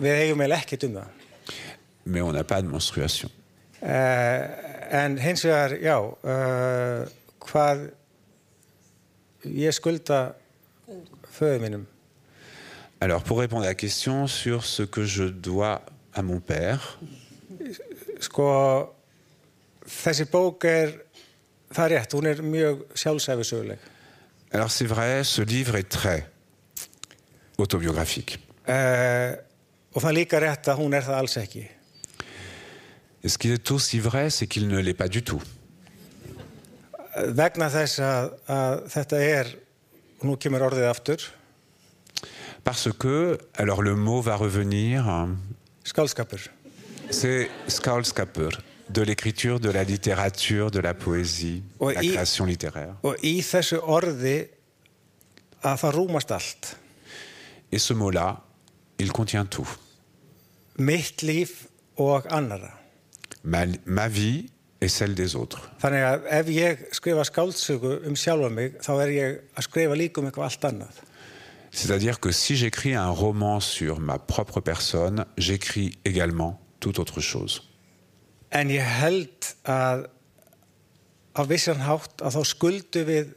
við 0.00 0.16
eigum 0.16 0.40
eiginlega 0.42 0.62
ekkert 0.64 0.84
um 0.88 0.96
það. 0.98 1.08
Mais 2.06 2.22
on 2.22 2.32
n'a 2.32 2.42
pas 2.44 2.62
de 2.62 2.68
menstruation. 2.68 3.30
Uh, 3.82 4.46
en 4.90 5.16
hins 5.18 5.42
vegar, 5.46 5.74
já, 5.82 5.96
uh, 6.00 7.06
hvað 7.46 7.86
ég 9.44 9.72
skulda 9.72 10.34
föðu 11.32 11.60
mínum. 11.60 11.86
Alors, 13.00 13.22
pour 13.22 13.38
répondre 13.38 13.64
à 13.64 13.68
la 13.68 13.74
question 13.74 14.26
sur 14.26 14.64
ce 14.64 14.82
que 14.82 15.04
je 15.04 15.24
dois 15.24 15.82
à 16.12 16.22
mon 16.22 16.40
père, 16.40 16.98
Sko, 18.20 18.46
þessi 19.88 20.26
bók 20.28 20.64
er, 20.68 20.92
það 21.72 21.84
er 21.86 21.92
rétt, 21.94 22.14
hún 22.16 22.28
er 22.28 22.42
mjög 22.44 22.82
sjálfsæfisöguleg. 22.94 23.78
alors 24.52 24.70
c'est 24.70 24.84
vrai, 24.84 25.24
ce 25.24 25.42
livre 25.42 25.76
est 25.76 25.88
très 25.88 26.28
autobiographique. 27.58 28.38
Uh, 28.68 29.36
og 29.94 30.02
það 30.02 30.10
er 30.10 30.16
líka 30.16 30.40
rétt 30.40 30.68
að 30.68 30.82
hún 30.82 30.94
er 30.94 31.02
það 31.06 31.18
alls 31.18 31.36
ekki. 31.40 31.64
Et 33.22 33.28
ce 33.28 33.38
qui 33.38 33.50
est 33.50 33.70
aussi 33.70 34.00
vrai, 34.00 34.30
c'est 34.30 34.46
qu'il 34.46 34.68
ne 34.68 34.78
l'est 34.80 34.94
pas 34.94 35.08
du 35.08 35.22
tout. 35.22 35.42
Vegna 37.36 37.68
þess 37.72 38.00
að, 38.04 38.30
að 38.50 38.80
þetta 38.94 39.20
er, 39.24 39.50
og 40.20 40.24
nú 40.30 40.36
kemur 40.40 40.66
orðið 40.70 40.88
aftur, 40.90 41.28
Parce 42.62 42.90
que, 42.92 43.38
alors 43.56 43.80
le 43.80 43.94
mot 43.96 44.20
va 44.20 44.36
revenir, 44.36 45.00
skálskapur. 45.82 46.50
c'est 47.10 47.48
skálskapur, 47.68 48.50
de 48.90 49.02
l'écriture, 49.02 49.58
de 49.60 49.70
la 49.70 49.82
littérature, 49.82 50.70
de 50.70 50.80
la 50.80 50.92
poésie, 50.92 51.62
Ouais, 51.80 51.94
la 51.94 52.02
création 52.02 52.44
littéraire. 52.44 52.94
Og 53.02 53.16
í 53.24 53.40
þessu 53.40 53.80
orði 53.80 54.48
að 55.62 55.78
það 55.80 55.94
rúmast 55.96 56.30
allt. 56.32 56.76
Et 57.72 57.78
ce 57.78 57.94
mot-là, 57.94 58.36
il 58.98 59.10
contient 59.12 59.46
tout. 59.46 59.66
Mitt 60.76 61.22
líf 61.22 61.66
og 61.96 62.26
annara. 62.30 62.74
Ma, 63.42 63.64
ma 63.86 64.06
vie 64.08 64.50
et 64.80 64.88
celle 64.88 65.14
des 65.14 65.34
autres. 65.36 65.60
Þannig 65.82 66.04
að 66.08 66.26
ef 66.40 66.48
ég 66.54 66.84
skrifa 66.96 67.24
skáldsögu 67.28 67.98
um 68.08 68.14
sjálfa 68.16 68.48
mig, 68.50 68.78
þá 68.80 68.92
er 69.04 69.10
ég 69.14 69.40
að 69.56 69.66
skrifa 69.68 69.96
líka 69.98 70.20
um 70.22 70.26
eitthvað 70.30 70.48
allt 70.48 70.64
annað. 70.70 71.00
C'est-à-dire 71.72 72.18
que 72.18 72.32
si 72.32 72.56
j'écris 72.56 72.96
un 72.96 73.12
roman 73.14 73.60
sur 73.60 74.00
ma 74.00 74.18
propre 74.18 74.60
personne, 74.60 75.24
j'écris 75.38 75.92
également 76.04 76.58
toute 76.80 76.98
autre 76.98 77.20
chose. 77.20 77.60
En 78.50 78.66
ég 78.68 78.82
held 78.82 79.52
að 79.64 80.08
á 81.38 81.42
vissan 81.46 81.78
hátt 81.86 82.18
að 82.26 82.34
þá 82.34 82.42
skuldum 82.50 83.06
við 83.06 83.28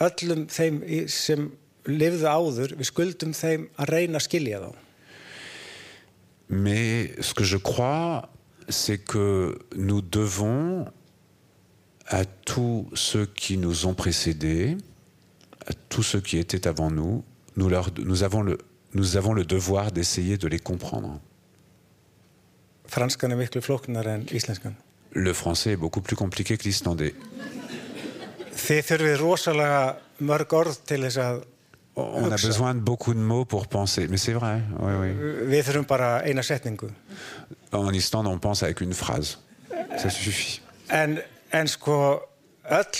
öllum 0.00 0.46
þeim 0.48 0.78
í- 0.88 1.08
sem 1.12 1.50
lifðu 1.84 2.24
áður, 2.30 2.72
við 2.78 2.88
skuldum 2.88 3.34
þeim 3.36 3.66
að 3.76 3.90
reyna 3.92 4.16
að 4.16 4.24
skilja 4.24 4.60
þá. 4.62 4.70
Mais 6.48 7.10
ce 7.20 7.34
que 7.34 7.44
je 7.44 7.58
crois, 7.58 8.24
c'est 8.70 8.98
que 8.98 9.58
nous 9.76 10.00
devons 10.00 10.86
à 12.06 12.24
tous 12.24 12.88
ceux 12.94 13.26
qui 13.26 13.56
nous 13.56 13.86
ont 13.86 13.94
précédés, 13.94 14.76
à 15.66 15.72
tous 15.88 16.02
ceux 16.02 16.20
qui 16.20 16.38
étaient 16.38 16.66
avant 16.66 16.90
nous, 16.90 17.24
nous, 17.56 17.68
leur, 17.68 17.90
nous, 17.98 18.22
avons, 18.22 18.42
le, 18.42 18.58
nous 18.94 19.16
avons 19.16 19.32
le 19.32 19.44
devoir 19.44 19.92
d'essayer 19.92 20.36
de 20.36 20.48
les 20.48 20.58
comprendre. 20.58 21.20
Er. 24.64 24.72
Le 25.12 25.32
français 25.32 25.72
est 25.72 25.76
beaucoup 25.76 26.00
plus 26.00 26.16
compliqué 26.16 26.56
que 26.56 26.64
l'islandais. 26.64 27.14
On 31.96 32.24
a 32.30 32.36
besoin 32.36 32.74
de 32.74 32.80
beaucoup 32.80 33.12
de 33.14 33.18
mots 33.18 33.44
pour 33.44 33.66
penser. 33.66 34.06
Mais 34.08 34.16
c'est 34.16 34.32
vrai, 34.32 34.60
oui, 34.78 34.92
oui. 35.00 35.10
Við 35.50 35.64
þurfum 35.66 35.86
bara 35.90 36.22
eina 36.24 36.42
setningu. 36.42 36.88
En 37.72 37.92
Islande, 37.92 38.28
on 38.28 38.38
pense 38.38 38.62
avec 38.62 38.80
une 38.80 38.94
phrase. 38.94 39.38
Ça 39.98 40.08
suffit. 40.08 40.60
En, 40.90 41.16
en 41.52 41.66
sko 41.66 42.22
öll 42.70 42.94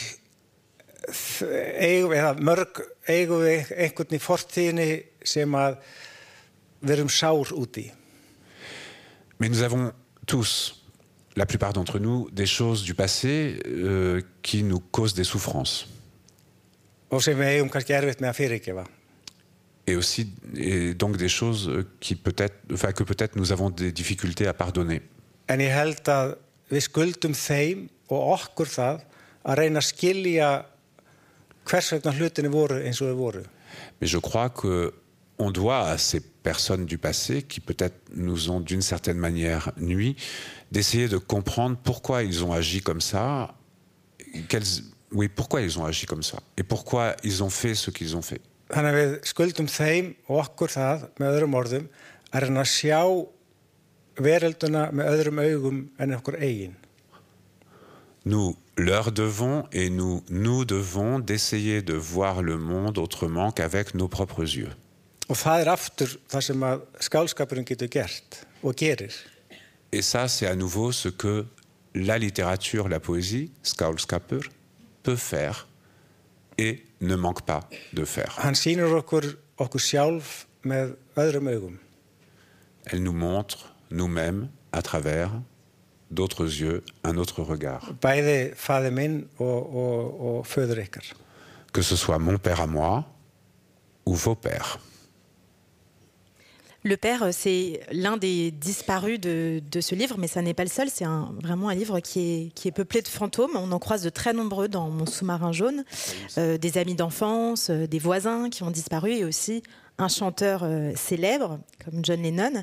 þ- 1.08 1.48
eigum, 1.80 2.12
eða 2.18 2.34
mörg 2.42 2.82
eigum 3.08 3.40
við 3.46 3.70
einhvern 3.76 4.14
í 4.18 4.20
fortíðinni 4.20 4.88
sem 5.24 5.54
að 5.58 5.78
við 6.82 6.94
erum 6.98 7.08
sár 7.12 7.54
út 7.56 7.78
í. 7.80 7.86
Mais 9.38 9.48
nous 9.48 9.62
avons 9.62 9.92
tous, 10.26 10.82
la 11.36 11.46
plupart 11.46 11.72
d'entre 11.74 11.98
nous, 12.00 12.28
des 12.32 12.46
choses 12.46 12.82
du 12.84 12.94
passé 12.94 13.58
euh, 13.66 14.20
qui 14.42 14.62
nous 14.62 14.80
causent 14.80 15.14
des 15.14 15.24
souffrances. 15.24 15.86
Og 17.10 17.22
sem 17.24 17.38
við 17.38 17.56
eigum 17.56 17.70
kannski 17.72 17.96
erfitt 17.96 18.22
með 18.22 18.32
að 18.32 18.38
fyrirgefa. 18.38 18.86
Et 19.86 19.96
aussi, 19.96 20.28
et 20.56 20.94
donc 20.94 21.16
des 21.16 21.28
choses 21.28 21.68
qui 21.98 22.14
peut-être, 22.14 22.56
enfin, 22.72 22.92
que 22.92 23.02
peut-être 23.02 23.34
nous 23.36 23.50
avons 23.50 23.70
des 23.70 23.92
difficultés 23.92 24.46
à 24.46 24.54
pardonner. 24.54 25.02
En 25.48 25.58
ég 25.58 25.72
held 25.74 26.06
að 26.08 26.36
við 26.70 26.84
skuldum 26.86 27.34
þeim 27.34 27.88
og 28.10 28.34
okkur 28.36 28.70
það 28.70 29.00
að 29.42 29.58
reyna 29.58 29.80
að 29.82 29.88
skilja 29.88 30.50
hvers 31.66 31.92
vegna 31.96 32.14
hlutinni 32.14 32.52
voru 32.52 32.78
eins 32.84 33.00
og 33.02 33.10
þau 33.10 33.18
voru. 33.18 33.42
Mais 34.00 34.06
je 34.06 34.18
crois 34.18 34.50
que 34.50 34.92
on 35.38 35.50
doit 35.50 35.80
à 35.88 35.98
ces 35.98 36.20
personnes 36.20 36.84
du 36.84 36.98
passé 36.98 37.42
qui 37.42 37.60
peut-être 37.60 37.96
nous 38.14 38.50
ont 38.50 38.60
d'une 38.60 38.82
certaine 38.82 39.16
manière 39.16 39.72
nui, 39.78 40.16
d'essayer 40.70 41.08
de 41.08 41.16
comprendre 41.16 41.78
pourquoi 41.82 42.22
ils 42.22 42.44
ont 42.44 42.52
agi 42.52 42.82
comme 42.82 43.00
ça, 43.00 43.54
oui, 45.12 45.28
pourquoi 45.28 45.60
ils 45.60 45.78
ont 45.78 45.84
agi 45.84 46.06
comme 46.06 46.22
ça, 46.22 46.38
et 46.56 46.62
pourquoi 46.62 47.16
ils 47.24 47.42
ont 47.42 47.50
fait 47.50 47.74
ce 47.74 47.90
qu'ils 47.90 48.16
ont 48.16 48.22
fait? 48.22 48.40
Þannig 48.70 48.94
að 48.94 48.98
við 49.00 49.14
skuldum 49.26 49.66
þeim 49.66 50.12
og 50.28 50.44
okkur 50.44 50.70
það 50.70 51.08
með 51.18 51.32
öðrum 51.34 51.56
orðum 51.58 51.86
að 52.30 52.44
reyna 52.44 52.62
að 52.62 52.68
sjá 52.70 53.00
verölduna 54.20 54.84
með 54.94 55.10
öðrum 55.14 55.40
augum 55.42 55.80
en 55.98 56.14
okkur 56.14 56.38
eigin. 56.38 56.76
Nous 58.24 58.54
leur 58.76 59.10
devons 59.10 59.66
et 59.72 59.90
nous 59.90 60.22
nous 60.28 60.64
devons 60.64 61.18
d'essayer 61.18 61.82
de 61.82 61.94
voir 61.94 62.42
le 62.42 62.58
monde 62.58 62.98
autrement 62.98 63.50
qu'avec 63.50 63.94
nos 63.94 64.08
propres 64.08 64.44
yeux. 64.44 64.70
Og 65.28 65.36
það 65.38 65.60
er 65.60 65.68
aftur 65.72 66.14
það 66.30 66.46
sem 66.46 66.62
að 66.66 66.86
skálskapurinn 67.06 67.66
getur 67.66 67.90
gert 67.90 68.42
og 68.62 68.74
gerir. 68.76 69.14
Et 69.92 70.02
ça, 70.02 70.28
c'est 70.28 70.46
à 70.46 70.54
nouveau 70.54 70.92
ce 70.92 71.08
que 71.08 71.46
la 71.94 72.18
littérature, 72.18 72.88
la 72.88 73.00
poésie, 73.00 73.50
skálskapur, 73.62 74.48
peut 75.10 75.16
faire 75.16 75.66
et 76.56 76.84
ne 77.00 77.16
manque 77.16 77.42
pas 77.42 77.68
de 77.92 78.04
faire. 78.04 78.38
Elle 82.86 83.02
nous 83.02 83.12
montre 83.12 83.74
nous-mêmes 83.90 84.48
à 84.72 84.82
travers 84.82 85.32
d'autres 86.12 86.44
yeux, 86.44 86.84
un 87.02 87.16
autre 87.16 87.42
regard. 87.42 87.92
Que 91.72 91.82
ce 91.82 91.96
soit 91.96 92.18
mon 92.18 92.38
père 92.38 92.60
à 92.60 92.66
moi 92.66 93.04
ou 94.06 94.14
vos 94.14 94.36
pères. 94.36 94.78
Le 96.82 96.96
père, 96.96 97.24
euh, 97.24 97.30
c'est 97.32 97.80
l'un 97.92 98.16
des 98.16 98.50
disparus 98.50 99.20
de, 99.20 99.62
de 99.70 99.80
ce 99.80 99.94
livre, 99.94 100.16
mais 100.18 100.28
ça 100.28 100.40
n'est 100.40 100.54
pas 100.54 100.64
le 100.64 100.70
seul. 100.70 100.88
C'est 100.90 101.04
un- 101.04 101.32
vraiment 101.42 101.68
un 101.68 101.74
livre 101.74 102.00
qui 102.00 102.20
est, 102.20 102.54
qui 102.54 102.68
est 102.68 102.72
peuplé 102.72 103.02
de 103.02 103.08
fantômes. 103.08 103.50
On 103.54 103.70
en 103.72 103.78
croise 103.78 104.02
de 104.02 104.08
très 104.08 104.32
nombreux 104.32 104.68
dans 104.68 104.88
Mon 104.88 105.04
sous-marin 105.06 105.52
jaune. 105.52 105.84
Euh, 106.38 106.56
des 106.56 106.78
amis 106.78 106.94
d'enfance, 106.94 107.68
euh, 107.70 107.86
des 107.86 107.98
voisins 107.98 108.48
qui 108.48 108.62
ont 108.62 108.70
disparu 108.70 109.12
et 109.12 109.24
aussi 109.24 109.62
un 109.98 110.08
chanteur 110.08 110.62
euh, 110.64 110.92
célèbre 110.96 111.58
comme 111.84 112.02
John 112.02 112.22
Lennon. 112.22 112.62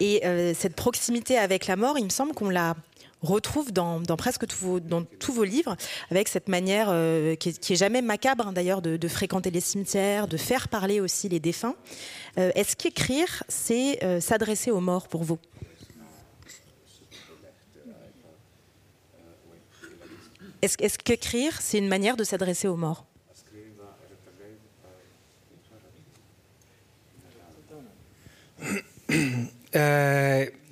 Et 0.00 0.22
cette 0.54 0.74
proximité 0.74 1.36
avec 1.36 1.66
la 1.66 1.76
mort, 1.76 1.98
il 1.98 2.04
me 2.04 2.10
semble 2.10 2.32
qu'on 2.32 2.48
l'a 2.48 2.74
retrouve 3.22 3.72
dans, 3.72 4.00
presque 4.16 4.46
tous 4.46 5.32
vos, 5.32 5.44
livres, 5.44 5.76
avec 6.10 6.28
cette 6.28 6.48
manière 6.48 6.88
euh, 6.90 7.34
qui, 7.34 7.48
est, 7.50 7.76
jamais 7.76 8.02
macabre 8.02 8.48
hein, 8.48 8.52
d'ailleurs 8.52 8.82
de, 8.82 9.08
fréquenter 9.08 9.50
les 9.50 9.60
cimetières, 9.60 10.28
de 10.28 10.36
faire 10.36 10.68
parler 10.68 11.00
aussi 11.00 11.28
les 11.28 11.40
défunts. 11.40 11.74
Euh, 12.38 12.50
est-ce 12.54 12.76
qu'écrire, 12.76 13.42
c'est 13.48 14.02
euh, 14.04 14.20
s'adresser 14.20 14.70
aux 14.70 14.80
morts 14.80 15.08
pour 15.08 15.24
vous? 15.24 15.38
Est-ce 20.60 20.98
qu'écrire, 20.98 21.60
c'est 21.60 21.78
une 21.78 21.88
manière 21.88 22.16
de 22.16 22.24
s'adresser 22.24 22.66
aux 22.66 22.76
morts? 22.76 23.04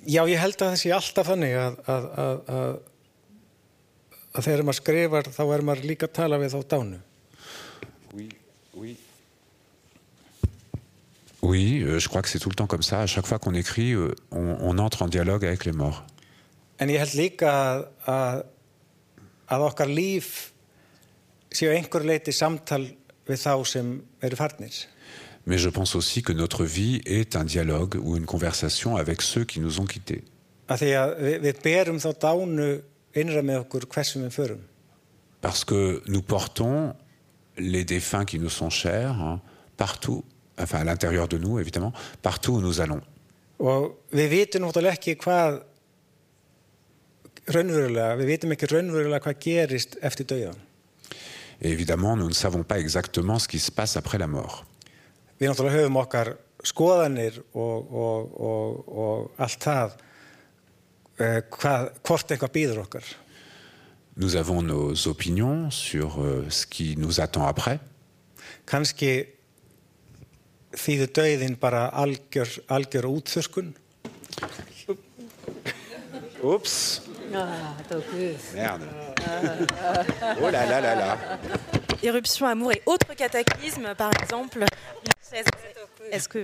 Já, 0.07 0.21
ég 0.31 0.39
held 0.39 0.55
að 0.55 0.69
það 0.71 0.79
sé 0.79 0.91
alltaf 0.95 1.27
þannig 1.27 1.53
að, 1.59 1.73
að, 1.91 2.05
að, 2.55 2.77
að 4.31 4.45
þegar 4.45 4.63
maður 4.63 4.79
skrifar 4.79 5.29
þá 5.35 5.41
er 5.43 5.63
maður 5.67 5.89
líka 5.89 6.07
að 6.07 6.15
tala 6.15 6.39
við 6.39 6.53
þá 6.53 6.59
dánu. 6.73 6.99
Oui, 8.15 8.27
oui. 8.79 8.93
Oui, 11.43 11.83
euh, 11.83 11.99
je 11.99 12.07
crois 12.07 12.21
que 12.21 12.29
c'est 12.29 12.39
tout 12.39 12.49
le 12.49 12.55
temps 12.55 12.67
comme 12.67 12.83
ça. 12.83 13.01
À 13.01 13.07
chaque 13.07 13.27
fois 13.27 13.39
qu'on 13.39 13.53
écrit, 13.53 13.93
euh, 13.93 14.15
on, 14.31 14.57
on, 14.61 14.77
entre 14.77 15.03
en 15.03 15.07
dialogue 15.07 15.45
avec 15.45 15.65
les 15.65 15.71
morts. 15.73 16.03
En 16.79 16.87
ég 16.87 17.01
held 17.01 17.15
líka 17.17 17.51
að, 18.05 18.43
að 19.49 19.63
okkar 19.65 19.89
líf 19.89 20.51
séu 21.51 21.71
einhver 21.73 22.05
leiti 22.05 22.31
samtal 22.35 22.83
við 23.27 23.41
þá 23.41 23.53
sem 23.67 23.95
eru 24.23 24.39
farnir. 24.39 24.75
Mais 25.47 25.57
je 25.57 25.69
pense 25.69 25.95
aussi 25.95 26.21
que 26.21 26.33
notre 26.33 26.65
vie 26.65 27.01
est 27.05 27.37
un 27.37 27.45
dialogue 27.45 27.97
ou 28.03 28.17
une 28.17 28.25
conversation 28.25 28.97
avec 28.97 29.21
ceux 29.21 29.45
qui 29.45 29.61
nous 29.61 29.79
ont 29.79 29.85
quittés. 29.85 30.23
Parce 35.41 35.63
que 35.63 36.03
nous 36.07 36.21
portons 36.21 36.93
les 37.57 37.85
défunts 37.85 38.25
qui 38.25 38.39
nous 38.39 38.49
sont 38.49 38.69
chers 38.69 39.13
hein, 39.13 39.41
partout, 39.77 40.25
enfin 40.59 40.79
à 40.79 40.83
l'intérieur 40.83 41.29
de 41.29 41.37
nous 41.37 41.59
évidemment, 41.59 41.93
partout 42.21 42.55
où 42.55 42.61
nous 42.61 42.81
allons. 42.81 43.01
Et 51.61 51.71
évidemment, 51.71 52.17
nous 52.17 52.27
ne 52.27 52.33
savons 52.33 52.63
pas 52.63 52.79
exactement 52.79 53.39
ce 53.39 53.47
qui 53.47 53.59
se 53.59 53.71
passe 53.71 53.95
après 53.95 54.17
la 54.17 54.27
mort. 54.27 54.65
Við 55.37 55.51
náttúrulega 55.51 55.81
höfum 55.81 56.01
okkar 56.01 56.33
skoðanir 56.65 57.39
og, 57.53 57.93
og, 57.93 58.35
og, 58.49 58.91
og 59.05 59.41
allt 59.43 59.63
það 59.63 59.95
eh, 61.21 61.39
hvað, 61.53 61.89
hvort 62.01 62.33
eitthvað 62.33 62.53
býður 62.57 62.83
okkar. 62.87 63.15
Nous 64.17 64.35
avons 64.35 64.65
nos 64.65 65.05
opinions 65.05 65.69
sur 65.69 66.17
euh, 66.17 66.49
ce 66.49 66.65
qui 66.65 66.95
nous 66.97 67.19
attend 67.19 67.45
après. 67.45 67.79
Kanski 68.65 69.27
þýður 70.73 71.11
döiðin 71.13 71.57
bara 71.61 71.87
algjör, 71.93 72.49
algjör 72.67 73.07
útþurskun. 73.11 73.75
Oups. 76.41 77.06
Ah, 77.33 77.75
Merde. 78.53 78.87
Oh 80.41 80.49
là 80.49 80.65
là 80.65 80.81
là 80.81 80.95
là. 80.95 81.17
Éruption, 82.03 82.47
amour 82.47 82.71
et 82.71 82.81
autres 82.85 83.13
cataclysmes, 83.15 83.93
par 83.97 84.11
exemple. 84.21 84.65
Est-ce 86.11 86.29
que 86.29 86.39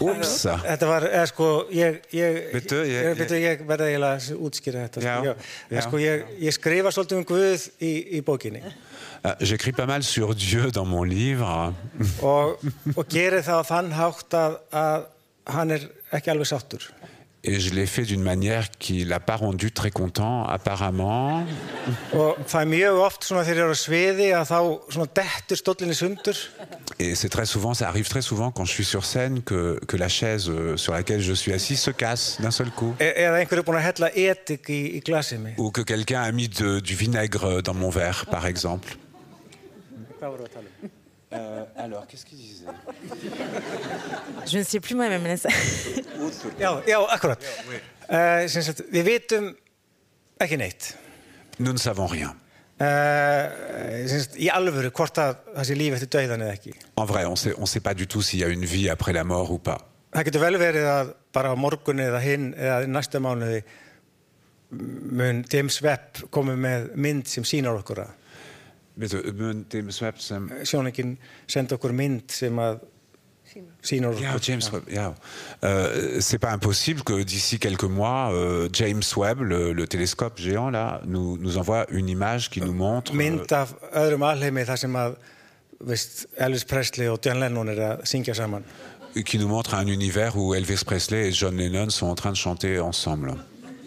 Úps 0.00 0.46
Þetta 0.46 0.86
var, 0.86 1.06
eða 1.08 1.26
sko 1.26 1.48
ég 1.74 1.98
ég, 2.14 2.36
Bitu, 2.54 2.78
ég, 2.86 3.18
ég, 3.18 3.32
ég 3.42 3.64
verða 3.66 3.88
eiginlega 3.90 4.20
að 4.20 4.44
útskýra 4.46 4.84
þetta 4.86 5.02
já, 5.02 5.14
sko, 5.16 5.34
já. 5.74 5.80
sko 5.86 6.02
ég 6.04 6.54
skrifa 6.54 6.92
svolítið 6.94 7.18
um 7.18 7.26
Guð 7.26 7.66
í, 7.82 7.90
í 8.18 8.22
bókinni 8.26 8.62
uh, 8.62 9.34
J'écris 9.42 9.74
pas 9.74 9.90
mal 9.90 10.06
sur 10.06 10.30
Dieu 10.38 10.70
dans 10.70 10.86
mon 10.86 11.02
livre 11.08 11.74
og, 12.22 12.62
og 12.94 13.02
gerir 13.10 13.42
það 13.46 13.64
á 13.66 13.70
þann 13.72 13.90
hátt 13.98 14.38
að, 14.38 14.58
að 14.84 15.08
hann 15.56 15.74
er 15.74 15.88
ekki 16.14 16.30
alveg 16.30 16.52
sáttur 16.52 16.86
Et 17.42 17.58
je 17.58 17.72
l'ai 17.74 17.86
fait 17.86 18.02
d'une 18.02 18.22
manière 18.22 18.70
qui 18.70 19.02
l'a 19.04 19.18
pas 19.18 19.36
rendu 19.36 19.72
très 19.72 19.90
content, 19.90 20.44
apparemment. 20.44 21.46
Et 26.98 27.14
c'est 27.14 27.30
très 27.30 27.46
souvent, 27.46 27.72
ça 27.72 27.88
arrive 27.88 28.08
très 28.08 28.20
souvent 28.20 28.50
quand 28.50 28.66
je 28.66 28.72
suis 28.72 28.84
sur 28.84 29.06
scène 29.06 29.42
que, 29.42 29.80
que 29.88 29.96
la 29.96 30.08
chaise 30.08 30.50
euh, 30.50 30.76
sur 30.76 30.92
laquelle 30.92 31.22
je 31.22 31.32
suis 31.32 31.54
assis 31.54 31.76
se 31.76 31.90
casse 31.90 32.38
d'un 32.42 32.50
seul 32.50 32.70
coup. 32.70 32.94
Ou 35.56 35.70
que 35.70 35.80
quelqu'un 35.80 36.20
a 36.20 36.30
mis 36.32 36.48
de, 36.48 36.78
du 36.80 36.94
vinaigre 36.94 37.62
dans 37.62 37.74
mon 37.74 37.88
verre, 37.88 38.26
par 38.26 38.46
exemple. 38.46 38.96
Euh, 41.32 41.64
alors, 41.76 42.06
qu'est-ce 42.08 42.26
qu'il 42.26 42.38
disait 42.38 42.66
Je 44.46 44.58
ne 44.58 44.62
sais 44.64 44.80
plus 44.80 44.96
moi-même. 44.96 45.24
já, 46.58 46.82
já, 46.86 46.98
akkurat. 47.08 47.38
Uh, 48.10 48.48
sagt, 48.50 48.82
við 48.90 49.04
vitum 49.06 49.52
ekki 50.42 50.58
neitt. 50.58 50.96
Nous 51.60 51.72
ne 51.72 51.78
savons 51.78 52.10
rien. 52.10 52.34
Uh, 52.80 54.08
sagt, 54.10 54.34
í 54.42 54.48
alvöru, 54.50 54.90
hvort 54.90 55.20
að 55.22 55.36
það 55.54 55.68
sé 55.68 55.76
líf 55.78 55.94
eftir 56.00 56.10
döiðan 56.16 56.42
eða 56.48 56.56
ekki. 56.58 56.74
En 56.98 57.06
vrai, 57.06 57.22
on 57.30 57.38
sait, 57.38 57.54
on 57.54 57.70
sait 57.70 57.84
pas 57.84 57.94
du 57.94 58.08
tout 58.10 58.26
s'il 58.26 58.40
y 58.40 58.44
a 58.44 58.48
une 58.50 58.66
vie 58.66 58.90
après 58.90 59.12
la 59.14 59.22
mort 59.22 59.54
ou 59.54 59.62
pas. 59.62 59.78
Það 60.10 60.26
getur 60.26 60.42
vel 60.42 60.58
verið 60.58 60.88
að 60.90 61.14
bara 61.30 61.54
á 61.54 61.56
morgun 61.56 62.02
eða 62.02 62.18
hinn 62.24 62.50
eða 62.58 62.80
næsta 62.90 63.22
mánuði 63.22 63.62
mun 64.70 65.44
James 65.50 65.78
Webb 65.82 66.24
komið 66.34 66.58
með 66.64 66.88
mynd 66.98 67.30
sem 67.30 67.46
sínar 67.46 67.78
okkur 67.78 68.02
að 68.02 68.16
Sjóningin 70.68 71.16
senda 71.48 71.78
okkur 71.78 71.94
mynd 71.96 72.32
sem 72.34 72.58
að 72.60 72.80
Yeah, 73.82 74.38
James 74.40 74.70
Webb, 74.70 74.88
yeah. 74.88 75.12
euh, 75.64 76.20
c'est 76.20 76.38
pas 76.38 76.52
impossible 76.52 77.02
que 77.02 77.22
d'ici 77.24 77.58
quelques 77.58 77.82
mois, 77.82 78.30
euh, 78.32 78.68
James 78.72 79.02
Webb, 79.16 79.40
le, 79.40 79.72
le, 79.72 79.86
télescope 79.88 80.38
géant 80.38 80.70
là, 80.70 81.00
nous, 81.04 81.36
nous 81.36 81.58
envoie 81.58 81.86
une 81.90 82.08
image 82.08 82.50
qui 82.50 82.60
nous 82.60 82.72
montre. 82.72 83.12
Mynd 83.12 83.50
af 83.50 83.74
öðrum 83.90 84.22
alheimi 84.22 84.62
þar 84.68 84.78
sem 84.84 84.94
að 84.94 85.16
veist, 85.80 86.28
Elvis 86.38 86.64
Presley 86.68 87.10
og 87.10 87.18
John 87.24 87.42
Lennon 87.42 87.72
er 87.72 87.82
að 87.88 88.04
syngja 88.06 88.36
saman. 88.38 88.66
Qui 89.24 89.40
nous 89.40 89.50
montre 89.50 89.80
un 89.80 89.90
univers 89.90 90.36
où 90.36 90.54
Elvis 90.54 90.84
Presley 90.84 91.28
et 91.28 91.34
John 91.34 91.56
Lennon 91.58 91.90
sont 91.90 92.06
en 92.06 92.14
train 92.14 92.30
de 92.30 92.38
chanter 92.38 92.78
ensemble. 92.78 93.34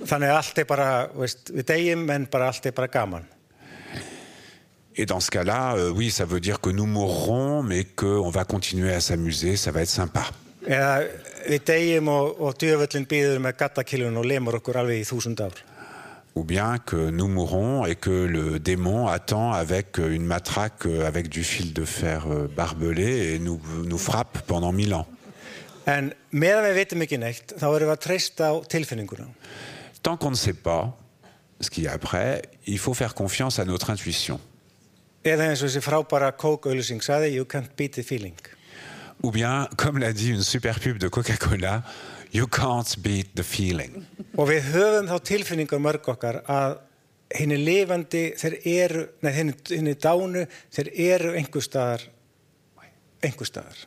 Þannig 0.03 0.33
allt 0.35 0.59
er 0.59 0.67
bara, 0.67 0.89
veist, 1.15 1.53
við 1.53 1.69
degjum 1.69 2.09
en 2.11 2.27
bara 2.27 2.51
allt 2.51 2.65
er 2.67 2.75
bara 2.75 2.91
gaman. 2.91 3.29
Et 4.95 5.05
dans 5.05 5.19
ce 5.19 5.31
cas-là, 5.31 5.75
euh, 5.75 5.89
oui, 5.89 6.11
ça 6.11 6.25
veut 6.25 6.39
dire 6.39 6.59
que 6.59 6.69
nous 6.69 6.85
mourrons, 6.85 7.63
mais 7.63 7.83
qu'on 7.83 8.29
va 8.29 8.45
continuer 8.45 8.93
à 8.93 8.99
s'amuser, 8.99 9.55
ça 9.55 9.71
va 9.71 9.81
être 9.81 9.89
sympa. 9.89 10.25
Ou 16.35 16.43
bien 16.43 16.77
que 16.79 17.09
nous 17.11 17.27
mourrons 17.27 17.85
et 17.85 17.95
que 17.95 18.09
le 18.09 18.59
démon 18.59 19.07
attend 19.07 19.51
avec 19.51 19.97
une 19.97 20.25
matraque 20.25 20.85
avec 21.05 21.29
du 21.29 21.43
fil 21.43 21.73
de 21.73 21.85
fer 21.85 22.25
euh, 22.27 22.47
barbelé 22.47 23.33
et 23.33 23.39
nous, 23.39 23.61
nous 23.85 23.97
frappe 23.97 24.39
pendant 24.47 24.71
mille 24.71 24.93
ans. 24.93 25.07
Tant 30.01 30.17
qu'on 30.17 30.31
ne 30.31 30.35
sait 30.35 30.53
pas 30.53 30.97
ce 31.59 31.69
qu'il 31.69 31.83
y 31.83 31.87
a 31.87 31.93
après, 31.93 32.41
il 32.65 32.79
faut 32.79 32.93
faire 32.93 33.13
confiance 33.13 33.59
à 33.59 33.65
notre 33.65 33.89
intuition. 33.89 34.39
Eða 35.23 35.45
eins 35.47 35.61
og 35.63 35.69
þessi 35.69 35.81
frábæra 35.85 36.33
Coke-auðlýsing 36.35 36.99
saði, 37.03 37.29
you 37.37 37.45
can't 37.47 37.71
beat 37.79 37.95
the 37.95 38.03
feeling. 38.03 38.35
Ou 39.23 39.31
bien, 39.31 39.69
comme 39.77 40.01
l'a 40.03 40.11
dit 40.11 40.33
une 40.33 40.43
super 40.43 40.79
pub 40.83 40.97
de 40.99 41.07
Coca-Cola, 41.07 41.81
you 42.33 42.45
can't 42.47 42.97
beat 42.99 43.29
the 43.35 43.43
feeling. 43.43 44.03
Og 44.35 44.49
við 44.49 44.67
höfum 44.73 45.07
þá 45.07 45.15
tilfinningar 45.23 45.79
mörg 45.79 46.09
okkar 46.11 46.41
að 46.43 46.75
henni 47.39 47.55
lifandi, 47.61 48.25
þeir 48.35 48.57
eru, 48.67 49.05
nei 49.23 49.31
henni, 49.37 49.55
henni 49.71 49.95
dánu, 49.95 50.43
þeir 50.75 50.91
eru 51.05 51.31
einhver 51.39 51.63
staðar, 51.63 52.03
einhver 53.23 53.47
staðar. 53.47 53.79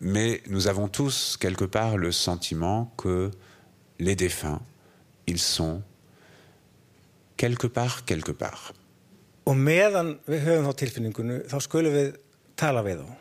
Mais 0.00 0.42
nous 0.46 0.66
avons 0.66 0.88
tous 0.88 1.38
quelque 1.40 1.64
part 1.64 1.96
le 1.96 2.12
sentiment 2.12 2.92
que 2.98 3.30
les 3.98 4.16
défunts, 4.16 4.60
ils 5.26 5.40
sont 5.40 5.80
quelque 7.38 7.68
part, 7.68 8.04
quelque 8.04 8.32
part. 8.32 8.74
Og 9.46 9.58
meðan 9.58 10.16
við 10.28 10.46
höfum 10.46 10.68
þá 10.68 10.78
tilfinningunu, 10.82 11.40
þá 11.50 11.56
skulum 11.64 11.96
við 11.96 12.14
tala 12.58 12.82
við 12.86 13.02
þá. 13.02 13.18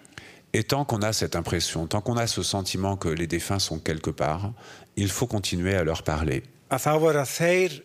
Et 0.53 0.67
tant 0.67 0.85
qu'on 0.85 1.03
a 1.07 1.13
cette 1.15 1.39
impression, 1.39 1.87
tant 1.87 2.03
qu'on 2.03 2.19
a 2.19 2.27
ce 2.27 2.43
sentiment 2.43 2.97
que 2.97 3.07
les 3.07 3.27
défunts 3.27 3.59
sont 3.59 3.79
quelque 3.79 4.11
part, 4.11 4.51
il 4.97 5.09
faut 5.09 5.27
continuer 5.27 5.75
à 5.75 5.83
leur 5.83 6.03
parler. 6.03 6.43
Að 6.69 6.83
þá 6.83 6.93
vera 6.99 7.25
þeir 7.25 7.81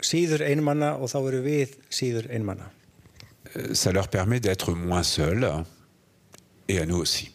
síður 0.00 0.44
einmanna 0.46 0.94
og 0.96 1.10
þá 1.12 1.18
veru 1.26 1.42
við 1.44 1.76
síður 1.90 2.30
einmanna. 2.32 2.70
Euh, 3.56 3.74
ça 3.74 3.92
leur 3.92 4.08
permet 4.08 4.40
d'être 4.40 4.72
moins 4.72 5.02
seuls 5.02 5.64
et 6.68 6.78
à 6.78 6.86
nous 6.86 6.98
aussi. 6.98 7.32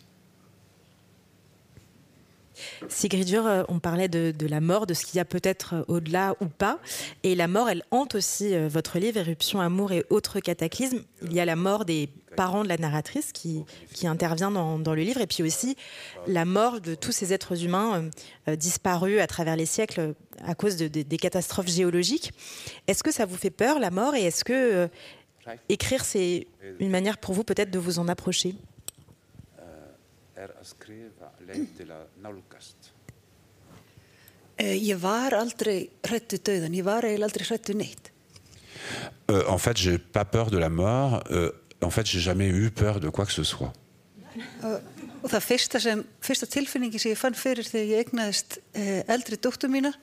Sigridur, 2.88 3.46
euh, 3.46 3.64
on 3.70 3.80
parlait 3.80 4.08
de, 4.08 4.34
la 4.48 4.62
mort, 4.62 4.88
de 4.88 4.94
ce 4.94 5.06
qu'il 5.06 5.18
y 5.18 5.20
a 5.20 5.26
peut-être 5.26 5.86
au-delà 5.88 6.36
ou 6.42 6.46
pas. 6.46 6.80
Et 7.24 7.36
la 7.36 7.48
mort, 7.48 7.70
elle 7.70 7.84
hante 7.92 8.16
aussi 8.16 8.56
votre 8.68 9.00
livre, 9.00 9.18
Éruption, 9.18 9.62
Amour 9.62 9.92
et 9.92 10.06
autres 10.10 10.40
cataclysmes. 10.40 11.02
Il 11.24 11.34
y 11.34 11.40
a 11.40 11.46
la 11.46 11.56
mort 11.56 11.86
des 11.86 12.10
parents 12.36 12.64
de 12.64 12.70
la 12.70 12.78
narratrice 12.78 13.32
qui, 13.32 13.64
qui 13.94 14.08
intervient 14.08 14.52
dans, 14.52 14.94
le 14.94 15.02
livre, 15.02 15.22
et 15.22 15.28
puis 15.28 15.44
aussi 15.44 15.76
la 16.28 16.46
mort 16.46 16.82
de 16.82 16.96
tous 16.96 17.12
ces 17.12 17.32
êtres 17.32 17.64
humains 17.64 18.10
disparus 18.58 19.20
à 19.20 19.28
travers 19.28 19.56
les 19.56 19.66
siècles 19.66 20.14
à 20.46 20.56
cause 20.56 20.78
de, 20.78 20.88
des 20.88 21.18
catastrophes 21.18 21.70
géologiques. 21.70 22.32
Est-ce 22.88 23.04
que 23.04 23.12
ça 23.12 23.26
vous 23.26 23.38
fait 23.38 23.52
peur, 23.52 23.80
la 23.80 23.92
mort, 23.92 24.16
et 24.16 24.24
est-ce 24.24 24.44
que 24.44 24.90
écrire, 25.70 26.06
c'est 26.06 26.48
une 26.80 26.90
manière 26.90 27.18
pour 27.18 27.34
vous 27.34 27.44
peut-être 27.44 27.72
de 27.72 27.80
vous 27.80 28.00
en 28.00 28.08
approcher? 28.08 28.56
Er 30.36 30.50
Ég 34.64 34.98
var 35.02 35.34
aldrei 35.34 35.90
hrættu 36.06 36.38
döðan, 36.38 36.74
ég 36.78 36.86
var 36.86 37.04
eiginlega 37.04 37.26
aldrei 37.26 37.46
hrættu 37.48 37.74
neitt. 37.74 38.12
Euh, 39.32 39.44
en 39.48 39.58
fait, 39.58 39.78
j'ai 39.78 39.98
pas 39.98 40.26
peur 40.26 40.52
de 40.52 40.58
la 40.58 40.70
mort. 40.70 41.24
Euh, 41.32 41.52
en 41.82 41.90
fait, 41.90 42.06
j'ai 42.06 42.20
jamais 42.20 42.50
eu 42.50 42.70
peur 42.72 43.00
de 43.00 43.10
quoi 43.10 43.26
que 43.26 43.32
ce 43.32 43.44
soit. 43.44 43.74
Uh, 44.64 44.80
og 45.22 45.30
það 45.30 45.44
fyrsta, 45.46 45.80
sem, 45.80 46.02
fyrsta 46.22 46.48
tilfinningi 46.50 47.00
sem 47.00 47.14
ég 47.14 47.20
fann 47.20 47.36
fyrir 47.38 47.68
þegar 47.68 47.92
ég 47.92 48.08
egnaðist 48.08 48.58
uh, 48.60 49.02
eldri 49.14 49.38
dóttu 49.38 49.70
mína. 49.70 49.94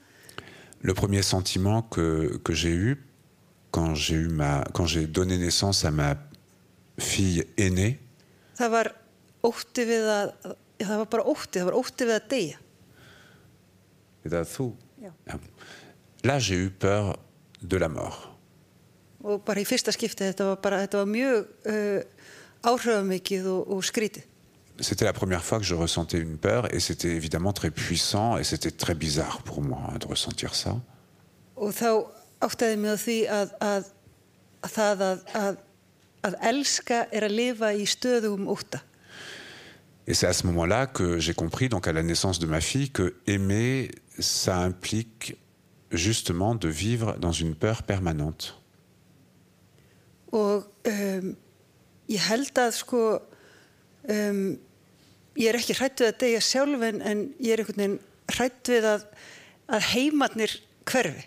Le 0.82 0.94
premier 0.94 1.22
sentiment 1.22 1.82
que, 1.82 2.38
que 2.44 2.54
j'ai 2.54 2.70
eu 2.70 2.96
quand 3.70 3.94
j'ai 3.94 4.14
eu 4.14 4.28
ma, 4.28 4.64
quand 4.72 4.86
j'ai 4.86 5.06
donné 5.06 5.36
naissance 5.36 5.84
à 5.84 5.90
ma 5.90 6.16
fille 6.98 7.44
aînée. 7.58 7.98
Það 8.56 8.70
var 8.70 8.92
ótti 9.46 9.86
við 9.88 10.08
að, 10.12 10.32
það 10.80 11.02
var 11.02 11.10
bara 11.14 11.26
ótti, 11.32 11.60
það 11.60 11.68
var 11.70 11.78
ótti 11.80 12.08
við 12.08 12.16
að 12.16 12.28
deyja. 12.34 12.58
Eða 14.28 14.42
þú? 14.48 14.66
Já. 15.00 15.12
Là, 16.28 16.36
j'ai 16.38 16.66
eu 16.66 16.70
peur 16.70 17.14
de 17.60 17.78
la 17.80 17.88
mort. 17.88 18.26
Og 19.20 19.40
bara 19.44 19.60
í 19.60 19.66
fyrsta 19.68 19.92
skipti, 19.92 20.24
þetta 20.24 20.50
var 20.52 20.60
bara, 20.64 20.80
þetta 20.84 21.00
var 21.02 21.08
mjög 21.08 21.48
uh, 21.68 22.28
áhrifamikið 22.70 23.48
og, 23.52 23.72
og 23.76 23.84
skrítið. 23.84 24.26
C'était 24.80 25.04
la 25.04 25.12
première 25.12 25.44
fois 25.44 25.58
que 25.58 25.66
je 25.66 25.74
ressentais 25.74 26.18
une 26.18 26.38
peur 26.38 26.72
et 26.72 26.80
c'était 26.80 27.10
évidemment 27.10 27.52
très 27.52 27.70
puissant 27.70 28.38
et 28.38 28.44
c'était 28.44 28.70
très 28.70 28.94
bizarre 28.94 29.42
pour 29.42 29.60
moi 29.60 29.92
de 30.00 30.06
ressentir 30.06 30.54
ça. 30.54 30.80
Og 31.56 31.74
þá 31.76 32.08
áttaði 32.40 32.78
mig 32.80 32.96
á 32.96 32.98
því 33.00 33.18
að, 33.28 33.52
að, 33.60 33.90
að 34.64 34.70
það 34.76 35.02
að, 35.04 35.58
að 36.24 36.38
elska 36.52 37.02
er 37.12 37.28
að 37.28 37.36
lifa 37.36 37.72
í 37.76 37.84
stöðum 37.84 38.48
óta. 38.48 38.80
Et 40.06 40.14
c'est 40.14 40.26
à 40.26 40.32
ce 40.32 40.46
moment-là 40.46 40.86
que 40.86 41.18
j'ai 41.18 41.34
compris, 41.34 41.68
donc 41.68 41.86
à 41.86 41.92
la 41.92 42.02
naissance 42.02 42.38
de 42.38 42.46
ma 42.46 42.60
fille, 42.60 42.90
que 42.90 43.14
aimer, 43.26 43.90
ça 44.18 44.58
implique 44.58 45.36
justement 45.92 46.54
de 46.54 46.68
vivre 46.68 47.16
dans 47.18 47.32
une 47.32 47.54
peur 47.54 47.82
permanente. 47.82 48.56
Og 50.30 50.62
um, 50.86 51.32
ég 52.06 52.22
held 52.22 52.58
að 52.62 52.76
sko, 52.78 53.00
um, 54.06 54.44
ég 55.34 55.50
er 55.50 55.58
ekki 55.58 55.74
hrætt 55.74 56.02
við 56.02 56.10
að 56.12 56.20
deyja 56.22 56.42
sjálf 56.46 56.84
en, 56.86 57.00
en 57.02 57.24
ég 57.42 57.56
er 57.56 57.62
einhvern 57.64 57.80
veginn 57.80 57.96
hrætt 58.30 58.70
við 58.70 58.86
að, 58.92 59.08
að 59.74 59.88
heimatnir 59.90 60.54
hverfi. 60.86 61.26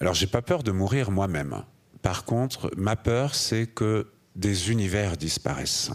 Alors 0.00 0.18
j'ai 0.18 0.26
pas 0.26 0.42
peur 0.42 0.62
de 0.62 0.72
mourir 0.72 1.10
moi-même. 1.10 1.62
Par 2.02 2.24
contre, 2.24 2.70
ma 2.76 2.96
peur 2.96 3.34
c'est 3.34 3.66
que 3.66 4.10
des 4.34 4.68
univers 4.70 5.16
disparaissent. 5.16 5.92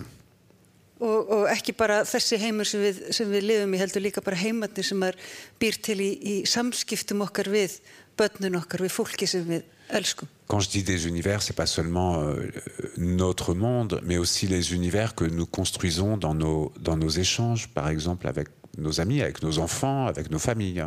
Og, 1.01 1.31
og 1.33 1.47
ekki 1.49 1.73
bara 1.73 2.03
þessi 2.05 2.37
heimur 2.37 2.67
sem 2.69 2.83
við, 2.83 2.99
sem 3.15 3.29
við 3.31 3.47
lifum 3.49 3.73
í 3.73 3.81
heldur 3.81 4.03
líka 4.05 4.21
bara 4.21 4.37
heimatni 4.37 4.83
sem 4.85 5.01
er 5.07 5.17
býr 5.61 5.79
til 5.81 5.97
í, 5.97 6.11
í 6.13 6.35
samskiptum 6.45 7.23
okkar 7.25 7.49
við 7.49 7.79
börnun 8.19 8.59
okkar, 8.59 8.83
við 8.85 8.93
fólki 8.93 9.25
sem 9.25 9.47
við 9.47 9.65
elskum. 9.89 10.29
Quand 10.47 10.61
je 10.61 10.69
dis 10.69 10.83
des 10.85 11.07
univers, 11.09 11.41
c'est 11.41 11.55
pas 11.55 11.65
seulement 11.65 12.21
euh, 12.21 12.51
notre 12.97 13.55
monde, 13.55 13.99
mais 14.03 14.17
aussi 14.17 14.45
les 14.47 14.73
univers 14.73 15.15
que 15.15 15.25
nous 15.25 15.47
construisons 15.47 16.17
dans 16.17 16.35
nos, 16.35 16.71
dans 16.79 16.97
nos 16.97 17.09
échanges, 17.09 17.67
par 17.69 17.89
exemple 17.89 18.27
avec 18.27 18.49
nos 18.77 19.01
amis, 19.01 19.21
avec 19.21 19.41
nos 19.41 19.57
enfants, 19.57 20.05
avec 20.05 20.29
nos 20.29 20.39
familles. 20.39 20.85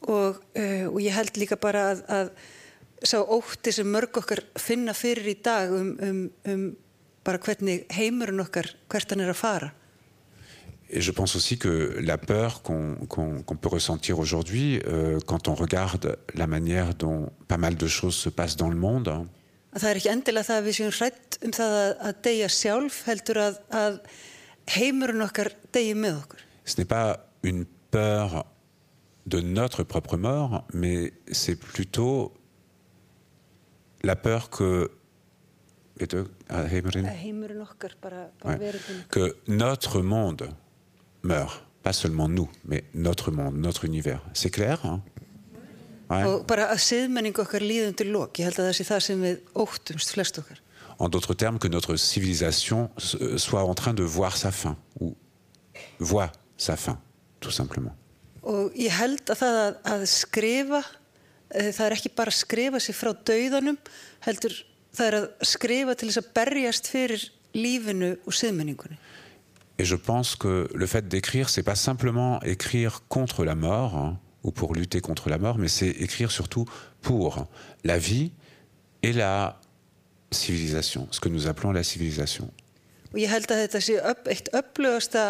og, 0.00 0.40
uh, 0.56 0.86
og 0.88 1.00
ég 1.02 1.14
held 1.14 1.40
líka 1.40 1.58
bara 1.60 1.90
að, 1.92 2.04
að 2.08 2.30
sá 3.10 3.18
ótti 3.20 3.72
sem 3.74 3.88
mörg 3.88 4.20
okkar 4.20 4.42
finna 4.60 4.94
fyrir 4.96 5.32
í 5.32 5.36
dag 5.44 5.72
um, 5.72 5.90
um, 6.04 6.22
um 6.48 6.64
bara 7.24 7.38
hvernig 7.38 7.84
heimurinn 7.92 8.42
okkar 8.42 8.70
hvert 8.90 9.12
hann 9.12 9.24
er 9.24 9.34
að 9.34 9.42
fara 9.42 9.70
Et 10.92 11.00
je 11.00 11.12
pense 11.12 11.36
aussi 11.36 11.56
que 11.56 11.98
la 12.00 12.18
peur 12.18 12.62
qu'on 12.62 12.96
qu 13.06 13.44
qu 13.46 13.56
peut 13.56 13.68
ressentir 13.68 14.18
aujourd'hui, 14.18 14.80
euh, 14.86 15.20
quand 15.24 15.46
on 15.46 15.54
regarde 15.54 16.18
la 16.34 16.48
manière 16.48 16.96
dont 16.96 17.30
pas 17.46 17.58
mal 17.58 17.76
de 17.76 17.86
choses 17.86 18.16
se 18.16 18.28
passent 18.28 18.56
dans 18.56 18.68
le 18.68 18.76
monde. 18.76 19.08
Það 19.76 19.90
er 19.90 20.00
ekki 20.00 20.10
endilega 20.10 20.48
það 20.48 20.58
að 20.58 20.66
við 20.66 20.76
séum 20.80 20.94
hrætt 20.98 21.38
um 21.46 21.52
það 21.54 21.74
að, 21.78 21.90
að 22.08 22.14
deyja 22.26 22.48
sjálf, 22.50 22.96
heldur 23.06 23.38
að, 23.38 23.60
að 23.70 24.00
heimurinn 24.74 25.22
okkar 25.22 25.52
deyji 25.70 25.94
með 25.94 26.24
okkur. 26.24 26.42
Ce 26.64 26.74
n'est 26.76 26.90
pas 26.90 27.20
une 27.44 27.66
peur 27.90 28.44
de 29.26 29.40
notre 29.40 29.84
propre 29.84 30.16
mort, 30.16 30.64
mais 30.74 31.12
c'est 31.30 31.54
plutôt 31.54 32.32
la 34.02 34.16
peur 34.16 34.50
que 34.50 34.90
que 39.10 39.36
notre 39.48 40.00
monde 40.00 40.50
meurt. 41.22 41.64
Pas 41.82 41.94
seulement 41.94 42.28
nous, 42.28 42.50
mais 42.66 42.84
notre 42.92 43.30
monde, 43.30 43.56
notre 43.56 43.86
univers. 43.86 44.22
C'est 44.34 44.50
clair 44.50 44.84
hein? 44.84 45.02
ouais. 46.10 46.24
En 50.98 51.08
d'autres 51.08 51.32
termes, 51.32 51.58
que 51.58 51.68
notre 51.68 51.96
civilisation 51.96 52.90
soit 52.98 53.64
en 53.64 53.74
train 53.74 53.94
de 53.94 54.02
voir 54.02 54.36
sa 54.36 54.52
fin, 54.52 54.76
ou 55.00 55.16
voit 55.98 56.30
sa 56.58 56.76
fin, 56.76 57.00
tout 57.40 57.50
simplement. 57.50 57.96
og 58.42 58.72
ég 58.78 58.92
held 58.94 59.30
að 59.30 59.40
það 59.42 59.58
að, 59.60 59.78
að 59.92 60.04
skrifa 60.10 60.80
e, 60.80 61.70
það 61.76 61.84
er 61.86 61.96
ekki 61.96 62.12
bara 62.16 62.32
að 62.32 62.40
skrifa 62.40 62.80
sér 62.82 62.96
frá 62.96 63.12
dauðanum 63.30 63.78
heldur 64.26 64.56
það 64.96 65.06
er 65.06 65.18
að 65.20 65.28
skrifa 65.52 65.96
til 65.96 66.10
þess 66.10 66.22
að 66.22 66.32
berjast 66.40 66.90
fyrir 66.90 67.28
lífinu 67.54 68.14
og 68.26 68.36
siðmenningunni 68.36 68.98
Et 69.80 69.84
je 69.84 69.96
pense 69.96 70.36
que 70.36 70.68
le 70.74 70.86
fait 70.86 71.08
d'écrire, 71.08 71.48
c'est 71.48 71.62
pas 71.62 71.74
simplement 71.74 72.38
écrire 72.42 73.00
contre 73.08 73.46
la 73.46 73.54
mort 73.54 73.96
hein, 73.96 74.18
ou 74.44 74.50
pour 74.50 74.74
lutter 74.74 75.00
contre 75.00 75.30
la 75.30 75.38
mort, 75.38 75.56
mais 75.56 75.68
c'est 75.68 75.88
écrire 75.88 76.30
surtout 76.30 76.66
pour 77.00 77.46
la 77.82 77.96
vie 77.96 78.30
et 79.02 79.14
la 79.14 79.58
civilisation, 80.30 81.08
ce 81.10 81.18
que 81.18 81.30
nous 81.30 81.46
appelons 81.46 81.72
la 81.72 81.82
civilisation. 81.82 82.50
Og 83.12 83.18
ég 83.18 83.32
held 83.32 83.48
að 83.50 83.64
þetta 83.64 83.80
sé 83.82 83.96
upp, 84.06 84.28
eitt 84.30 84.50
upplögasta 84.54 85.24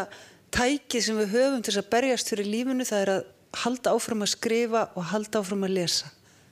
tæki 0.52 1.00
sem 1.00 1.16
við 1.22 1.30
höfum 1.32 1.62
til 1.64 1.78
að 1.78 1.86
berjast 1.94 2.34
fyrir 2.34 2.50
lífinu 2.50 2.84
það 2.84 3.04
er 3.04 3.12
að 3.14 3.28
halda 3.62 3.94
áfram 3.94 4.26
að 4.26 4.32
skrifa 4.34 4.82
og 4.98 5.06
halda 5.14 5.40
áfram 5.40 5.64
að 5.64 5.76
lesa. 5.78 6.10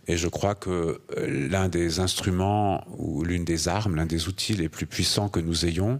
Et 0.08 0.16
je 0.16 0.26
crois 0.26 0.54
que 0.54 0.70
euh, 1.16 1.48
l'un 1.50 1.68
des 1.68 2.00
instruments 2.00 2.84
ou 2.96 3.22
l'une 3.24 3.44
des 3.44 3.68
armes, 3.68 3.94
l'un 3.94 4.06
des 4.06 4.26
outils 4.26 4.54
les 4.54 4.70
plus 4.70 4.86
puissants 4.86 5.28
que 5.28 5.38
nous 5.38 5.66
ayons 5.66 5.98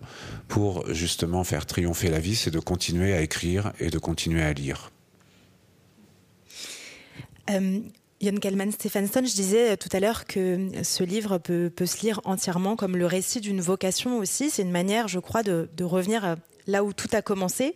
pour 0.49 0.93
justement 0.93 1.45
faire 1.45 1.67
triompher 1.67 2.09
la 2.09 2.19
vie, 2.19 2.35
c'est 2.35 2.51
de 2.51 2.59
continuer 2.59 3.13
à 3.13 3.21
écrire 3.21 3.73
et 3.79 3.91
de 3.91 3.99
continuer 3.99 4.43
à 4.43 4.55
lire. 4.55 4.91
Euh, 7.51 7.81
Jon 8.23 8.37
Kalman 8.37 8.73
Stephenson, 8.73 9.21
je 9.25 9.35
disais 9.35 9.77
tout 9.77 9.91
à 9.93 10.01
l'heure 10.01 10.25
que 10.25 10.71
ce 10.83 11.05
livre 11.05 11.37
peut, 11.39 11.71
peut, 11.75 11.87
se 11.87 12.01
lire 12.01 12.21
entièrement 12.25 12.77
comme 12.77 12.97
le 12.97 13.07
récit 13.07 13.41
d'une 13.41 13.61
vocation 13.61 14.19
aussi. 14.19 14.51
C'est 14.51 14.63
une 14.63 14.73
manière, 14.73 15.07
je 15.07 15.19
crois, 15.19 15.43
de, 15.43 15.69
de 15.77 15.85
revenir 15.85 16.37
là 16.69 16.85
où 16.85 16.93
tout 16.93 17.09
a 17.12 17.23
commencé, 17.23 17.75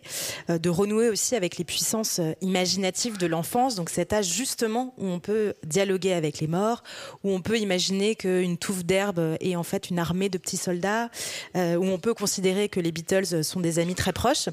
euh, 0.49 0.57
de 0.57 0.69
renouer 0.69 1.09
aussi 1.09 1.35
avec 1.35 1.57
les 1.57 1.65
puissances 1.65 2.19
euh, 2.19 2.31
imaginatives 2.39 3.17
de 3.17 3.27
l'enfance, 3.27 3.75
donc 3.75 3.89
cet 3.89 4.13
âge 4.13 4.27
justement 4.27 4.93
où 4.97 5.07
on 5.07 5.19
peut 5.19 5.55
dialoguer 5.65 6.13
avec 6.13 6.39
les 6.39 6.47
morts, 6.47 6.83
où 7.23 7.31
on 7.31 7.41
peut 7.41 7.57
imaginer 7.57 8.15
qu'une 8.15 8.57
touffe 8.57 8.85
d'herbe 8.85 9.35
est 9.41 9.55
en 9.55 9.63
fait 9.63 9.89
une 9.89 9.99
armée 9.99 10.29
de 10.29 10.37
petits 10.37 10.57
soldats, 10.57 11.09
euh, 11.57 11.75
où 11.75 11.85
on 11.85 11.97
peut 11.97 12.13
considérer 12.13 12.69
que 12.69 12.79
les 12.79 12.91
Beatles 12.91 13.43
sont 13.43 13.59
des 13.59 13.79
amis 13.79 13.95
très 13.95 14.13
proches. 14.13 14.47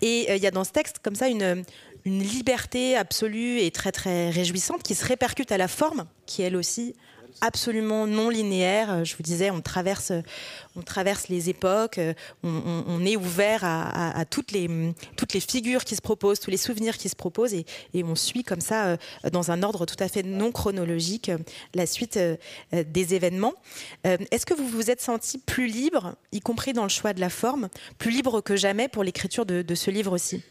Et 0.00 0.32
il 0.34 0.42
y 0.42 0.46
a 0.46 0.50
dans 0.50 0.64
ce 0.64 0.70
texte 0.70 0.98
comme 1.02 1.14
ça 1.14 1.28
une, 1.28 1.64
une 2.04 2.22
liberté 2.22 2.96
absolue 2.96 3.60
et 3.60 3.70
très 3.70 3.92
très 3.92 4.30
réjouissante 4.30 4.82
qui 4.82 4.94
se 4.94 5.04
répercute 5.04 5.50
à 5.50 5.58
la 5.58 5.68
forme, 5.68 6.06
qui 6.26 6.42
elle 6.42 6.56
aussi 6.56 6.94
absolument 7.40 8.06
non 8.06 8.28
linéaire. 8.28 8.90
Euh, 8.90 9.04
je 9.04 9.16
vous 9.16 9.22
disais, 9.22 9.50
on 9.50 9.60
traverse, 9.60 10.12
on 10.76 10.82
traverse 10.82 11.28
les 11.28 11.50
époques, 11.50 11.98
euh, 11.98 12.14
on, 12.42 13.04
est 13.04 13.16
ouvert 13.16 13.60
à, 13.64 14.24
toutes, 14.24 14.52
les, 14.52 14.68
toutes 15.16 15.34
les 15.34 15.40
figures 15.40 15.84
qui 15.84 15.96
se 15.96 16.00
proposent, 16.00 16.40
tous 16.40 16.50
les 16.50 16.56
souvenirs 16.56 16.96
qui 16.96 17.08
se 17.08 17.16
proposent, 17.16 17.54
et, 17.54 17.64
on 18.04 18.14
suit 18.14 18.44
comme 18.44 18.60
ça, 18.60 18.86
euh, 18.86 18.96
dans 19.32 19.50
un 19.50 19.62
ordre 19.62 19.86
tout 19.86 19.96
à 19.98 20.08
fait 20.08 20.22
non 20.22 20.52
chronologique, 20.52 21.30
la 21.74 21.86
suite 21.86 22.18
des 22.72 23.14
événements. 23.14 23.54
Est-ce 24.04 24.46
que 24.46 24.54
vous 24.54 24.66
vous 24.66 24.90
êtes 24.90 25.00
senti 25.00 25.38
plus 25.38 25.66
libre, 25.66 26.14
y 26.32 26.40
compris 26.40 26.72
dans 26.72 26.82
le 26.82 26.88
choix 26.88 27.12
de 27.12 27.20
la 27.20 27.30
forme, 27.30 27.68
plus 27.98 28.10
libre 28.10 28.40
que 28.40 28.56
jamais 28.56 28.88
pour 28.88 29.04
l'écriture 29.04 29.46
de 29.46 29.74
ce 29.74 29.90
livre 29.90 30.12
aussi 30.12 30.42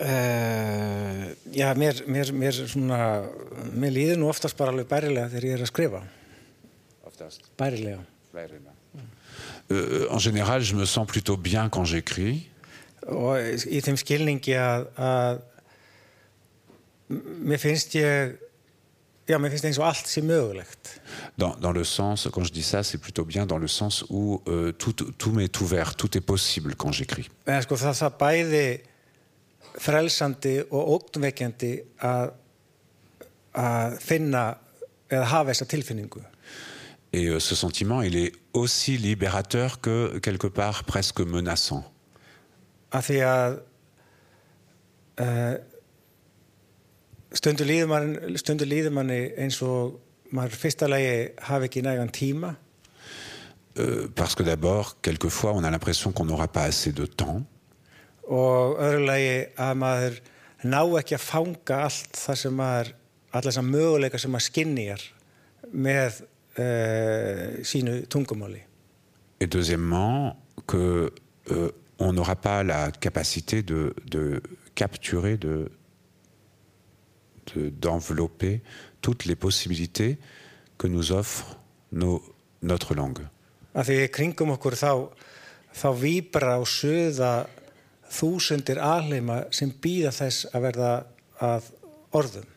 Uh, 0.00 1.36
já, 1.52 1.74
mér, 1.76 1.98
mér, 2.08 2.32
mér, 2.32 2.56
svona, 2.56 3.28
mér 3.76 3.92
líður 3.92 4.22
nú 4.22 4.30
oftast 4.32 4.56
bara 4.56 4.72
alveg 4.72 4.88
bærilega 4.88 5.28
þegar 5.28 5.44
ég 5.44 5.58
er 5.58 5.64
að 5.66 5.68
skrifa. 5.68 6.00
Oftast. 7.04 7.50
Bærilega. 7.60 8.00
Euh, 9.70 10.06
en 10.10 10.18
général, 10.18 10.62
je 10.62 10.74
me 10.74 10.86
sens 10.86 11.06
plutôt 11.06 11.36
bien 11.36 11.68
quand 11.68 11.84
j'écris. 11.84 12.46
Og 13.12 13.38
í 13.68 13.80
þeim 13.84 13.96
skilningi 14.00 14.56
að, 14.56 14.88
að 14.96 15.40
mér 17.44 17.60
finnst 17.60 17.94
ég, 17.96 18.34
já, 19.28 19.36
mér 19.36 19.52
finnst 19.52 19.68
eins 19.68 19.78
og 19.80 19.86
allt 19.88 20.08
sé 20.10 20.24
mögulegt. 20.24 20.96
Dans, 21.38 21.56
dans 21.60 21.72
le 21.72 21.84
sens, 21.84 22.28
quand 22.32 22.44
je 22.44 22.52
dis 22.52 22.62
ça, 22.62 22.82
c'est 22.82 22.98
plutôt 22.98 23.24
bien 23.24 23.46
dans 23.46 23.58
le 23.58 23.68
sens 23.68 24.04
où 24.08 24.42
euh, 24.48 24.72
tout, 24.72 24.92
tout 24.92 25.32
m'est 25.32 25.60
ouvert, 25.60 25.94
tout 25.94 26.16
est 26.16 26.20
possible 26.20 26.74
quand 26.74 26.92
j'écris. 26.92 27.28
En 27.46 27.62
sko 27.62 27.76
það 27.76 28.00
það 28.00 28.16
bæði 28.20 28.66
frelsandi 29.78 30.56
og 30.70 30.92
ógnvekjandi 30.96 31.72
að, 32.06 32.32
að 33.54 33.96
finna 34.02 34.44
eða 35.10 35.30
hafa 35.32 35.50
þessa 35.52 35.68
tilfinningu. 35.70 36.22
Et 37.12 37.26
euh, 37.26 37.40
ce 37.40 37.56
sentiment, 37.56 38.02
il 38.02 38.16
est 38.16 38.32
aussi 38.54 38.96
libérateur 38.96 39.80
que 39.80 40.20
quelque 40.20 40.46
part 40.46 40.86
presque 40.86 41.20
menaçant. 41.20 41.84
Af 42.92 43.06
því 43.06 43.18
að 43.22 43.58
uh, 45.22 45.56
stundu 47.34 47.66
líður 47.66 47.90
manni, 47.90 48.38
stundu 48.38 48.66
líður 48.66 48.94
manni 48.94 49.20
eins 49.38 49.60
og 49.62 49.98
maður 50.34 50.58
fyrsta 50.58 50.88
lagi 50.90 51.30
hafi 51.46 51.70
ekki 51.70 51.82
nægan 51.86 52.10
tíma 52.14 52.54
Euh, 53.78 54.08
parce 54.14 54.34
que 54.34 54.42
d'abord, 54.42 54.96
quelquefois, 55.02 55.52
on 55.52 55.64
a 55.64 55.70
l'impression 55.70 56.12
qu'on 56.12 56.24
n'aura 56.24 56.48
pas 56.48 56.62
assez 56.62 56.92
de 56.92 57.06
temps. 57.06 57.42
Og 58.30 58.78
öðru 58.78 59.04
lagi 59.08 59.32
að 59.58 59.72
maður 59.82 60.18
ná 60.70 60.80
ekki 61.00 61.16
að 61.16 61.24
fanga 61.26 61.78
allt 61.88 62.18
það 62.20 62.38
sem 62.44 62.54
maður, 62.60 62.90
allar 63.32 63.48
þessar 63.50 63.66
möguleika 63.66 64.20
sem 64.22 64.30
maður 64.34 64.46
skinnjar 64.48 65.04
með 65.72 66.20
uh, 66.22 67.60
sínu 67.66 67.94
tungumáli. 68.12 68.62
Et 69.40 69.48
deuxièmement, 69.50 70.36
que 70.68 71.10
euh, 71.50 71.70
on 71.98 72.12
n'aura 72.12 72.36
pas 72.36 72.62
la 72.62 72.90
capacité 72.92 73.62
de, 73.62 73.94
de 74.06 74.42
capturer, 74.74 75.36
de, 75.38 75.70
de- 77.54 77.70
d'envelopper 77.70 78.60
toutes 79.00 79.24
les 79.24 79.34
possibilités 79.36 80.18
que 80.78 80.86
nous 80.86 81.12
offre 81.12 81.56
nos- 81.92 82.22
notre 82.62 82.94
langue. 82.94 83.26
Af 83.74 83.86
því 83.88 84.08
kringum 84.12 84.50
okkur 84.56 84.74
þá, 84.76 84.90
þá 85.72 85.88
víbra 85.96 86.56
og 86.60 86.66
suða 86.68 87.46
þúsundir 88.10 88.80
alheima 88.82 89.44
sem 89.54 89.70
býða 89.70 90.12
þess 90.14 90.50
að 90.54 90.66
verða 90.68 90.90
að 91.40 91.70
orðum. 92.16 92.48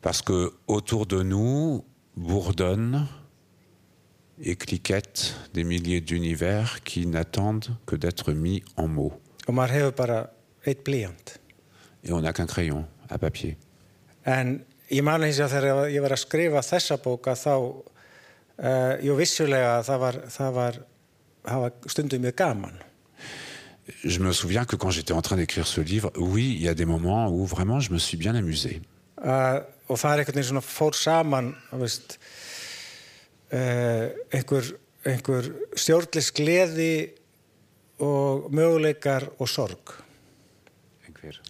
Parce 0.00 0.22
que 0.22 0.50
autour 0.68 1.06
de 1.06 1.22
nous 1.24 1.84
bourdonnent 2.16 3.08
et 4.40 4.56
cliquettent 4.56 5.34
des 5.54 5.64
milliers 5.64 6.00
d'univers 6.00 6.80
qui 6.84 7.06
n'attendent 7.06 7.70
que 7.86 7.96
d'être 7.96 8.32
mis 8.32 8.62
en 8.76 8.88
mots. 8.88 9.16
Og 9.46 9.54
maður 9.54 9.74
hefur 9.74 9.94
bara 9.96 10.18
eitt 10.64 10.84
blíjant. 10.84 11.38
Et 12.04 12.12
on 12.12 12.20
n'a 12.22 12.32
qu'un 12.32 12.46
crayon 12.46 12.86
à 13.08 13.18
papier. 13.18 13.56
En 14.24 14.60
ég 14.90 15.02
man 15.02 15.24
eins 15.24 15.40
og 15.42 15.50
þegar 15.50 15.88
ég 15.90 16.04
var 16.04 16.14
að 16.14 16.22
skrifa 16.22 16.62
þessa 16.62 16.98
bóka 17.02 17.34
þá, 17.34 17.54
uh, 17.58 18.94
jú 19.02 19.16
vissulega 19.18 19.80
það 19.86 20.04
var, 20.04 20.20
það 20.30 20.52
var, 20.58 20.78
það 21.48 21.64
var 21.64 21.90
stundum 21.94 22.26
mjög 22.26 22.38
gaman. 22.38 22.78
Je 24.04 24.18
me 24.20 24.32
souviens 24.32 24.64
que 24.64 24.76
quand 24.76 24.90
j'étais 24.90 25.12
en 25.12 25.22
train 25.22 25.36
d'écrire 25.36 25.66
ce 25.66 25.80
livre, 25.80 26.12
oui, 26.16 26.54
il 26.54 26.62
y 26.62 26.68
a 26.68 26.74
des 26.74 26.84
moments 26.84 27.30
où 27.30 27.46
vraiment 27.46 27.80
je 27.80 27.92
me 27.92 27.98
suis 27.98 28.16
bien 28.16 28.34
amusé. 28.34 28.82
Uh, 29.18 29.64
og 29.90 29.98
það 29.98 30.12
er 30.12 30.20
einhvern 30.22 30.36
veginn 30.36 30.46
svona 30.52 30.62
fór 30.62 30.94
saman, 30.94 31.48
veist, 31.74 32.18
uh, 33.50 34.06
einhver, 34.30 34.68
einhver 35.02 35.48
stjórnlis 35.74 36.28
gleði 36.36 36.92
og 37.98 38.46
möguleikar 38.54 39.26
og 39.38 39.50
sorg. 39.50 39.96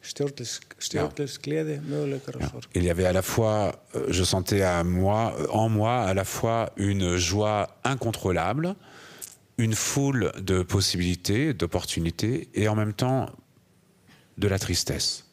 Stjórnlis, 0.00 0.54
stjórnlis 0.80 1.36
gleði, 1.44 1.76
möguleikar 1.84 2.38
og 2.40 2.46
sorg. 2.54 2.70
Il 2.72 2.84
y 2.84 2.90
avait 2.90 3.04
à 3.04 3.12
la 3.12 3.20
fois, 3.20 3.74
euh, 3.94 4.06
je 4.08 4.24
sentais 4.24 4.62
à 4.62 4.82
moi, 4.82 5.36
en 5.50 5.68
moi 5.68 6.00
à 6.00 6.14
la 6.14 6.24
fois 6.24 6.70
une 6.76 7.16
joie 7.16 7.68
incontrôlable, 7.84 8.76
une 9.58 9.74
foule 9.74 10.32
de 10.40 10.62
possibilités, 10.62 11.52
d'opportunités, 11.52 12.48
et 12.54 12.68
en 12.68 12.74
même 12.74 12.94
temps 12.94 13.30
de 14.38 14.48
la 14.48 14.58
tristesse. 14.58 15.24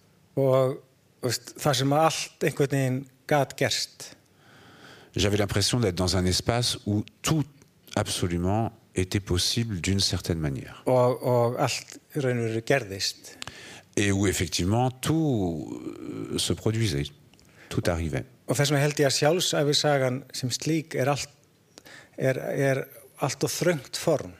J'avais 5.16 5.38
l'impression 5.38 5.80
d'être 5.80 5.96
dans 5.96 6.18
un 6.18 6.26
espace 6.26 6.78
où 6.86 7.04
tout 7.22 7.44
absolument 7.96 8.74
était 8.96 9.20
possible 9.20 9.80
d'une 9.80 10.00
certaine 10.00 10.40
manière. 10.40 10.84
Et 13.98 14.12
où 14.12 14.28
effectivement 14.28 14.92
tout 14.92 15.82
euh, 16.34 16.38
se 16.38 16.52
produisait, 16.52 17.04
tout 17.70 17.84
arrivait. 17.88 18.26
og 18.46 18.58
þess 18.58 18.72
vegna 18.72 18.84
held 18.86 19.00
ég 19.02 19.10
að 19.10 19.18
sjálfsæfisagan 19.18 20.20
sem 20.38 20.52
slík 20.54 20.96
er 21.00 21.10
allt 21.10 21.32
er, 22.18 22.38
er 22.38 22.84
allt 23.26 23.44
og 23.46 23.52
þröngt 23.52 23.98
form 24.00 24.34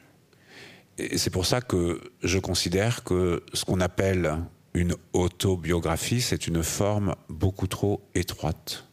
Et 0.98 1.18
c'est 1.18 1.30
pour 1.30 1.46
ça 1.46 1.60
que 1.60 2.00
je 2.24 2.40
considère 2.40 3.04
que 3.04 3.44
ce 3.54 3.66
qu'on 3.66 3.82
appelle 3.82 4.38
une 4.74 4.96
autobiographie, 5.12 6.22
c'est 6.22 6.48
une 6.48 6.64
forme 6.64 7.16
beaucoup 7.28 7.68
trop 7.68 8.02
étroite, 8.16 8.86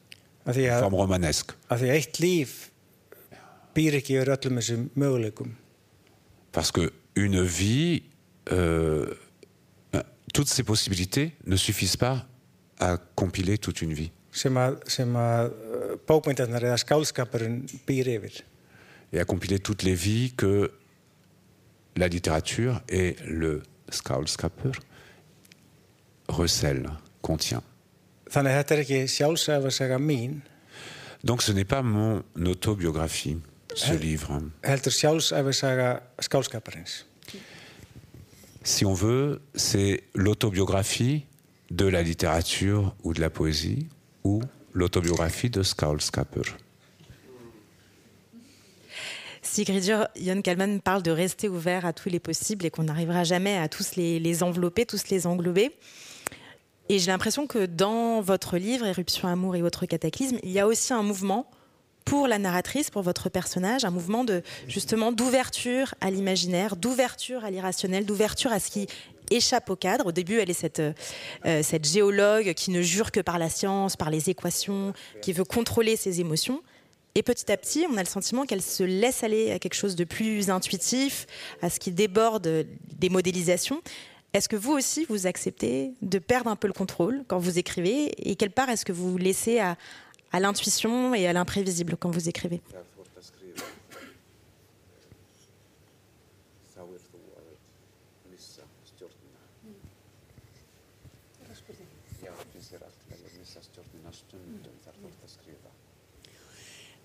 une 0.47 0.69
forme 0.81 0.95
romanesque. 0.95 1.53
Parce 6.53 6.73
que 6.73 6.93
une 7.15 7.43
vie, 7.45 8.03
euh, 8.51 9.15
euh, 9.95 10.03
toutes 10.35 10.49
ces 10.49 10.65
possibilités 10.65 11.37
ne 11.47 11.57
suffisent 11.57 11.97
pas 11.97 12.27
à 12.81 12.97
compiler 12.97 13.59
toute 13.59 13.81
une 13.81 13.93
vie. 13.93 14.11
sem 14.33 14.57
að, 14.57 14.79
sem 14.89 15.17
að 15.19 15.51
uh, 15.53 15.95
bókmyndarnar 16.09 16.65
eða 16.71 16.81
skálskapurinn 16.81 17.61
býr 17.89 18.15
yfir 18.15 18.41
Et 19.13 19.21
à 19.21 19.25
compiler 19.25 19.59
toutes 19.59 19.83
les 19.83 19.95
vies 19.95 20.33
que 20.37 20.73
la 21.97 22.09
littérature 22.09 22.81
et 22.89 23.17
le 23.27 23.63
skaldskapur 23.91 24.73
recèlent, 26.29 26.91
contient. 27.21 27.63
er 28.35 28.65
Donc 31.25 31.43
ce 31.43 31.53
n'est 31.53 31.65
pas 31.65 31.83
mon 31.83 32.23
autobiographie, 32.47 33.39
ce 33.75 33.93
livre. 33.93 34.41
Si 38.65 38.85
on 38.85 38.95
veut, 38.95 39.41
c'est 39.55 40.05
l'autobiographie 40.15 41.27
de 41.71 41.87
la 41.87 42.03
littérature 42.03 42.95
ou 43.03 43.13
de 43.13 43.21
la 43.21 43.31
poésie 43.31 43.89
ou 44.25 44.43
l'autobiographie 44.73 45.51
de 45.51 45.63
Skaldskapur. 49.53 49.63
Sigridur, 49.63 50.09
Jon 50.17 50.43
Kalman 50.43 50.81
parle 50.81 51.03
de 51.03 51.11
rester 51.11 51.49
ouvert 51.49 51.85
à 51.85 51.93
tous 51.93 52.09
les 52.09 52.21
possibles 52.21 52.65
et 52.67 52.71
qu'on 52.71 52.85
n'arrivera 52.85 53.25
jamais 53.25 53.59
à 53.59 53.69
tous 53.69 53.97
les, 53.97 54.19
les 54.19 54.43
envelopper, 54.43 54.87
tous 54.87 55.09
les 55.11 55.27
englober. 55.27 55.73
Et 56.89 56.99
j'ai 56.99 57.11
l'impression 57.11 57.47
que 57.47 57.67
dans 57.67 58.21
votre 58.21 58.57
livre, 58.57 58.87
Éruption, 58.87 59.29
Amour 59.29 59.57
et 59.57 59.63
autres 59.63 59.87
cataclysmes, 59.87 60.39
il 60.43 60.51
y 60.51 60.59
a 60.59 60.67
aussi 60.67 60.93
un 60.93 61.03
mouvement 61.03 61.51
pour 62.05 62.27
la 62.27 62.39
narratrice, 62.39 62.91
pour 62.91 63.03
votre 63.03 63.29
personnage, 63.29 63.85
un 63.85 63.91
mouvement 63.91 64.25
de 64.25 64.43
justement 64.67 65.13
d'ouverture 65.13 65.95
à 66.01 66.11
l'imaginaire, 66.11 66.75
d'ouverture 66.75 67.45
à 67.45 67.51
l'irrationnel, 67.51 68.05
d'ouverture 68.05 68.53
à 68.53 68.59
ce 68.59 68.71
qui 68.71 68.89
échappe 69.31 69.71
au 69.71 69.77
cadre. 69.77 70.07
Au 70.07 70.13
début, 70.13 70.39
elle 70.39 70.51
est 70.51 70.55
cette, 70.55 70.81
euh, 70.81 71.63
cette 71.63 71.87
géologue 71.87 72.55
qui 72.55 72.71
ne 72.71 72.83
jure 72.83 73.13
que 73.13 73.21
par 73.21 73.39
la 73.39 73.49
science, 73.49 73.97
par 73.97 74.11
les 74.11 74.31
équations, 74.31 74.93
qui 75.23 75.33
veut 75.33 75.45
contrôler 75.45 75.97
ses 75.97 76.21
émotions. 76.21 76.61
Et 77.15 77.23
petit 77.23 77.53
à 77.53 77.57
petit, 77.57 77.87
on 77.91 77.97
a 77.97 78.01
le 78.01 78.09
sentiment 78.09 78.47
qu'elle 78.47 78.63
se 78.63 78.83
laisse 78.83 79.23
aller 79.23 79.51
à 79.53 79.59
quelque 79.59 79.75
chose 79.75 79.97
de 79.97 80.05
plus 80.05 80.49
intuitif, 80.49 81.27
à 81.61 81.69
ce 81.69 81.79
qui 81.79 81.93
déborde 81.93 82.67
des 82.99 83.09
modélisations. 83.11 83.83
Est-ce 84.33 84.49
que 84.49 84.57
vous 84.57 84.73
aussi, 84.73 85.05
vous 85.11 85.27
acceptez 85.27 85.93
de 86.01 86.19
perdre 86.19 86.49
un 86.49 86.57
peu 86.57 86.67
le 86.67 86.73
contrôle 86.73 87.23
quand 87.29 87.39
vous 87.39 87.59
écrivez? 87.59 88.13
Et 88.31 88.35
quelle 88.35 88.51
part 88.51 88.71
est-ce 88.71 88.87
que 88.87 88.93
vous 88.93 89.19
laissez 89.19 89.59
à, 89.59 89.77
l'intuition 90.41 91.15
et 91.15 91.27
à 91.27 91.35
l'imprévisible 91.35 91.97
quand 91.99 92.11
vous 92.11 92.31
écrivez? 92.31 92.63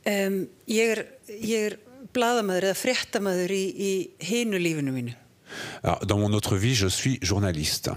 Um, 0.08 0.44
ég 0.72 0.94
er, 0.96 1.04
er 1.28 1.80
bladamæður 2.16 2.70
eða 2.70 2.80
fréttamaður 2.80 3.52
í, 3.52 3.64
í 3.76 3.92
hinu 4.24 4.60
lífinu 4.62 4.94
mínu. 4.96 5.16
Alors, 5.84 6.06
dans 6.08 6.20
mon 6.20 6.34
autre 6.36 6.58
vie, 6.60 6.76
je 6.76 6.90
suis 6.92 7.20
journaliste. 7.22 7.96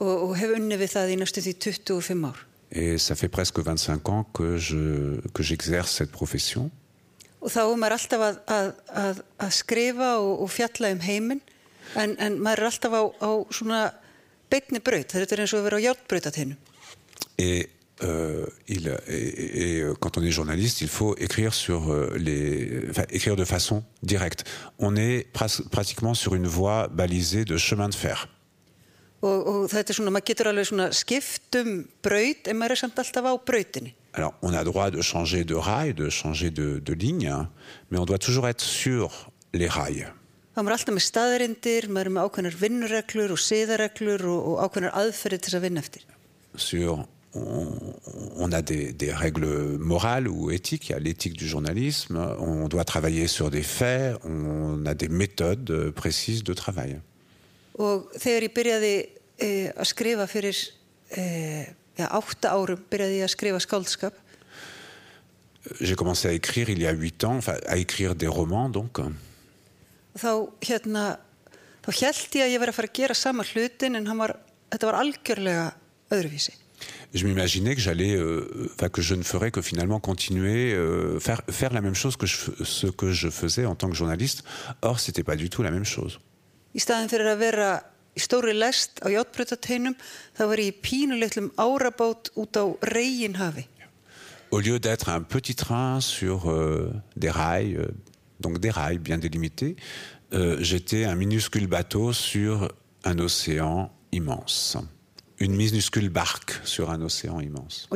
og, 0.00 0.30
og 0.30 0.36
hef 0.38 0.54
unni 0.56 0.78
við 0.80 0.94
það 0.94 1.14
í 1.14 1.18
næstu 1.20 1.44
því 1.44 1.54
25 1.66 2.26
ár. 2.30 2.44
Et 2.70 2.98
ça 2.98 3.16
fait 3.16 3.28
presque 3.28 3.62
25 3.62 4.08
ans 4.08 4.26
que 4.32 4.56
je 4.58 5.20
j'exerce 5.42 5.90
cette 5.90 6.12
profession. 6.12 6.70
Og 7.40 7.50
þá 7.50 7.60
er 7.64 7.78
maður 7.80 7.96
alltaf 7.96 8.22
að, 8.22 8.38
að, 8.52 8.70
að, 9.02 9.20
að 9.40 9.52
skrifa 9.56 10.10
og, 10.20 10.44
og 10.44 10.50
fjalla 10.52 10.92
um 10.92 11.00
heiminn 11.00 11.40
en, 11.96 12.14
en 12.20 12.36
maður 12.38 12.62
er 12.62 12.68
alltaf 12.68 12.94
á, 12.94 13.02
á 13.26 13.30
svona 13.50 13.80
beitni 14.52 14.80
braut. 14.84 15.08
Þetta 15.08 15.36
er 15.36 15.44
eins 15.44 15.54
og 15.56 15.62
að 15.62 15.68
vera 15.68 15.80
á 15.80 15.86
járnbrautateinu. 15.88 16.58
Et, 17.40 17.72
euh, 18.02 18.46
il, 18.68 18.88
et, 19.08 19.82
quand 20.00 20.18
on 20.18 20.22
est 20.22 20.30
journaliste, 20.30 20.80
il 20.80 20.88
faut 20.88 21.16
écrire 21.16 21.54
sur 21.54 21.92
euh, 21.92 22.16
les, 22.18 22.88
enfin, 22.90 23.04
écrire 23.10 23.36
de 23.36 23.44
façon 23.44 23.84
directe. 24.02 24.44
On 24.78 24.96
est 24.96 25.26
pras- 25.32 25.62
pratiquement 25.70 26.14
sur 26.14 26.34
une 26.34 26.46
voie 26.46 26.88
balisée 26.88 27.44
de 27.44 27.56
chemin 27.56 27.88
de 27.88 27.94
fer. 27.94 28.28
Og, 29.20 29.46
og 29.46 29.64
þetta 29.68 29.92
er 29.92 29.96
svona, 29.98 30.10
maður 30.14 30.30
getur 30.30 30.48
alveg 30.48 30.64
svona 30.70 30.86
skipt 30.96 31.56
um 31.60 31.82
braut 32.00 32.46
en 32.48 32.56
maður 32.56 32.72
er 32.72 32.80
samt 32.80 33.00
alltaf 33.02 33.26
á 33.28 33.32
brautinni. 33.36 33.92
Alors, 34.16 34.32
on 34.40 34.54
a 34.56 34.62
droit 34.64 34.90
de 34.94 35.02
changer 35.04 35.44
de 35.44 35.58
rail, 35.60 35.92
de 35.92 36.08
changer 36.08 36.50
de, 36.50 36.80
de 36.80 36.94
ligne, 36.94 37.28
hein, 37.28 37.50
mais 37.90 37.98
on 38.00 38.06
doit 38.06 38.18
toujours 38.18 38.48
être 38.48 38.64
sur 38.64 39.30
les 39.52 39.68
rails. 39.68 40.08
Þá 40.56 40.62
er 40.62 40.64
maður 40.64 40.76
alltaf 40.78 40.96
með 40.96 41.04
staðarindir, 41.04 41.88
maður 41.92 42.08
er 42.08 42.14
með 42.16 42.24
ákveðnar 42.30 42.56
vinnureglur 42.64 43.34
og 43.36 43.42
siðareglur 43.44 44.24
og, 44.32 44.40
og 44.54 44.64
ákveðnar 44.64 44.96
aðferði 45.04 45.38
til 45.38 45.50
þess 45.50 45.58
að 45.60 45.66
vinna 45.68 45.84
eftir. 45.84 46.08
Sur, 46.56 47.04
on, 47.34 47.68
on 48.36 48.52
a 48.52 48.62
des, 48.62 48.92
des 48.92 49.12
règles 49.12 49.46
morales 49.78 50.28
ou 50.28 50.50
éthiques. 50.50 50.88
Il 50.88 50.92
y 50.92 50.94
a 50.94 50.98
l'éthique 50.98 51.34
du 51.34 51.48
journalisme. 51.48 52.16
On 52.38 52.68
doit 52.68 52.84
travailler 52.84 53.26
sur 53.26 53.50
des 53.50 53.62
faits. 53.62 54.16
On 54.24 54.84
a 54.86 54.94
des 54.94 55.08
méthodes 55.08 55.90
précises 55.94 56.44
de 56.44 56.54
travail. 56.54 57.00
Og 57.80 58.10
þegar 58.20 58.44
ég 58.44 58.52
byrjaði 58.52 58.94
e, 59.40 59.50
að 59.72 59.86
skrifa 59.88 60.26
fyrir 60.28 60.58
e, 61.16 61.22
ja, 61.96 62.10
átta 62.12 62.50
árum, 62.52 62.82
byrjaði 62.92 63.22
ég 63.22 63.24
að 63.24 63.32
skrifa 63.32 63.62
skáldskap, 63.64 64.18
J'ai 65.78 65.94
commencé 65.94 66.26
à 66.28 66.32
écrire 66.32 66.70
il 66.70 66.80
y 66.80 66.86
a 66.86 66.92
huit 66.92 67.22
ans, 67.22 67.36
enfin, 67.36 67.54
à 67.66 67.76
écrire 67.76 68.14
des 68.14 68.26
romans 68.26 68.70
donc. 68.70 68.98
þá 70.18 70.50
hérna, 70.64 71.20
þá 71.84 71.90
held 72.00 72.34
ég 72.34 72.44
að 72.44 72.50
ég 72.50 72.62
verið 72.62 72.72
að 72.72 72.78
fara 72.78 72.88
að 72.90 72.96
gera 72.98 73.14
sama 73.14 73.44
hlutin 73.46 73.98
en 73.98 74.08
var, 74.18 74.34
þetta 74.72 74.88
var 74.88 74.98
algjörlega 75.04 75.66
öðruvísi. 76.10 76.54
Je 77.12 77.26
m'imaginais 77.26 77.74
que 77.74 77.80
j'allais, 77.80 78.14
euh, 78.14 78.68
que 78.92 79.02
je 79.02 79.14
ne 79.14 79.22
ferais 79.22 79.50
que 79.50 79.62
finalement 79.62 80.00
continuer, 80.00 80.72
euh, 80.72 81.18
faire, 81.18 81.42
faire 81.50 81.72
la 81.72 81.80
même 81.80 81.94
chose 81.94 82.16
que 82.16 82.26
je, 82.26 82.36
ce 82.64 82.86
que 82.86 83.10
je 83.10 83.28
faisais 83.30 83.66
en 83.66 83.74
tant 83.74 83.88
que 83.88 83.96
journaliste. 83.96 84.44
Or, 84.82 85.00
c'était 85.00 85.24
pas 85.24 85.36
du 85.36 85.50
tout 85.50 85.62
la 85.62 85.70
même 85.70 85.84
chose. 85.84 86.18
Í 86.70 86.78
staðin 86.78 87.08
fyrir 87.10 87.26
að 87.32 87.40
vera 87.40 87.70
í 88.14 88.20
stóri 88.22 88.52
lest 88.54 89.00
á 89.02 89.10
játbrötateinum, 89.10 89.96
þá 90.38 90.42
var 90.52 90.60
ég 90.62 90.70
í 90.70 90.76
pínuleitlum 90.86 91.48
árabát 91.58 92.30
út 92.38 92.54
á 92.54 92.64
reginhafi. 92.94 93.66
Au 94.52 94.60
lieu 94.60 94.78
d'être 94.78 95.08
un 95.10 95.22
petit 95.22 95.54
train 95.54 96.00
sur 96.00 96.50
euh, 96.50 96.92
des 97.16 97.30
rails, 97.30 97.76
euh, 97.76 97.90
donc 98.38 98.58
des 98.58 98.70
rails 98.70 98.98
bien 98.98 99.18
délimités, 99.18 99.76
j'étais 100.60 101.06
un 101.06 101.16
minuscule 101.16 101.66
bateau 101.66 102.12
sur 102.12 102.70
un 103.02 103.18
océan 103.18 103.90
immense. 104.12 104.76
Une 105.40 105.56
minuscule 105.56 106.10
barque 106.10 106.60
sur 106.64 106.90
un 106.90 107.00
océan 107.00 107.40
immense. 107.40 107.88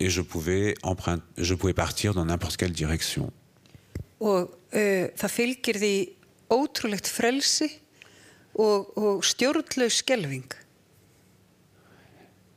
Et 0.00 0.10
je 0.10 0.22
pouvais, 0.22 0.74
emprunter, 0.82 1.24
je 1.38 1.54
pouvais 1.54 1.74
partir 1.74 2.14
dans 2.14 2.24
n'importe 2.24 2.56
quelle 2.56 2.72
direction. 2.72 3.32
Og 4.20 4.50
uh, 4.76 5.08
það 5.16 5.32
fylgir 5.32 5.78
því 5.80 5.94
ótrúlegt 6.52 7.08
frelsi 7.08 7.70
og, 8.52 8.90
og 9.00 9.24
stjórnlaus 9.24 10.02
skelving. 10.02 10.44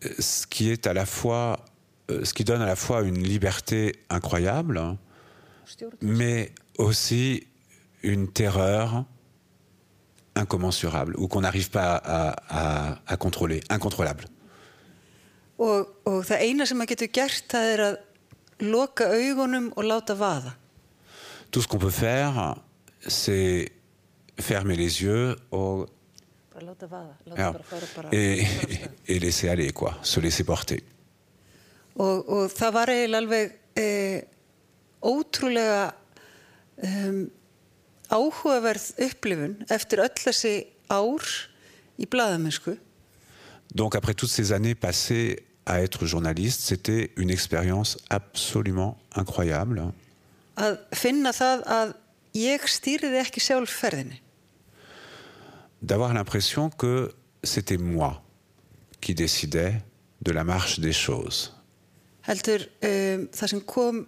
Euh, 0.04 0.20
Ce 0.20 0.46
qui 0.46 0.70
est 0.70 0.88
à 0.88 0.94
la 0.94 1.06
fois, 1.06 1.64
euh, 2.12 2.26
ce 2.26 2.34
qui 2.34 2.44
donne 2.44 2.62
à 2.62 2.66
la 2.66 2.76
fois 2.76 3.02
une 3.02 3.24
liberté 3.24 3.96
incroyable, 4.10 4.98
mais 6.02 6.52
aussi 6.78 7.48
une 8.02 8.30
terreur 8.30 9.06
incommensurable 10.36 11.16
ou 11.18 11.28
qu'on 11.28 11.42
n'arrive 11.42 11.70
pas 11.70 11.96
à, 11.96 12.36
à- 12.50 12.98
à 13.08 13.18
contrôler, 13.18 13.62
incontrôlable. 13.70 14.26
Og, 15.60 15.88
og 16.10 16.24
það 16.26 16.42
eina 16.42 16.66
sem 16.66 16.78
maður 16.80 16.96
getur 16.96 17.12
gert 17.14 17.46
það 17.54 17.68
er 17.76 17.84
að 17.86 17.98
loka 18.74 19.06
augunum 19.14 19.68
og 19.78 19.86
láta 19.86 20.16
vaða. 20.18 20.56
Tout 21.52 21.62
ce 21.62 21.68
qu'on 21.68 21.78
peut 21.80 21.94
faire, 21.94 22.56
c'est 23.08 23.72
fermer 24.40 24.76
les 24.76 25.02
yeux 25.04 25.36
au- 25.52 25.86
Bara 26.54 26.66
láta 26.66 26.88
vaða. 26.90 27.14
Láta 27.28 27.42
ja, 27.42 27.52
bara 27.52 27.64
fara 27.64 27.88
bara. 27.96 28.10
et, 28.12 28.48
et 29.08 29.20
laisser 29.22 29.50
aller, 29.50 29.72
quoi, 29.74 29.94
se 30.02 30.20
laisser 30.22 30.44
porter. 30.46 30.82
Og, 31.96 32.26
og 32.30 32.50
það 32.50 32.74
var 32.74 32.90
eiginlega 32.90 33.22
alveg 33.22 33.52
e, 33.78 33.88
ótrúlega 35.06 35.94
um, 36.82 37.20
áhugaverð 38.14 38.92
upplifun 39.08 39.58
eftir 39.74 40.04
öll 40.06 40.14
þessi 40.22 40.54
ár 40.94 41.26
í 41.98 42.08
blaðamennsku. 42.10 42.78
Donc 43.74 43.96
après 43.96 44.14
toutes 44.14 44.32
ces 44.32 44.52
années 44.54 44.76
passées 44.76 45.44
à 45.66 45.82
être 45.82 46.06
journaliste, 46.06 46.62
c'était 46.62 47.12
une 47.18 47.32
expérience 47.32 47.98
absolument 48.10 48.98
incroyable. 49.16 49.92
að 50.56 50.78
finna 50.94 51.32
það 51.34 51.64
að 51.66 51.94
ég 52.38 52.68
stýriði 52.70 53.18
ekki 53.24 53.42
sjálf 53.42 53.74
ferðinni. 53.74 54.20
d'avoir 55.84 56.14
l'impression 56.14 56.70
que 56.70 57.12
c'était 57.44 57.78
moi 57.78 58.24
qui 59.02 59.14
décidais 59.14 59.82
de 60.22 60.32
la 60.32 60.44
marche 60.44 60.80
des 60.80 60.94
choses. 60.94 61.52
Heldur 62.26 62.64
um, 62.88 63.28
það, 63.36 63.48
sem 63.52 63.62
kom, 63.68 64.06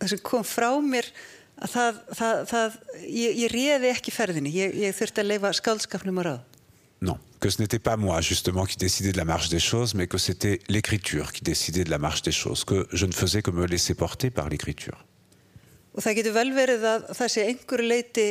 það 0.00 0.12
sem 0.14 0.22
kom 0.24 0.46
frá 0.48 0.70
mér 0.80 1.10
að 1.62 1.72
það, 1.72 2.00
það, 2.18 2.42
það, 2.50 2.76
ég, 3.06 3.38
ég 3.44 3.52
réði 3.52 3.90
ekki 3.92 4.12
ferðinni, 4.12 4.52
ég, 4.52 4.76
ég 4.86 4.96
þurfti 4.96 5.22
að 5.22 5.30
leifa 5.32 5.52
að 5.52 6.22
ráð. 6.26 6.44
Non, 7.00 7.18
que 7.40 7.50
ce 7.50 7.60
n'était 7.60 7.78
pas 7.78 7.96
moi 7.96 8.20
justement 8.22 8.64
qui 8.64 8.76
décidais 8.76 9.12
de 9.12 9.18
la 9.18 9.24
marche 9.24 9.48
des 9.50 9.60
choses, 9.60 9.94
mais 9.94 10.06
que 10.06 10.18
c'était 10.18 10.60
l'écriture 10.68 11.32
qui 11.32 11.42
décidait 11.42 11.84
de 11.84 11.90
la 11.90 11.98
marche 11.98 12.22
des 12.22 12.32
choses, 12.32 12.64
que 12.64 12.86
je 12.92 13.04
ne 13.06 13.12
faisais 13.12 13.42
que 13.42 13.50
me 13.50 13.66
laisser 13.66 13.94
porter 13.94 14.30
par 14.30 14.48
l'écriture. 14.48 14.96
Og 15.92 16.04
það 16.04 16.16
getur 16.18 16.34
vel 16.36 16.52
verið 16.52 16.82
að 16.84 17.04
það 17.16 17.30
sé 17.32 17.44
einhverju 17.50 17.88
leiti 17.88 18.26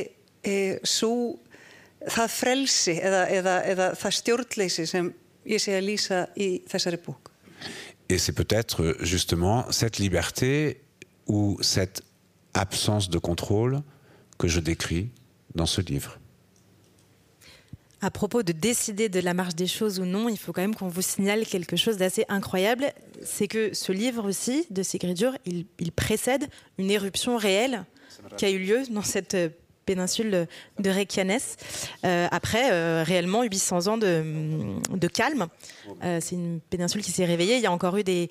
e, 0.46 0.56
svo, 0.86 1.38
það 2.06 2.34
frelsi 2.34 2.98
eða, 3.02 3.24
eða, 3.34 3.56
eða 3.72 3.88
það 4.02 4.18
stjórnleysi 4.20 4.86
sem 4.90 5.14
ég 5.50 5.62
sé 5.62 5.78
að 5.78 5.88
lýsa 5.90 6.20
í 6.38 6.50
þessari 6.70 7.02
bók. 7.06 7.32
Et 8.10 8.20
c'est 8.20 8.34
peut-être 8.34 8.98
justement 9.02 9.66
cette 9.72 9.98
liberté 9.98 10.78
ou 11.26 11.58
cette 11.62 12.04
absence 12.56 13.10
de 13.10 13.18
contrôle 13.18 13.82
que 14.38 14.48
je 14.48 14.60
décris 14.60 15.10
dans 15.54 15.66
ce 15.66 15.82
livre. 15.82 16.20
À 18.02 18.12
propos 18.12 18.44
de 18.44 18.52
décider 18.52 19.10
de 19.10 19.20
la 19.20 19.34
marche 19.34 19.56
des 19.56 19.68
choses 19.68 20.00
ou 20.00 20.06
non, 20.06 20.30
il 20.30 20.38
faut 20.38 20.54
quand 20.54 20.62
même 20.62 20.76
qu'on 20.76 20.88
vous 20.88 21.02
signale 21.02 21.46
quelque 21.46 21.76
chose 21.76 21.98
d'assez 21.98 22.26
incroyable. 22.30 22.94
C'est 23.24 23.48
que 23.48 23.74
ce 23.74 23.92
livre 23.92 24.28
aussi, 24.28 24.68
de 24.70 24.84
Sigrid 24.84 25.18
Dur, 25.18 25.32
il, 25.46 25.66
il 25.80 25.92
précède 25.92 26.48
une 26.78 26.92
éruption 26.92 27.38
réelle 27.38 27.86
qui 28.38 28.46
a 28.46 28.50
eu 28.50 28.60
lieu 28.60 28.84
dans 28.90 29.02
cette 29.02 29.34
euh, 29.34 29.50
péninsule 29.86 30.48
de 30.80 30.90
Reykjanes. 30.90 31.38
Euh, 32.06 32.28
après, 32.32 32.72
euh, 32.72 33.04
réellement, 33.06 33.44
800 33.44 33.88
ans 33.88 33.98
de, 33.98 35.08
calme. 35.08 35.48
Euh, 36.04 36.20
c'est 36.22 36.36
une 36.36 36.60
péninsule 36.70 37.02
qui 37.02 37.12
s'est 37.12 37.26
réveillée. 37.26 37.56
Il 37.56 37.62
y 37.62 37.68
a 37.68 37.72
encore 37.72 37.96
eu 37.98 38.04
des, 38.04 38.30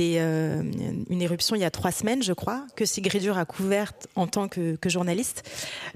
euh, 0.00 0.62
une 1.10 1.22
éruption 1.22 1.54
il 1.56 1.60
y 1.60 1.64
a 1.64 1.70
trois 1.70 1.92
semaines, 1.92 2.22
je 2.22 2.32
crois, 2.32 2.66
que 2.76 2.84
Sigrid 2.84 3.22
Dur 3.22 3.38
a 3.38 3.44
couverte 3.44 4.08
en 4.16 4.26
tant 4.26 4.48
que, 4.48 4.76
journaliste. 4.86 5.48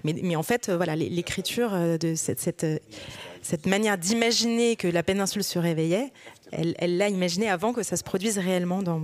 Mais, 0.05 0.37
en 0.37 0.43
fait, 0.43 0.71
voilà, 0.71 0.97
l'é- 0.97 1.09
l'écriture 1.09 1.71
de 1.99 2.15
cette, 2.15 2.41
cette, 2.41 2.67
cette 3.43 3.67
manière 3.67 3.97
d'imaginer 3.99 4.77
que 4.77 4.89
la 4.89 5.03
péninsule 5.03 5.45
se 5.45 5.59
réveillait, 5.59 6.13
elle 6.53 6.97
l'a 6.97 7.09
imaginé 7.09 7.49
avant 7.51 7.73
que 7.73 7.83
ça 7.83 7.97
se 7.97 8.05
produise 8.05 8.39
réellement 8.39 8.83
dans, 8.83 9.03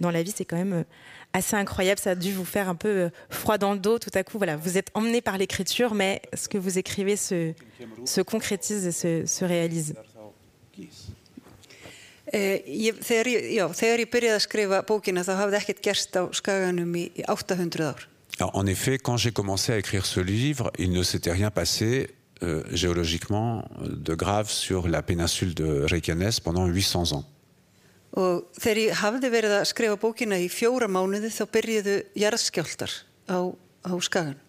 dans 0.00 0.10
la 0.10 0.22
vie. 0.22 0.32
C'est 0.34 0.44
quand 0.44 0.56
même 0.56 0.84
assez 1.32 1.56
incroyable. 1.56 2.00
Ça 2.00 2.10
a 2.10 2.14
dû 2.14 2.32
vous 2.32 2.44
faire 2.44 2.68
un 2.68 2.74
peu 2.74 2.88
euh, 2.88 3.08
froid 3.30 3.58
dans 3.58 3.72
le 3.72 3.78
dos. 3.78 3.98
Tout 3.98 4.10
à 4.14 4.22
coup, 4.24 4.38
voilà, 4.38 4.56
vous 4.56 4.78
êtes 4.78 4.90
emmené 4.94 5.20
par 5.20 5.38
l'écriture, 5.38 5.94
mais 5.94 6.22
ce 6.34 6.48
que 6.48 6.58
vous 6.58 6.78
écrivez 6.78 7.16
se, 7.16 7.52
se 8.04 8.20
concrétise 8.20 8.86
et 8.86 8.92
se, 8.92 9.26
se 9.26 9.44
réalise. 9.44 9.94
Ég, 12.34 12.96
þegar, 13.06 13.28
ég, 13.30 13.44
já, 13.54 13.66
þegar 13.70 14.00
ég 14.02 14.08
byrjaði 14.10 14.34
að 14.34 14.42
skrifa 14.42 14.80
bókina 14.84 15.22
þá 15.22 15.32
hafði 15.38 15.58
ekkert 15.60 15.82
gerst 15.84 16.16
á 16.18 16.26
skaganum 16.34 16.90
í, 16.98 17.04
í 17.14 17.22
800 17.22 17.84
ár. 17.86 18.02
Alors, 18.40 18.52
en 18.58 18.66
effet, 18.66 18.98
quand 18.98 19.16
j'ai 19.16 19.30
commencé 19.30 19.72
à 19.72 19.78
écrire 19.78 20.04
ce 20.04 20.20
livre, 20.20 20.70
il 20.78 20.90
ne 20.90 21.02
s'était 21.02 21.32
rien 21.32 21.50
passé 21.50 22.10
euh, 22.42 22.64
géologiquement 22.72 23.64
de 23.80 24.14
grave 24.14 24.50
sur 24.50 24.88
la 24.88 25.02
péninsule 25.02 25.54
de 25.54 25.84
Reykjanes 25.84 26.40
pendant 26.42 26.66
800 26.66 27.12
ans. 27.12 27.24
Og 28.16 28.46
þegar 28.56 28.80
ég 28.80 28.98
hafði 29.02 29.30
verið 29.30 29.54
að 29.58 29.68
skrifa 29.68 30.00
bókina 30.00 30.38
í 30.40 30.48
fjóra 30.48 30.88
mánuði 30.88 31.28
þá 31.28 31.44
byrjuðu 31.52 31.96
jarðskjáltar 32.16 32.92
á, 33.28 33.38
á 33.84 33.92
skagan. 34.00 34.40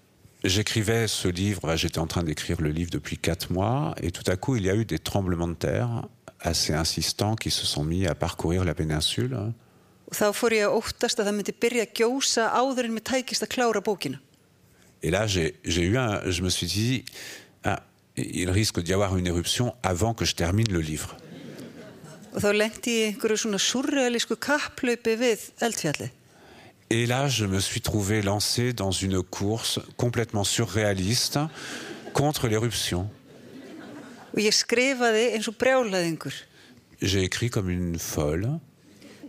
j'écrivais 0.43 1.07
ce 1.07 1.27
livre, 1.27 1.75
j'étais 1.75 1.99
en 1.99 2.07
train 2.07 2.23
d'écrire 2.23 2.61
le 2.61 2.69
livre 2.69 2.91
depuis 2.91 3.17
quatre 3.17 3.51
mois, 3.51 3.93
et 4.01 4.11
tout 4.11 4.23
à 4.27 4.35
coup, 4.35 4.55
il 4.55 4.65
y 4.65 4.69
a 4.69 4.75
eu 4.75 4.85
des 4.85 4.99
tremblements 4.99 5.47
de 5.47 5.55
terre 5.55 6.07
assez 6.39 6.73
insistants 6.73 7.35
qui 7.35 7.51
se 7.51 7.65
sont 7.65 7.83
mis 7.83 8.05
à 8.05 8.15
parcourir 8.15 8.63
la 8.63 8.73
péninsule. 8.73 9.37
Et 15.03 15.11
là, 15.11 15.27
j'ai 15.27 15.53
eu 15.65 15.97
un, 15.97 16.29
je 16.29 16.41
me 16.43 16.49
suis 16.49 16.67
dit, 16.67 17.05
ah, 17.63 17.81
il 18.15 18.49
risque 18.49 18.81
d'y 18.81 18.93
avoir 18.93 19.17
une 19.17 19.27
éruption 19.27 19.75
avant 19.83 20.13
que 20.13 20.25
je 20.25 20.35
termine 20.35 20.71
le 20.71 20.79
livre. 20.79 21.17
Et 26.89 27.05
là, 27.05 27.27
je 27.27 27.45
me 27.45 27.59
suis 27.59 27.81
trouvé 27.81 28.21
lancé 28.21 28.73
dans 28.73 28.91
une 28.91 29.23
course 29.23 29.79
complètement 29.97 30.43
surréaliste 30.43 31.39
contre 32.13 32.47
l'éruption. 32.47 33.09
J'ai 37.01 37.23
écrit 37.23 37.49
comme 37.49 37.69
une 37.69 37.97
folle. 37.99 38.59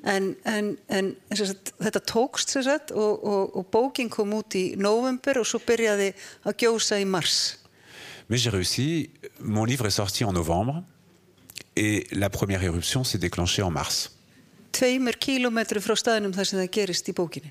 En, 0.05 0.33
en, 0.47 0.75
en 0.89 1.11
sagt, 1.35 1.73
þetta 1.83 2.01
tókst 2.01 2.53
sér 2.55 2.63
sett 2.65 2.93
og, 2.95 3.25
og, 3.25 3.57
og 3.59 3.67
bókin 3.73 4.09
kom 4.09 4.31
út 4.37 4.55
í 4.57 4.77
november 4.79 5.41
og 5.41 5.49
svo 5.49 5.59
byrjaði 5.67 6.13
að 6.47 6.55
gjósa 6.63 7.01
í 7.03 7.05
mars. 7.05 7.59
Mais 8.29 8.39
j'ai 8.39 8.53
réussi, 8.55 9.11
mon 9.41 9.67
livre 9.67 9.89
est 9.89 9.99
sorti 9.99 10.25
en 10.25 10.33
novembre 10.33 10.85
et 11.79 12.07
la 12.13 12.31
première 12.31 12.63
éruption 12.63 13.05
s'est 13.05 13.19
déclenchée 13.19 13.63
en 13.63 13.71
mars. 13.71 14.11
Þar 14.73 16.47
sem 16.47 16.59
það. 16.59 17.43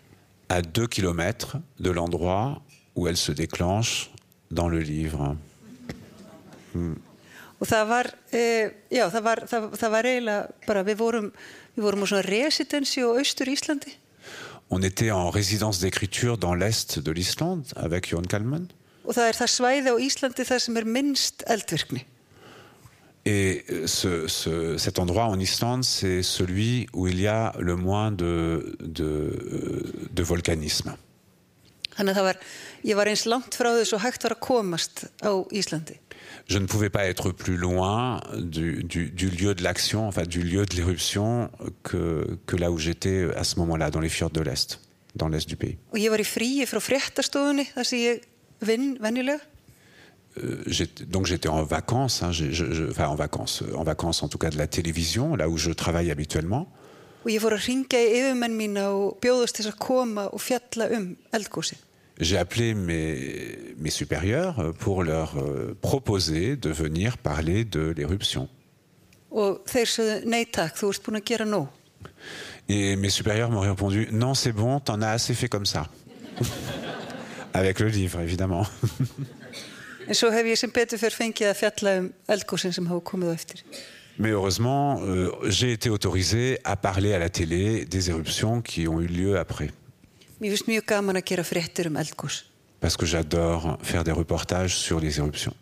À 0.50 0.62
deux 0.62 0.88
kilomètres 0.88 1.58
de 1.80 1.92
l'endroit 1.92 2.62
où 2.96 3.08
elle 3.08 3.18
se 3.18 3.32
déclenche 3.32 4.12
dans 4.52 4.70
le 4.70 4.80
livre. 4.80 5.36
Hmm. 6.74 6.96
Og 7.60 7.66
það 7.66 7.88
var, 7.90 8.08
e, 8.32 8.70
já, 8.94 9.08
það 9.10 9.24
var, 9.26 9.40
það, 9.50 9.64
það 9.82 9.94
var 9.96 10.08
eiginlega 10.12 10.68
bara, 10.68 10.84
við 10.86 10.98
vorum 11.02 11.32
On 14.70 14.82
était 14.82 15.12
en 15.12 15.30
résidence 15.30 15.80
d'écriture 15.80 16.38
dans 16.38 16.56
l'est 16.56 17.00
de 17.00 17.12
l'Islande 17.12 17.66
avec 17.76 18.10
Jón 18.10 18.24
Kalman. 18.24 18.68
Et 23.28 23.66
ce, 23.86 24.28
ce, 24.28 24.78
cet 24.78 25.00
endroit 25.00 25.26
en 25.26 25.38
Islande, 25.38 25.84
c'est 25.84 26.24
celui 26.24 26.88
où 26.94 27.08
il 27.08 27.20
y 27.20 27.28
a 27.28 27.54
le 27.60 27.76
moins 27.76 28.10
de, 28.12 28.78
de, 28.80 30.08
de 30.12 30.24
volcanisme. 30.24 30.96
Je 36.48 36.58
ne 36.60 36.68
pouvais 36.68 36.90
pas 36.90 37.06
être 37.06 37.32
plus 37.32 37.58
loin 37.58 38.22
du, 38.38 38.84
du, 38.84 39.10
du 39.10 39.30
lieu 39.30 39.54
de 39.56 39.64
l'action, 39.64 40.08
enfin 40.08 40.24
du 40.24 40.42
lieu 40.42 40.66
de 40.66 40.76
l'éruption 40.76 41.50
que, 41.84 42.38
que 42.46 42.56
là 42.56 42.72
où 42.72 42.78
j'étais 42.78 43.28
à 43.36 43.44
ce 43.44 43.60
moment-là, 43.60 43.90
dans 43.92 44.00
les 44.00 44.10
fjords 44.10 44.30
de 44.30 44.42
l'Est, 44.42 44.80
dans 45.16 45.28
l'Est 45.28 45.50
du 45.50 45.58
pays. 45.58 45.78
Euh, 48.62 49.48
donc 51.08 51.26
j'étais 51.26 51.50
en 51.50 51.64
vacances, 51.64 52.24
hein, 52.24 52.32
je, 52.32 52.52
je, 52.52 52.90
enfin 52.90 53.08
en 53.08 53.16
vacances, 53.16 53.64
en 53.76 53.84
vacances 53.84 54.24
en 54.24 54.28
tout 54.28 54.38
cas 54.38 54.50
de 54.50 54.58
la 54.58 54.68
télévision, 54.68 55.36
là 55.36 55.50
où 55.50 55.58
je 55.58 55.72
travaille 55.72 56.12
habituellement. 56.12 56.68
Um 57.26 57.32
j'ai 62.20 62.38
appelé 62.38 62.74
mes, 62.74 63.76
mes, 63.78 63.90
supérieurs 63.92 64.74
pour 64.80 65.04
leur 65.04 65.38
euh, 65.38 65.78
proposer 65.82 66.56
de 66.56 66.72
venir 66.72 67.18
parler 67.20 67.64
de 67.64 67.94
l'éruption. 67.96 68.50
Et 72.70 72.96
mes 72.96 73.10
supérieurs 73.10 73.52
m'ont 73.52 73.60
répondu 73.60 74.10
Non, 74.12 74.34
c'est 74.34 74.52
bon, 74.52 74.80
t'en 74.80 75.02
as 75.02 75.10
assez 75.10 75.34
fait 75.34 75.48
comme 75.48 75.66
ça. 75.66 75.88
Avec 77.54 77.80
le 77.80 77.88
livre, 77.88 78.20
évidemment. 78.20 78.66
Mais 84.20 84.32
heureusement, 84.32 85.00
euh, 85.02 85.32
j'ai 85.44 85.72
été 85.72 85.90
autorisé 85.90 86.60
à 86.64 86.76
parler 86.76 87.14
à 87.14 87.20
la 87.20 87.30
télé 87.30 87.86
des 87.86 88.10
éruptions 88.10 88.62
qui 88.62 88.88
ont 88.88 89.00
eu 89.00 89.06
lieu 89.06 89.38
après. 89.38 89.70
Mér 90.38 90.54
finnst 90.54 90.68
mjög 90.70 90.86
gaman 90.86 91.18
að 91.18 91.26
gera 91.32 91.44
fréttur 91.44 91.88
um 91.90 91.96
eldgós. 91.98 92.44
Parce 92.80 92.96
que 92.96 93.08
j'adore 93.08 93.80
faire 93.82 94.04
des 94.04 94.12
reportages 94.12 94.76
sur 94.78 95.00
les 95.00 95.18
éruptions. 95.18 95.56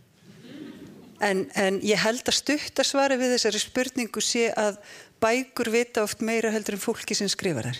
En, 1.23 1.45
en 1.55 1.79
ég 1.79 1.95
held 1.95 2.27
að 2.27 2.35
stuttasvari 2.35 3.15
við 3.15 3.37
þessari 3.37 3.61
spurningu 3.63 4.19
sé 4.19 4.49
að 4.51 4.81
bækur 5.23 5.71
vita 5.71 6.03
oft 6.03 6.19
meira 6.19 6.51
heldur 6.51 6.75
en 6.75 6.83
fólki 6.83 7.15
sem 7.15 7.31
skrifar 7.31 7.69
þær. 7.71 7.79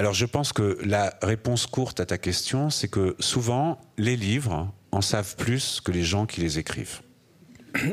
Alors 0.00 0.14
je 0.14 0.24
pense 0.24 0.54
que 0.54 0.78
la 0.80 1.12
réponse 1.20 1.66
courte 1.66 2.00
à 2.00 2.06
ta 2.06 2.16
question, 2.16 2.70
c'est 2.70 2.88
que 2.88 3.16
souvent 3.18 3.78
les 3.98 4.16
livres 4.16 4.72
en 4.92 5.00
savent 5.00 5.36
plus 5.36 5.80
que 5.80 5.92
les 5.92 6.04
gens 6.04 6.26
qui 6.26 6.40
les 6.40 6.58
écrivent. 6.58 7.02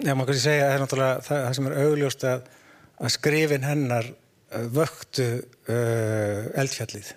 Já, 0.06 0.16
maður 0.16 0.32
kannski 0.32 0.46
segja 0.46 0.66
að 0.66 0.70
það 0.70 0.76
er 0.76 0.82
náttúrulega 0.84 1.26
það, 1.26 1.42
það 1.46 1.58
sem 1.58 1.68
er 1.68 1.78
augljóst 1.84 2.24
að, 2.30 2.48
að 2.96 3.14
skrifin 3.18 3.68
hennar 3.68 4.08
vöktu 4.72 5.30
uh, 5.68 6.60
eldfjallið. 6.62 7.14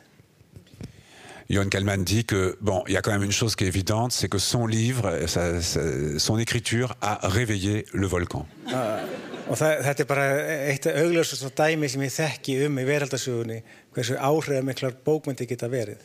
Johan 1.49 1.71
Kalman 1.73 2.05
dit 2.05 2.27
que 2.27 2.59
bon, 2.61 2.83
il 2.89 2.93
y 2.93 2.97
a 2.97 3.01
quand 3.01 3.13
même 3.13 3.23
une 3.23 3.33
chose 3.33 3.57
qui 3.57 3.65
est 3.65 3.69
évidente, 3.69 4.13
c'est 4.13 4.29
que 4.29 4.39
son 4.39 4.67
livre, 4.67 5.27
sa, 5.27 5.63
sa, 5.63 5.81
son 6.19 6.39
écriture 6.39 6.95
a 7.01 7.27
réveillé 7.27 7.87
le 7.95 8.07
volcan. 8.07 8.47
Ah, 8.67 9.01
og 9.49 9.57
það, 9.57 9.79
þetta 9.87 10.05
er 10.05 10.09
bara 10.11 10.27
eitt 10.69 10.89
augljósast 10.93 11.49
dæmi 11.57 11.89
sem 11.89 12.05
ég 12.05 12.13
þekki 12.13 12.59
um 12.67 12.77
í 12.83 12.85
veraldasugunni 12.85 13.63
hversu 13.97 14.19
áhrifamiklar 14.21 14.99
bókmyndi 15.07 15.49
geta 15.49 15.71
verið. 15.73 16.03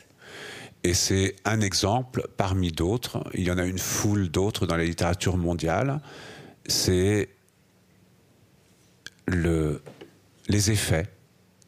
Et 0.84 0.92
c'est 0.92 1.36
un 1.44 1.60
exemple 1.62 2.28
parmi 2.36 2.70
d'autres. 2.70 3.24
Il 3.34 3.44
y 3.44 3.50
en 3.50 3.58
a 3.58 3.64
une 3.64 3.78
foule 3.78 4.28
d'autres 4.28 4.66
dans 4.66 4.76
la 4.76 4.84
littérature 4.84 5.36
mondiale. 5.38 6.00
C'est 6.66 7.30
le, 9.26 9.82
les 10.48 10.70
effets 10.70 11.06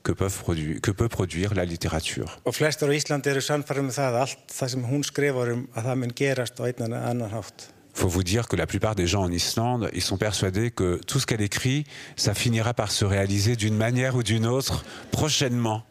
que, 0.03 0.13
peuvent 0.13 0.39
produire, 0.39 0.81
que 0.83 0.91
peut 0.91 1.09
produire 1.09 1.55
la 1.55 1.65
littérature. 1.65 2.39
Og 2.45 2.55
flestar 2.55 2.93
á 2.93 2.95
Íslandi 2.95 3.33
eru 3.33 3.41
sannfærum 3.43 3.89
með 3.89 3.97
það 3.99 4.11
að 4.13 4.19
allt 4.23 4.53
það 4.55 4.69
sem 4.75 4.85
hún 4.87 5.03
skrifar 5.03 5.51
um 5.57 5.65
að 5.75 5.89
það 5.89 5.99
mun 6.03 6.13
gerast 6.21 6.61
á 6.61 6.63
einan 6.69 6.95
annan 6.95 7.33
hátt. 7.33 7.73
faut 7.97 8.09
vous 8.09 8.23
dire 8.23 8.47
que 8.47 8.57
la 8.57 8.67
plupart 8.67 8.95
des 8.95 9.07
gens 9.07 9.23
en 9.23 9.33
Islande, 9.33 9.89
ils 9.95 10.03
sont 10.03 10.19
persuadés 10.19 10.71
que 10.71 11.01
tout 11.07 11.19
ce 11.19 11.27
qu'elle 11.27 11.41
écrit, 11.41 11.85
ça 12.15 12.35
finira 12.35 12.75
par 12.75 12.93
se 12.93 13.07
réaliser 13.07 13.57
d'une 13.57 13.77
manière 13.77 14.17
ou 14.17 14.23
d'une 14.23 14.47
autre 14.47 14.85
prochainement. 15.11 15.83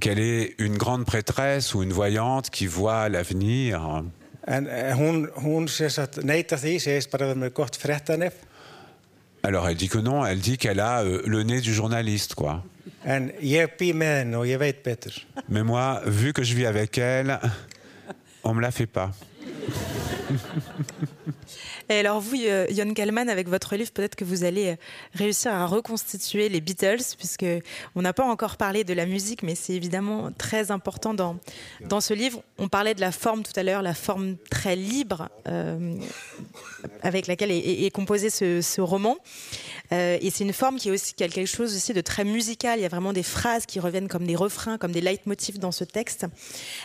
Qu'elle 0.00 0.18
est 0.18 0.54
une 0.58 0.76
grande 0.76 1.06
prêtresse 1.06 1.74
ou 1.74 1.82
une 1.82 1.92
voyante 1.92 2.50
qui 2.50 2.66
voit 2.66 3.08
l'avenir? 3.08 4.04
En 4.50 4.96
hún, 4.98 5.28
hún 5.36 5.66
neytar 6.24 6.58
því, 6.58 6.78
segist 6.80 7.10
bara 7.12 7.26
að 7.26 7.34
vera 7.34 7.40
með 7.42 7.52
gott 7.54 7.76
frettanef. 7.78 8.34
Alors 9.42 9.68
elle 9.68 9.76
dit 9.76 9.88
que 9.88 9.98
non, 9.98 10.24
elle 10.24 10.40
dit 10.40 10.58
qu'elle 10.58 10.80
a 10.80 11.02
euh, 11.02 11.22
le 11.26 11.42
nez 11.42 11.60
du 11.60 11.72
journaliste, 11.72 12.34
quoi. 12.34 12.64
Mais 15.48 15.62
moi, 15.62 16.02
vu 16.04 16.32
que 16.32 16.42
je 16.42 16.54
vis 16.54 16.66
avec 16.66 16.98
elle, 16.98 17.38
on 18.44 18.54
me 18.54 18.60
la 18.60 18.70
fait 18.70 18.86
pas. 18.86 19.12
Et 21.90 21.98
alors 21.98 22.20
vous, 22.20 22.36
Jon 22.36 22.94
Kalman, 22.94 23.28
avec 23.28 23.48
votre 23.48 23.74
livre, 23.74 23.90
peut-être 23.90 24.14
que 24.14 24.24
vous 24.24 24.44
allez 24.44 24.68
euh, 24.68 24.76
réussir 25.14 25.52
à 25.52 25.66
reconstituer 25.66 26.48
les 26.48 26.60
Beatles, 26.60 27.02
puisque 27.18 27.44
on 27.96 28.02
n'a 28.02 28.12
pas 28.12 28.24
encore 28.24 28.56
parlé 28.56 28.84
de 28.84 28.94
la 28.94 29.06
musique, 29.06 29.42
mais 29.42 29.56
c'est 29.56 29.72
évidemment 29.72 30.30
très 30.38 30.70
important 30.70 31.14
dans, 31.14 31.36
dans 31.80 32.00
ce 32.00 32.14
livre. 32.14 32.44
On 32.58 32.68
parlait 32.68 32.94
de 32.94 33.00
la 33.00 33.10
forme 33.10 33.42
tout 33.42 33.52
à 33.56 33.64
l'heure, 33.64 33.82
la 33.82 33.94
forme 33.94 34.36
très 34.50 34.76
libre 34.76 35.28
euh, 35.48 35.96
avec 37.02 37.26
laquelle 37.26 37.50
est, 37.50 37.90
composé 37.90 38.30
ce, 38.30 38.80
roman. 38.80 39.16
Euh, 39.92 40.16
et 40.20 40.30
c'est 40.30 40.44
une 40.44 40.52
forme 40.52 40.76
qui 40.76 40.90
est 40.90 40.92
aussi 40.92 41.14
quelque 41.14 41.44
chose 41.44 41.74
aussi 41.74 41.92
de 41.92 42.00
très 42.00 42.24
musical. 42.24 42.78
Il 42.78 42.82
y 42.82 42.86
a 42.86 42.88
vraiment 42.88 43.12
des 43.12 43.24
phrases 43.24 43.66
qui 43.66 43.80
reviennent 43.80 44.06
comme 44.06 44.26
des 44.26 44.36
refrains, 44.36 44.78
comme 44.78 44.92
des 44.92 45.00
leitmotifs 45.00 45.58
dans 45.58 45.72
ce 45.72 45.82
texte. 45.82 46.26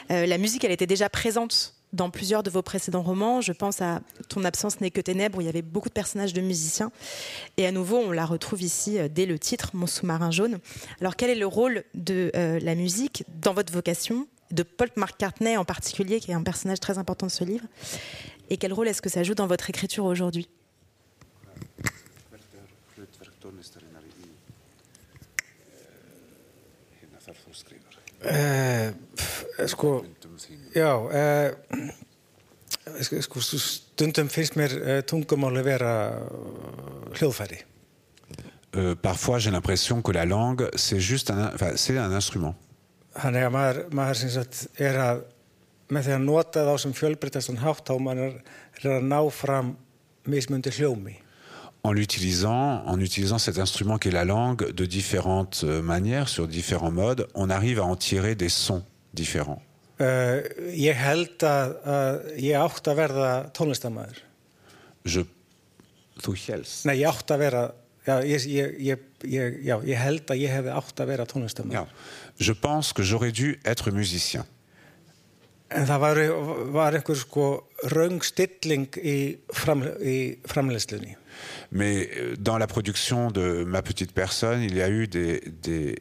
Euh, 0.09 0.25
la 0.25 0.39
musique, 0.39 0.63
elle 0.63 0.71
était 0.71 0.87
déjà 0.87 1.09
présente 1.09 1.75
dans 1.95 2.09
plusieurs 2.09 2.43
de 2.43 2.49
vos 2.49 2.61
précédents 2.61 3.01
romans. 3.01 3.41
Je 3.41 3.53
pense 3.53 3.81
à 3.81 4.01
Ton 4.29 4.43
absence 4.43 4.81
n'est 4.81 4.91
que 4.91 5.01
ténèbres, 5.01 5.37
où 5.37 5.41
il 5.41 5.45
y 5.45 5.49
avait 5.49 5.61
beaucoup 5.61 5.89
de 5.89 5.93
personnages 5.93 6.33
de 6.33 6.41
musiciens. 6.41 6.91
Et 7.57 7.65
à 7.65 7.71
nouveau, 7.71 7.97
on 7.97 8.11
la 8.11 8.25
retrouve 8.25 8.61
ici 8.61 8.99
euh, 8.99 9.07
dès 9.07 9.25
le 9.25 9.39
titre, 9.39 9.71
Mon 9.73 9.87
sous-marin 9.87 10.31
jaune. 10.31 10.59
Alors, 11.01 11.15
quel 11.15 11.29
est 11.29 11.35
le 11.35 11.47
rôle 11.47 11.83
de 11.93 12.31
euh, 12.35 12.59
la 12.59 12.75
musique 12.75 13.23
dans 13.41 13.53
votre 13.53 13.71
vocation 13.71 14.27
de 14.51 14.63
Paul 14.63 14.89
McCartney 14.95 15.57
en 15.57 15.65
particulier, 15.65 16.19
qui 16.19 16.31
est 16.31 16.35
un 16.35 16.43
personnage 16.43 16.79
très 16.79 16.97
important 16.97 17.25
de 17.25 17.31
ce 17.31 17.43
livre? 17.43 17.65
Et 18.49 18.57
quel 18.57 18.73
rôle 18.73 18.87
est-ce 18.87 19.01
que 19.01 19.09
ça 19.09 19.23
joue 19.23 19.33
dans 19.33 19.47
votre 19.47 19.69
écriture 19.69 20.05
aujourd'hui? 20.05 20.49
Uh, 28.27 28.91
Eh, 29.57 29.67
Sko, 29.67 30.03
já, 30.75 30.91
sko, 33.23 33.41
stundum 33.41 34.29
finnst 34.29 34.59
mér 34.59 34.75
tungumáli 35.07 35.63
vera 35.65 35.93
hljóðfæri. 37.15 37.63
Euh, 38.75 38.95
parfois, 38.95 39.39
j'ai 39.39 39.51
l'impression 39.51 40.01
que 40.01 40.11
la 40.11 40.25
langue, 40.25 40.69
c'est 40.75 40.99
juste 40.99 41.31
un, 41.31 41.49
enfin, 41.53 41.77
c'est 41.77 41.97
un 41.97 42.11
instrument. 42.11 42.55
Þannig 43.15 43.45
að 43.47 43.53
maður, 43.55 43.77
maður 43.95 44.17
sem 44.19 44.31
sagt 44.33 44.65
er 44.75 44.97
að 44.99 45.21
með 45.87 46.07
því 46.07 46.15
að 46.15 46.25
nota 46.25 46.63
þá 46.67 46.73
sem 46.83 46.95
fjölbreytastan 46.97 47.61
hátt 47.61 47.85
þá 47.87 47.93
maður 48.03 48.33
er 48.81 48.89
að 48.97 49.05
ná 49.07 49.19
fram 49.31 49.69
mismundi 50.27 50.73
hljómi. 50.75 51.15
En 51.85 51.93
l'utilisant, 51.95 52.83
en 52.89 52.99
utilisant 52.99 53.39
cet 53.39 53.61
instrument 53.61 54.01
qui 54.01 54.09
est 54.09 54.11
la 54.11 54.25
langue 54.25 54.73
de 54.73 54.85
différentes 54.85 55.63
euh, 55.63 55.81
manières, 55.81 56.27
sur 56.27 56.47
différents 56.47 56.91
modes, 56.91 57.27
on 57.35 57.49
arrive 57.49 57.79
à 57.79 57.85
en 57.85 57.95
tirer 57.95 58.35
des 58.35 58.49
sons 58.49 58.83
différents. 59.13 59.61
Uh, 59.95 60.41
ég 60.75 60.97
held 60.99 61.43
að, 61.47 61.73
að 61.87 62.17
ég 62.43 62.59
átt 62.59 62.87
að 62.91 62.97
verða 62.99 63.29
tónlistamæður. 63.55 64.17
Je, 65.07 65.23
þú 66.19 66.33
hélst. 66.41 66.81
Nei, 66.89 66.97
ég 66.99 67.11
átt 67.11 67.31
að 67.31 67.43
vera, 67.45 67.61
já, 68.03 68.17
ég, 68.27 68.47
ég, 68.51 68.73
ég, 68.89 69.05
ég, 69.23 69.61
já, 69.63 69.77
ég 69.87 70.01
held 70.01 70.33
að 70.35 70.41
ég 70.41 70.51
hefði 70.51 70.73
átt 70.75 70.99
að 70.99 71.13
vera 71.13 71.27
tónlistamæður. 71.31 71.79
Ja. 71.79 72.11
Je 72.43 72.57
pense 72.59 72.91
que 72.91 73.07
j'aurais 73.07 73.31
dû 73.31 73.53
être 73.63 73.93
musicien. 73.95 74.43
En 75.75 75.87
það 75.87 76.01
var, 76.03 76.19
var 76.75 76.95
einhver 76.95 77.17
sko 77.17 77.45
raung 77.95 78.19
stilling 78.23 78.99
í, 78.99 79.37
fram, 79.55 79.81
í 80.03 80.35
framleyslunni. 80.47 81.15
Mais 81.71 82.05
euh, 82.05 82.35
dans 82.37 82.57
la 82.57 82.67
production 82.67 83.31
de 83.31 83.63
ma 83.65 83.81
petite 83.81 84.13
personne, 84.13 84.61
il 84.61 84.75
y 84.75 84.81
a 84.81 84.89
eu 84.89 85.07
des, 85.07 85.41
des, 85.63 85.95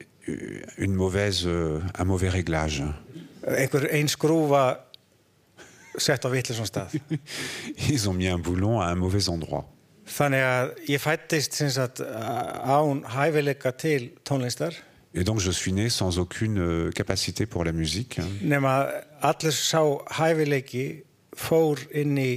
une 0.79 0.95
mauvaise, 0.95 1.45
euh, 1.47 1.81
un 1.99 2.05
mauvais 2.05 2.29
réglage. 2.29 2.83
Einhver 3.45 3.89
einn 3.93 4.09
skrúfa 4.09 4.65
sett 5.99 6.25
á 6.25 6.29
vitlisum 6.33 6.67
stað. 6.67 6.97
Ils 7.91 8.09
ont 8.09 8.17
mis 8.17 8.33
un 8.33 8.43
boulon 8.43 8.81
à 8.81 8.91
un 8.93 8.97
mauvais 8.97 9.29
endroit. 9.29 9.69
Þannig 10.05 10.43
að 10.45 10.73
ég 10.91 11.01
fættist 11.01 11.61
sagt 11.73 12.03
án 12.05 13.05
hæfileika 13.09 13.73
til 13.73 14.11
tónlistar 14.25 14.75
Et 15.17 15.23
donc 15.23 15.39
je 15.39 15.53
suis 15.53 15.73
né 15.73 15.89
sans 15.89 16.19
aucune 16.19 16.59
euh, 16.59 16.91
capacité 16.91 17.47
pour 17.47 17.63
la 17.65 17.71
musique. 17.71 18.19
nema 18.43 18.89
allir 19.23 19.53
sá 19.53 19.81
hæfileiki 20.11 21.05
fór 21.37 21.79
inn 21.95 22.19
í 22.19 22.33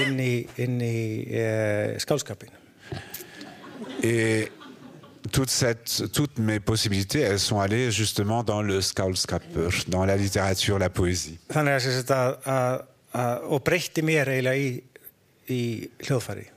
inn 0.00 0.20
í, 0.20 0.34
inn 0.60 0.80
í 0.84 0.98
e, 1.32 1.46
skálskapin. 2.00 2.52
Et 4.04 4.52
toute 5.30 5.50
cette, 5.50 6.10
toutes 6.12 6.38
mes 6.38 6.58
possibilités, 6.58 7.20
elles 7.20 7.38
sont 7.38 7.60
allées 7.60 7.90
justement 7.90 8.42
dans 8.42 8.62
le 8.62 8.80
skaldskapur, 8.80 9.70
dans 9.88 10.04
la 10.04 10.16
littérature, 10.16 10.78
la 10.78 10.90
poésie. 10.90 11.38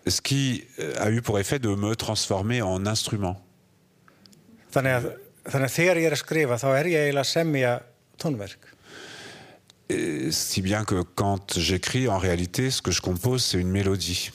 Ce 0.07 0.21
qui 0.21 0.63
euh, 0.79 0.93
a 0.99 1.09
eu 1.09 1.21
pour 1.21 1.39
effet 1.39 1.59
de 1.59 1.69
me 1.69 1.95
transformer 1.95 2.61
en 2.61 2.85
instrument. 2.85 3.41
Er 4.73 4.87
er. 4.87 5.01
Et 9.89 10.31
si 10.31 10.61
bien 10.61 10.83
que 10.83 11.03
quand 11.03 11.59
j'écris, 11.59 12.07
en 12.07 12.17
réalité, 12.17 12.71
ce 12.71 12.81
que 12.81 12.91
je 12.91 13.01
compose, 13.01 13.43
c'est 13.43 13.59
une 13.59 13.69
mélodie. 13.69 14.31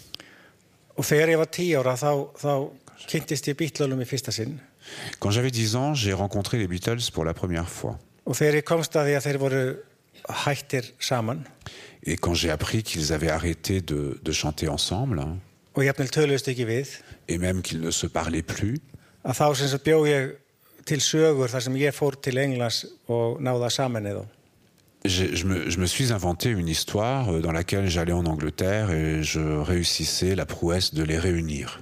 Quand 5.18 5.30
j'avais 5.30 5.50
10 5.50 5.76
ans, 5.76 5.94
j'ai 5.94 6.12
rencontré 6.12 6.58
les 6.58 6.66
Beatles 6.68 7.10
pour 7.12 7.24
la 7.24 7.34
première 7.34 7.68
fois. 7.68 7.98
Et 12.04 12.16
quand 12.16 12.34
j'ai 12.34 12.50
appris 12.50 12.82
qu'ils 12.82 13.12
avaient 13.12 13.30
arrêté 13.30 13.80
de, 13.80 14.18
de 14.22 14.32
chanter 14.32 14.68
ensemble, 14.68 15.20
hein, 15.20 15.36
et 17.28 17.38
même 17.38 17.62
qu'ils 17.62 17.80
ne 17.80 17.90
se 17.90 18.06
parlaient 18.06 18.42
plus, 18.42 18.78
me, 25.46 25.70
je 25.70 25.78
me 25.78 25.86
suis 25.86 26.12
inventé 26.12 26.50
une 26.50 26.68
histoire 26.68 27.32
euh, 27.32 27.40
dans 27.40 27.52
laquelle 27.52 27.88
j'allais 27.88 28.12
en 28.12 28.26
Angleterre 28.26 28.90
et 28.90 29.22
je 29.22 29.40
réussissais 29.40 30.34
la 30.34 30.44
prouesse 30.44 30.92
de 30.92 31.02
les 31.02 31.18
réunir. 31.18 31.80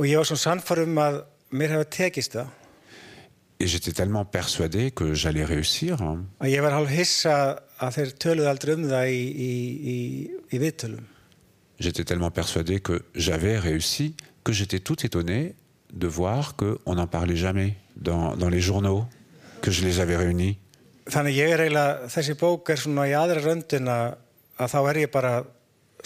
Og 0.00 0.08
ég 0.08 0.16
var 0.16 0.24
svona 0.24 0.40
sannfærum 0.46 0.98
að 1.02 1.18
mér 1.52 1.74
hefði 1.74 1.88
tekist 1.92 2.38
það. 2.38 2.56
Et 3.60 3.68
j'étais 3.68 3.92
tellement 3.92 4.24
persuadé 4.24 4.90
que 4.90 5.12
j'allais 5.12 5.44
réussir 5.44 6.00
að 6.00 6.48
ég 6.48 6.62
var 6.64 6.72
hálf 6.72 6.88
hissa 6.88 7.34
að 7.76 7.98
þeir 7.98 8.12
töluðu 8.24 8.48
aldrei 8.48 8.72
um 8.78 8.86
það 8.88 9.10
í, 9.12 9.20
í, 9.20 9.50
í, 9.92 9.96
í 10.48 10.60
viðtölum. 10.62 11.04
J'étais 11.76 12.08
tellement 12.08 12.32
persuadé 12.32 12.80
que 12.80 13.02
j'avais 13.14 13.60
réussi 13.60 14.14
que 14.44 14.52
j'étais 14.52 14.80
tout 14.80 15.04
étonné 15.04 15.54
de 15.92 16.06
voir 16.06 16.56
qu'on 16.56 16.94
n'en 16.94 17.06
parlait 17.06 17.36
jamais 17.36 17.76
dans, 17.96 18.34
dans 18.36 18.48
les 18.48 18.60
journaux, 18.62 19.04
que 19.60 19.70
je 19.70 19.84
les 19.84 20.00
avais 20.00 20.16
réunis. 20.16 20.56
þannig 21.10 21.36
ég 21.36 21.52
er 21.52 21.64
eiginlega, 21.64 22.08
þessi 22.08 22.36
bók 22.38 22.70
er 22.70 22.78
svona 22.80 23.08
í 23.10 23.14
aðra 23.18 23.42
röndin 23.42 23.88
að 23.90 24.68
þá 24.70 24.80
er 24.80 24.98
ég 25.02 25.12
bara 25.12 25.32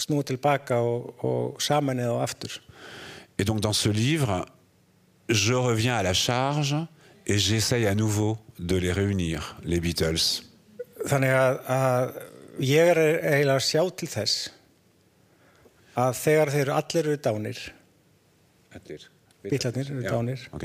snúið 0.01 0.31
tilbaka 0.33 0.79
og, 0.83 1.11
og 1.23 1.61
saman 1.63 2.01
eða 2.01 2.23
aftur 2.25 2.57
Et 3.37 3.43
donc 3.43 3.59
dans 3.59 3.73
ce 3.73 3.89
livre, 3.89 4.45
je 5.29 5.53
reviens 5.53 5.95
à 5.95 6.03
la 6.03 6.13
charge 6.13 6.75
et 7.27 7.37
j'essaye 7.37 7.87
à 7.87 7.95
nouveau 7.95 8.37
de 8.59 8.75
les 8.77 8.91
réunir, 8.91 9.57
les 9.63 9.79
Beatles. 9.79 10.43
þannig 11.05 11.33
að, 11.37 11.57
að 11.69 12.13
ég 12.65 12.87
er 12.93 12.99
eiginlega 12.99 13.59
að 13.59 13.65
sjá 13.67 13.81
til 13.99 14.07
þess 14.09 14.35
að 16.01 16.15
þegar 16.17 16.51
þeir 16.53 16.61
eru 16.63 16.73
allir 16.73 17.01
eru 17.11 17.17
dánir 17.21 17.59
bílarnir 19.45 19.91
eru 19.91 20.01
dánir 20.07 20.47
Ok. 20.53 20.63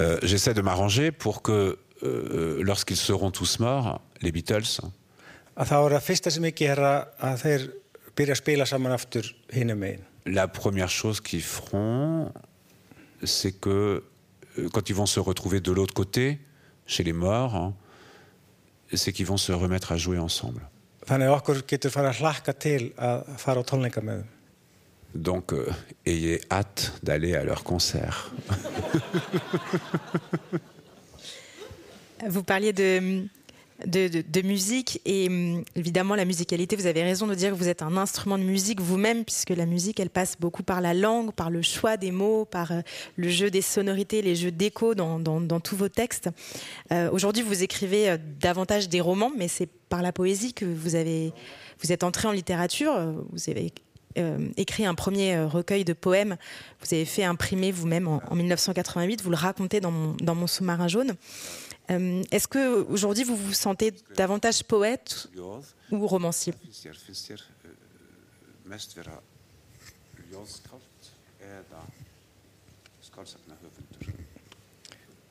Euh, 0.00 0.18
J'essaie 0.22 0.54
de 0.54 0.62
m'arranger 0.62 1.10
pour 1.12 1.42
que 1.42 1.76
euh, 2.02 2.62
lorsqu'ils 2.62 2.96
seront 3.00 3.30
tous 3.30 3.58
morts, 3.60 4.00
les 4.22 4.32
Beatles, 4.32 4.80
að 5.54 5.68
þá 5.68 5.76
er 5.84 5.96
það 5.98 6.06
fyrsta 6.08 6.30
sem 6.34 6.48
ekki 6.48 6.66
er 6.72 6.80
að, 6.80 7.36
þeir 7.42 7.66
byrja 8.16 8.34
að 8.34 8.40
spila 8.40 8.66
saman 8.66 8.94
aftur 8.96 9.28
hinum 9.52 9.78
megin 9.84 10.02
la 10.26 10.48
première 10.48 10.90
chose 10.90 11.20
qu'ils 11.20 11.42
feront, 11.42 12.32
c'est 13.22 13.52
que 13.52 14.02
euh, 14.58 14.68
quand 14.72 14.88
ils 14.88 14.94
vont 14.94 15.06
se 15.06 15.20
retrouver 15.20 15.60
de 15.60 15.72
l'autre 15.72 15.94
côté, 15.94 16.38
chez 16.86 17.02
les 17.02 17.12
morts, 17.12 17.54
hein, 17.54 17.74
c'est 18.92 19.12
qu'ils 19.12 19.26
vont 19.26 19.36
se 19.36 19.52
remettre 19.52 19.92
à 19.92 19.96
jouer 19.96 20.18
ensemble. 20.18 20.68
Donc, 25.14 25.52
euh, 25.52 25.70
ayez 26.06 26.40
hâte 26.50 26.98
d'aller 27.02 27.34
à 27.34 27.44
leur 27.44 27.62
concert. 27.62 28.32
Vous 32.26 32.42
parliez 32.42 32.72
de, 32.72 33.26
de, 33.86 34.42
musique 34.42 35.00
et 35.04 35.28
hum, 35.28 35.64
évidemment 35.76 36.14
la 36.14 36.24
musicalité, 36.24 36.76
vous 36.76 36.86
avez 36.86 37.02
raison 37.02 37.26
de 37.26 37.34
dire 37.34 37.50
que 37.50 37.56
vous 37.56 37.68
êtes 37.68 37.82
un 37.82 37.96
instrument 37.96 38.38
de 38.38 38.42
musique 38.44 38.80
vous-même 38.80 39.24
puisque 39.24 39.50
la 39.50 39.66
musique, 39.66 40.00
elle 40.00 40.10
passe 40.10 40.36
beaucoup 40.38 40.62
par 40.62 40.80
la 40.80 40.94
langue, 40.94 41.32
par 41.32 41.50
le 41.50 41.62
choix 41.62 41.96
des 41.96 42.10
mots, 42.10 42.44
par 42.44 42.72
euh, 42.72 42.80
le 43.16 43.28
jeu 43.28 43.50
des 43.50 43.62
sonorités, 43.62 44.22
les 44.22 44.36
jeux 44.36 44.50
d'écho 44.50 44.94
dans, 44.94 45.18
dans- 45.18 45.60
tous 45.60 45.76
vos 45.76 45.88
textes. 45.88 46.28
Euh, 46.92 47.08
Aujourd'hui, 47.10 47.42
vous 47.42 47.62
écrivez 47.62 48.10
euh, 48.10 48.16
davantage 48.40 48.88
des 48.88 49.00
romans, 49.00 49.30
mais 49.36 49.48
c'est 49.48 49.68
par 49.88 50.02
la 50.02 50.12
poésie 50.12 50.52
que 50.52 50.64
vous 50.64 50.94
avez, 50.94 51.32
vous 51.82 51.92
êtes 51.92 52.02
entré 52.04 52.28
en 52.28 52.32
littérature. 52.32 52.92
Vous 53.32 53.50
avez 53.50 53.72
écrit 54.56 54.86
un 54.86 54.94
premier 54.94 55.40
recueil 55.42 55.84
de 55.84 55.92
poèmes. 55.92 56.36
Vous 56.80 56.94
avez 56.94 57.04
fait 57.04 57.24
imprimer 57.24 57.72
vous-même 57.72 58.06
en, 58.08 58.22
en 58.28 58.34
1988. 58.36 59.22
Vous 59.22 59.30
le 59.30 59.36
racontez 59.36 59.80
dans 59.80 59.90
mon, 59.90 60.14
dans 60.20 60.34
mon 60.34 60.46
sous-marin 60.46 60.86
jaune. 60.88 61.14
Euh, 61.90 62.22
Est-ce 62.30 62.48
que 62.48 62.82
aujourd'hui 62.88 63.24
vous 63.24 63.36
vous 63.36 63.52
sentez 63.52 63.92
davantage 64.16 64.62
poète 64.64 65.28
ou 65.92 66.06
romancier 66.06 66.54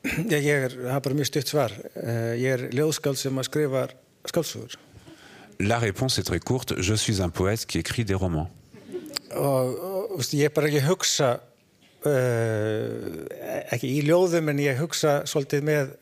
Já, 0.04 0.38
ég 0.38 0.50
er, 0.52 0.74
það 0.76 0.96
er 0.98 1.04
bara 1.06 1.16
mjög 1.16 1.30
stutt 1.30 1.48
svar 1.54 1.74
Eh, 1.96 2.34
ég 2.42 2.50
er 2.58 2.64
ljóðskáld 2.76 3.18
sem 3.20 3.38
að 3.40 3.48
skrifa 3.48 3.84
skálsugur 4.28 4.76
La 5.60 5.78
réponse 5.80 6.18
est 6.20 6.28
très 6.28 6.40
courte. 6.40 6.74
Je 6.82 6.96
suis 6.96 7.22
un 7.22 7.30
poète 7.30 7.66
qui 7.66 7.78
écrit 7.78 8.04
des 8.04 8.16
romans. 8.16 8.50
og, 9.32 9.80
og 10.12 10.18
veist, 10.18 10.34
ég 10.34 10.50
er 10.50 10.54
bara 10.54 10.68
ekki 10.68 10.82
að 10.82 10.90
hugsa 10.92 11.30
uh, 12.06 13.24
ekki 13.74 13.88
í 13.96 14.02
ljóðum 14.06 14.52
en 14.52 14.60
ég 14.62 14.82
hugsa 14.82 15.22
svolítið 15.30 15.64
með 15.70 15.94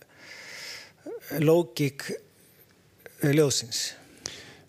lógík 1.39 2.11
ljóðsins 3.23 3.95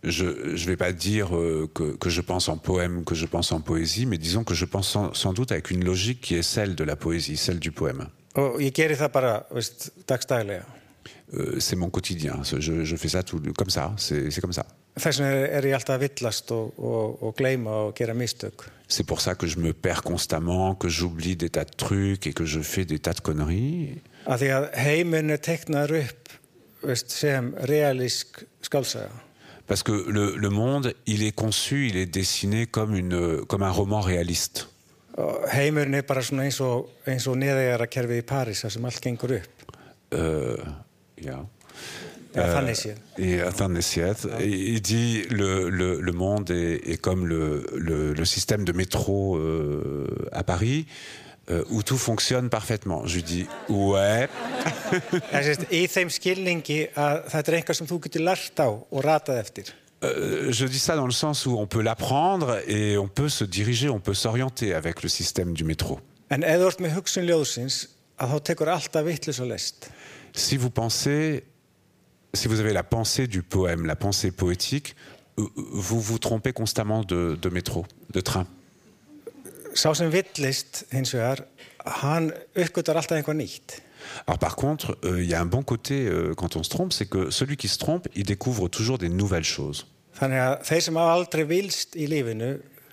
Je 0.05 0.25
ne 0.25 0.67
vais 0.67 0.77
pas 0.77 0.93
dire 0.93 1.37
euh, 1.37 1.71
que, 1.73 1.97
que 1.97 2.11
je 2.11 2.21
pense 2.21 2.49
en 2.49 2.59
poème, 2.59 3.05
que 3.05 3.15
je 3.15 3.25
pense 3.25 3.53
en 3.53 3.61
poésie, 3.61 4.05
mais 4.05 4.19
disons 4.19 4.43
que 4.43 4.53
je 4.53 4.65
pense 4.65 4.89
sans, 4.89 5.15
sans 5.15 5.33
doute 5.33 5.53
avec 5.53 5.71
une 5.71 5.85
logique 5.85 6.21
qui 6.21 6.35
est 6.35 6.43
celle 6.43 6.75
de 6.75 6.83
la 6.83 6.97
poésie, 6.97 7.37
celle 7.37 7.61
du 7.61 7.71
poème. 7.71 8.09
dagstæðlega 10.09 10.67
Euh, 11.35 11.59
c'est 11.61 11.77
mon 11.77 11.89
quotidien. 11.91 12.41
Je, 12.43 12.85
je, 12.85 12.97
fais 12.97 13.09
ça 13.09 13.23
tout, 13.23 13.41
comme 13.57 13.71
ça. 13.71 13.95
C'est 13.97 14.41
comme 14.41 14.53
ça. 14.53 14.67
C'est 18.89 19.07
pour 19.07 19.21
ça 19.23 19.35
que 19.35 19.47
je 19.47 19.59
me 19.59 19.73
perds 19.73 20.03
constamment, 20.03 20.75
que 20.75 20.89
j'oublie 20.89 21.37
des 21.37 21.49
tas 21.49 21.65
de 21.65 21.71
trucs 21.71 22.27
et 22.27 22.35
que 22.35 22.45
je 22.45 22.61
fais 22.61 22.85
des 22.85 22.99
tas 22.99 23.15
de 23.15 23.21
conneries. 23.21 24.03
Parce 24.27 24.43
que 24.43 24.47
le, 30.09 30.37
le, 30.37 30.51
monde, 30.51 30.95
il 31.07 31.23
est 31.23 31.33
conçu, 31.33 31.89
il 31.89 31.97
est 31.97 32.07
dessiné 32.07 32.67
comme, 32.67 32.95
une, 32.95 33.45
comme 33.47 33.63
un 33.63 33.71
roman 33.71 34.01
réaliste. 34.01 34.69
Heimurinn 35.53 35.95
er 35.95 36.07
bara 36.09 36.23
svona 36.25 36.47
eins 36.49 36.57
og, 36.65 36.87
eins 37.05 37.27
og 37.29 37.37
neðegjara 37.37 37.89
kerfið 37.93 38.23
í 38.23 38.25
París 38.25 38.63
þar 38.65 38.73
sem 38.73 38.87
allt 38.89 39.03
gengur 39.05 39.35
upp. 39.37 39.67
Uh, 40.13 40.63
já. 41.21 41.37
Euh, 42.33 43.51
Þannig 43.53 43.85
séð. 43.85 44.23
Il 44.41 44.81
dit 44.81 45.29
le, 45.29 45.69
le, 45.69 46.01
le 46.01 46.13
monde 46.13 46.51
est, 46.51 46.81
est 46.89 46.97
comme 46.97 47.27
le, 47.27 47.67
le, 47.77 48.15
le, 48.15 48.25
système 48.25 48.65
de 48.65 48.73
métro 48.73 49.37
euh, 49.37 50.07
à 50.33 50.43
Paris. 50.43 50.87
Euh, 51.53 51.65
où 51.71 51.83
tout 51.83 51.99
fonctionne 51.99 52.49
parfaitement. 52.49 53.07
Je 53.07 53.17
lui 53.17 53.23
dis 53.23 53.47
ouais. 53.69 54.29
Í 55.73 55.85
þeim 55.91 56.09
skilningi 56.13 56.87
að 56.97 57.27
þetta 57.33 57.51
er 57.51 57.57
eitthvað 57.59 57.79
sem 57.81 57.89
þú 57.91 57.99
getur 58.07 58.25
lært 58.25 58.63
á 58.63 58.69
og 58.71 59.01
ratað 59.05 59.41
eftir. 59.43 59.73
Euh, 60.05 60.51
je 60.51 60.67
dis 60.67 60.79
ça 60.81 60.97
dans 60.97 61.07
le 61.07 61.13
sens 61.13 61.45
où 61.45 61.59
on 61.59 61.67
peut 61.67 61.83
l'apprendre 61.83 62.59
et 62.67 62.97
on 62.97 63.09
peut 63.09 63.29
se 63.29 63.45
diriger, 63.45 63.91
on 63.91 64.01
peut 64.01 64.15
s'orienter 64.15 64.73
avec 64.73 65.03
le 65.03 65.09
système 65.09 65.53
du 65.53 65.65
métro. 65.65 66.01
Si 70.35 70.57
vous 70.57 70.71
pensez, 70.71 71.45
si 72.33 72.49
vous 72.49 72.61
avez 72.61 72.73
la 72.73 72.83
pensée 72.83 73.27
du 73.27 73.43
poème, 73.43 73.85
la 73.85 73.97
pensée 73.97 74.31
poétique, 74.31 74.97
vous 75.37 76.01
vous 76.01 76.19
trompez 76.19 76.53
constamment 76.53 77.03
de, 77.03 77.39
de 77.41 77.49
métro, 77.51 77.85
de 78.11 78.21
train. 78.21 78.47
Alors 84.27 84.39
par 84.39 84.57
contre, 84.57 84.99
euh, 85.05 85.23
il 85.23 85.29
y 85.29 85.35
a 85.35 85.41
un 85.41 85.47
bon 85.47 85.63
côté 85.63 86.07
euh, 86.07 86.35
quand 86.35 86.57
on 86.57 86.63
se 86.63 86.71
trompe, 86.71 86.93
c'est 86.93 87.07
que 87.07 87.31
celui 87.31 87.57
qui 87.57 87.69
se 87.69 87.79
trompe, 87.79 88.09
il 88.15 88.25
découvre 88.25 88.69
toujours 88.69 88.99
des 88.99 89.09
nouvelles 89.09 89.45
choses. 89.45 89.87
Þannig 90.13 90.39
að 90.45 90.59
þeir 90.69 90.83
sem 90.85 90.99
hafa 91.01 91.13
aldrei 91.17 91.45
vilst 91.49 91.97
í 91.97 92.05
lífinu, 92.11 92.51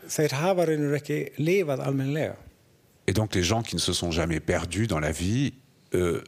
þeir 0.07 0.35
hafa 0.39 0.65
raunir 0.69 0.95
ekki 0.97 1.17
lifað 1.37 1.83
almenlega. 1.83 2.37
Et 3.07 3.13
donc 3.13 3.35
les 3.35 3.43
gens 3.43 3.61
qui 3.61 3.75
ne 3.75 3.81
se 3.81 3.91
sont 3.91 4.11
jamais 4.11 4.39
perdus 4.39 4.87
dans 4.87 4.99
la 4.99 5.11
vie, 5.11 5.53
euh, 5.93 6.23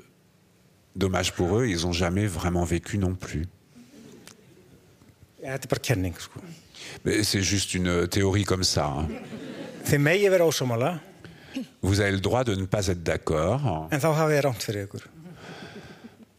dommage 0.96 1.32
pour 1.34 1.58
eux, 1.58 1.68
ils 1.68 1.86
n'ont 1.86 1.94
jamais 1.94 2.28
vraiment 2.28 2.66
vécu 2.66 2.98
non 2.98 3.16
plus. 3.16 3.48
Þetta 5.42 5.66
er 5.66 5.70
bara 5.70 5.82
kenning, 5.82 6.14
sko. 6.20 6.40
Mais 7.04 7.24
c'est 7.24 7.42
juste 7.42 7.74
une 7.74 8.08
théorie 8.08 8.44
comme 8.44 8.64
ça. 8.64 8.86
Hein. 8.86 9.08
Vous 11.82 12.00
avez 12.00 12.12
le 12.12 12.20
droit 12.20 12.44
de 12.44 12.56
ne 12.56 12.66
pas 12.66 12.88
être 12.88 13.04
d'accord. 13.04 13.88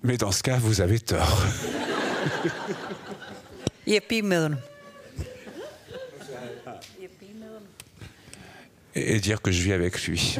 Mais 0.03 0.17
dans 0.17 0.33
ce 0.33 0.43
cas, 0.43 0.57
vous 0.59 0.81
avez 0.81 0.99
tort. 1.01 1.43
Et 8.95 9.21
dire 9.21 9.41
que 9.41 9.51
je 9.51 9.63
vis 9.63 9.73
avec 9.73 10.03
lui. 10.07 10.39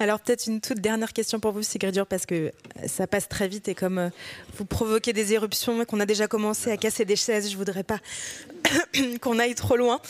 Alors 0.00 0.18
peut-être 0.18 0.46
une 0.46 0.62
toute 0.62 0.80
dernière 0.80 1.12
question 1.12 1.40
pour 1.40 1.52
vous, 1.52 1.62
Sigrid 1.62 2.02
parce 2.08 2.24
que 2.24 2.52
ça 2.86 3.06
passe 3.06 3.28
très 3.28 3.48
vite 3.48 3.68
et 3.68 3.74
comme 3.74 3.98
euh, 3.98 4.08
vous 4.56 4.64
provoquez 4.64 5.12
des 5.12 5.34
éruptions 5.34 5.82
et 5.82 5.84
qu'on 5.84 6.00
a 6.00 6.06
déjà 6.06 6.26
commencé 6.26 6.70
à 6.70 6.78
casser 6.78 7.04
des 7.04 7.16
chaises, 7.16 7.50
je 7.50 7.56
voudrais 7.58 7.82
pas 7.82 7.98
qu'on 9.20 9.38
aille 9.38 9.54
trop 9.54 9.76
loin. 9.76 10.00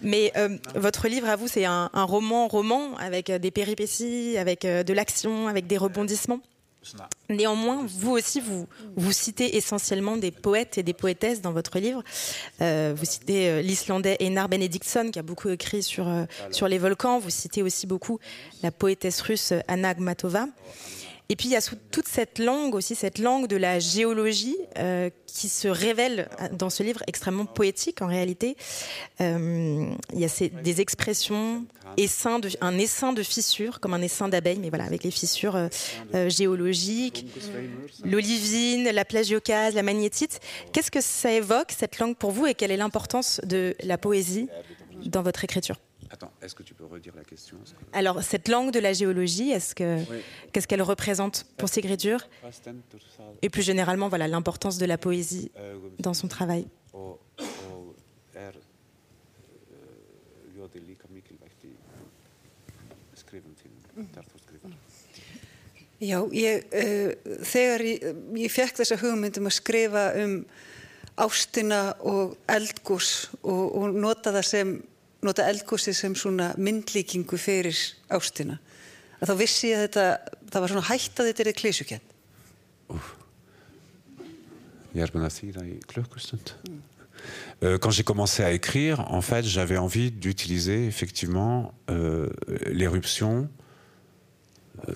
Mais 0.00 0.32
euh, 0.38 0.56
votre 0.74 1.08
livre, 1.08 1.28
à 1.28 1.36
vous, 1.36 1.46
c'est 1.46 1.66
un, 1.66 1.90
un 1.92 2.04
roman-roman 2.04 2.96
avec 2.96 3.28
euh, 3.28 3.38
des 3.38 3.50
péripéties, 3.50 4.38
avec 4.38 4.62
de 4.62 4.92
l'action, 4.94 5.46
avec 5.46 5.66
des 5.66 5.76
rebondissements. 5.76 6.40
Néanmoins, 7.30 7.86
vous 7.86 8.12
aussi, 8.12 8.40
vous, 8.40 8.66
vous 8.96 9.12
citez 9.12 9.56
essentiellement 9.56 10.16
des 10.16 10.30
poètes 10.30 10.78
et 10.78 10.82
des 10.82 10.92
poétesses 10.92 11.40
dans 11.40 11.52
votre 11.52 11.78
livre. 11.78 12.02
Euh, 12.60 12.94
vous 12.96 13.04
citez 13.04 13.48
euh, 13.48 13.62
l'Islandais 13.62 14.16
Einar 14.20 14.48
Benediktsson, 14.48 15.10
qui 15.10 15.18
a 15.18 15.22
beaucoup 15.22 15.48
écrit 15.48 15.82
sur, 15.82 16.08
euh, 16.08 16.24
sur 16.50 16.68
les 16.68 16.78
volcans. 16.78 17.18
Vous 17.18 17.30
citez 17.30 17.62
aussi 17.62 17.86
beaucoup 17.86 18.18
la 18.62 18.70
poétesse 18.70 19.20
russe 19.20 19.52
Anna 19.68 19.90
Akhmatova. 19.90 20.46
Et 21.30 21.36
puis 21.36 21.48
il 21.48 21.52
y 21.52 21.56
a 21.56 21.62
toute 21.90 22.06
cette 22.06 22.38
langue 22.38 22.74
aussi, 22.74 22.94
cette 22.94 23.18
langue 23.18 23.46
de 23.46 23.56
la 23.56 23.78
géologie 23.78 24.56
euh, 24.78 25.08
qui 25.26 25.48
se 25.48 25.68
révèle 25.68 26.28
dans 26.52 26.68
ce 26.68 26.82
livre 26.82 27.02
extrêmement 27.06 27.46
poétique 27.46 28.02
en 28.02 28.06
réalité. 28.06 28.56
Euh, 29.22 29.86
il 30.12 30.20
y 30.20 30.24
a 30.24 30.28
ces, 30.28 30.50
des 30.50 30.82
expressions, 30.82 31.64
un 32.60 32.78
essaim 32.78 33.12
de 33.14 33.22
fissures, 33.22 33.80
comme 33.80 33.94
un 33.94 34.02
essaim 34.02 34.28
d'abeilles, 34.28 34.58
mais 34.58 34.68
voilà, 34.68 34.84
avec 34.84 35.02
les 35.02 35.10
fissures 35.10 35.56
euh 35.56 35.68
géologiques, 36.28 37.26
l'olivine, 38.04 38.90
la 38.90 39.04
plagiocase, 39.04 39.74
la 39.74 39.82
magnétite. 39.82 40.40
Qu'est-ce 40.72 40.90
que 40.90 41.00
ça 41.00 41.32
évoque, 41.32 41.72
cette 41.76 41.98
langue 41.98 42.16
pour 42.16 42.32
vous, 42.32 42.46
et 42.46 42.54
quelle 42.54 42.70
est 42.70 42.76
l'importance 42.76 43.40
de 43.44 43.74
la 43.82 43.98
poésie 43.98 44.48
dans 45.06 45.22
votre 45.22 45.44
écriture? 45.44 45.76
Attends, 46.14 46.30
est-ce 46.40 46.54
que 46.54 46.62
tu 46.62 46.74
peux 46.74 46.84
redire 46.84 47.12
la 47.16 47.24
question 47.24 47.56
Alors, 47.92 48.22
cette 48.22 48.46
langue 48.46 48.70
de 48.70 48.78
la 48.78 48.92
géologie, 48.92 49.50
est-ce 49.50 49.74
que, 49.74 49.98
oui. 50.08 50.18
qu'est-ce 50.52 50.68
qu'elle 50.68 50.80
représente 50.80 51.44
pour 51.56 51.68
Sigrid 51.68 51.98
Dur 51.98 52.20
Et 53.42 53.50
plus 53.50 53.62
généralement, 53.62 54.08
voilà, 54.08 54.28
l'importance 54.28 54.78
de 54.78 54.86
la 54.86 54.96
poésie 54.96 55.50
dans 55.98 56.14
son 56.14 56.28
travail. 56.28 56.68
Já, 66.00 66.20
ég, 66.30 66.64
uh, 66.74 67.12
þegar 67.42 67.82
ég, 67.86 68.02
ég 68.36 68.50
fekk 68.52 68.80
þessa 68.82 68.96
hugmyndum 69.00 69.46
að 69.48 69.54
skrifa 69.56 70.02
um 70.20 70.40
ástina 71.22 71.94
og 72.02 72.34
eldgós 72.50 73.30
og, 73.40 73.62
og 73.78 73.94
nota 73.94 74.34
það 74.34 74.46
sem 74.50 74.74
nota 75.24 75.48
eldgósið 75.48 75.96
sem 75.96 76.14
svona 76.18 76.52
myndlíkingu 76.60 77.38
fyrir 77.40 77.76
ástina. 78.12 78.58
Að 79.20 79.30
þá 79.30 79.36
vissi 79.40 79.70
ég 79.72 79.80
að 79.80 79.86
þetta 79.88 80.06
það 80.54 80.64
var 80.64 80.72
svona 80.72 80.88
hætt 80.90 81.20
að 81.20 81.30
þetta 81.30 81.44
er 81.44 81.52
Ég 84.94 85.02
er 85.02 85.10
búin 85.10 85.26
að 85.26 85.40
í 85.66 85.78
klukkustund 85.90 86.52
mm. 86.68 86.82
euh, 87.64 87.78
Quand 87.78 87.90
j'ai 87.90 88.04
commencé 88.04 88.44
à 88.44 88.52
écrire, 88.52 89.00
en 89.10 89.22
fait, 89.22 89.42
j'avais 89.42 89.76
envie 89.76 90.12
d'utiliser 90.12 90.86
effectivement 90.86 91.74
euh, 91.90 92.30
l'éruption 92.66 93.48
euh, 94.88 94.94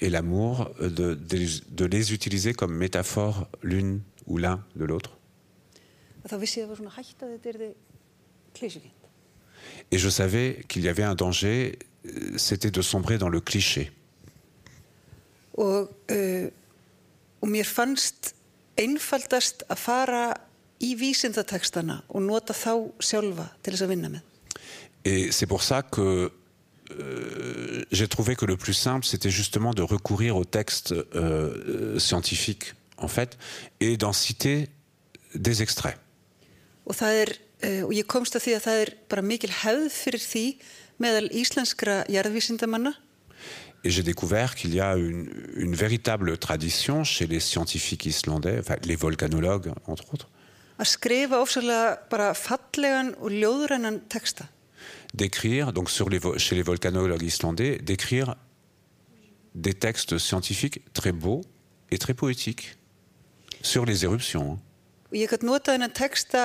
et 0.00 0.10
l'amour, 0.10 0.70
de, 0.80 1.14
de, 1.14 1.46
de, 1.68 1.84
les 1.84 2.12
utiliser 2.12 2.52
comme 2.52 2.74
métaphore 2.74 3.46
l'une 3.62 4.00
ou 4.26 4.38
l'un 4.38 4.64
de 4.74 4.84
l'autre. 4.84 5.12
Þá 6.26 6.40
vissi 6.42 6.58
ég 6.58 6.66
að 6.66 6.66
það 6.66 6.72
var 6.72 6.82
svona 6.82 6.96
hætt 6.96 7.22
að 7.22 7.34
þetta 7.36 7.52
er 7.52 7.74
klísukent 8.58 9.05
Et 9.90 9.98
je 9.98 10.08
savais 10.08 10.64
qu'il 10.68 10.82
y 10.82 10.88
avait 10.88 11.02
un 11.02 11.14
danger, 11.14 11.78
c'était 12.36 12.70
de 12.70 12.82
sombrer 12.82 13.18
dans 13.18 13.28
le 13.28 13.40
cliché. 13.40 13.90
Og, 15.56 15.88
uh, 16.10 16.48
og 17.40 17.48
mér 17.48 17.64
fannst 17.64 18.34
einfaldast 18.76 19.64
að 19.72 19.78
fara 19.80 20.24
í 20.84 20.92
og 20.92 22.20
nota 22.20 22.52
þá 22.52 22.92
sjálfa 23.00 23.46
til 23.62 23.72
þess 23.72 23.82
að 23.82 23.88
vinna 23.88 24.08
með. 24.12 24.20
Et 25.04 25.32
c'est 25.32 25.46
pour 25.46 25.62
ça 25.62 25.82
que 25.82 26.30
euh, 26.90 27.84
j'ai 27.90 28.08
trouvé 28.08 28.36
que 28.36 28.44
le 28.44 28.56
plus 28.56 28.74
simple, 28.74 29.06
c'était 29.06 29.30
justement 29.30 29.72
de 29.72 29.82
recourir 29.82 30.36
aux 30.36 30.44
textes 30.44 30.92
euh, 30.92 31.98
scientifiques, 31.98 32.74
en 32.98 33.08
fait, 33.08 33.38
et 33.80 33.96
d'en 33.96 34.12
citer 34.12 34.68
des 35.34 35.62
extraits. 35.62 35.96
Og 36.86 36.94
það 36.94 37.20
er 37.22 37.32
og 37.64 37.92
ég 37.96 38.04
komst 38.04 38.36
að 38.36 38.44
því 38.44 38.54
að 38.56 38.64
það 38.66 38.80
er 38.82 38.90
bara 39.08 39.22
mikil 39.24 39.52
hefð 39.62 39.86
fyrir 39.94 40.22
því 40.22 40.44
meðal 41.00 41.28
íslenskra 41.32 42.04
jarðvísindamanna. 42.12 42.92
J'ai 43.84 44.02
découvert 44.02 44.56
qu'il 44.56 44.74
y 44.74 44.80
a 44.80 44.96
une, 44.96 45.30
une, 45.54 45.74
véritable 45.76 46.36
tradition 46.38 47.04
chez 47.04 47.26
les 47.26 47.38
scientifiques 47.38 48.04
islandais, 48.06 48.58
enfin 48.58 48.76
les 48.82 48.96
volcanologues 48.96 49.72
entre 49.86 50.12
autres. 50.12 50.28
D'écrire, 55.14 55.72
donc 55.72 55.90
sur 55.90 56.08
les, 56.08 56.20
chez 56.38 56.56
les 56.56 56.62
volcanologues 56.62 57.22
islandais, 57.22 57.78
d'écrire 57.78 58.34
des 59.54 59.74
textes 59.74 60.18
scientifiques 60.18 60.82
très 60.92 61.12
beaux 61.12 61.42
et 61.90 61.98
très 61.98 62.12
poétiques 62.12 62.76
sur 63.62 63.86
les 63.86 64.04
éruptions. 64.04 64.58
Og 65.06 65.14
ég 65.14 65.30
gæti 65.30 65.46
nota 65.46 65.70
þennan 65.70 65.92
texta 65.94 66.40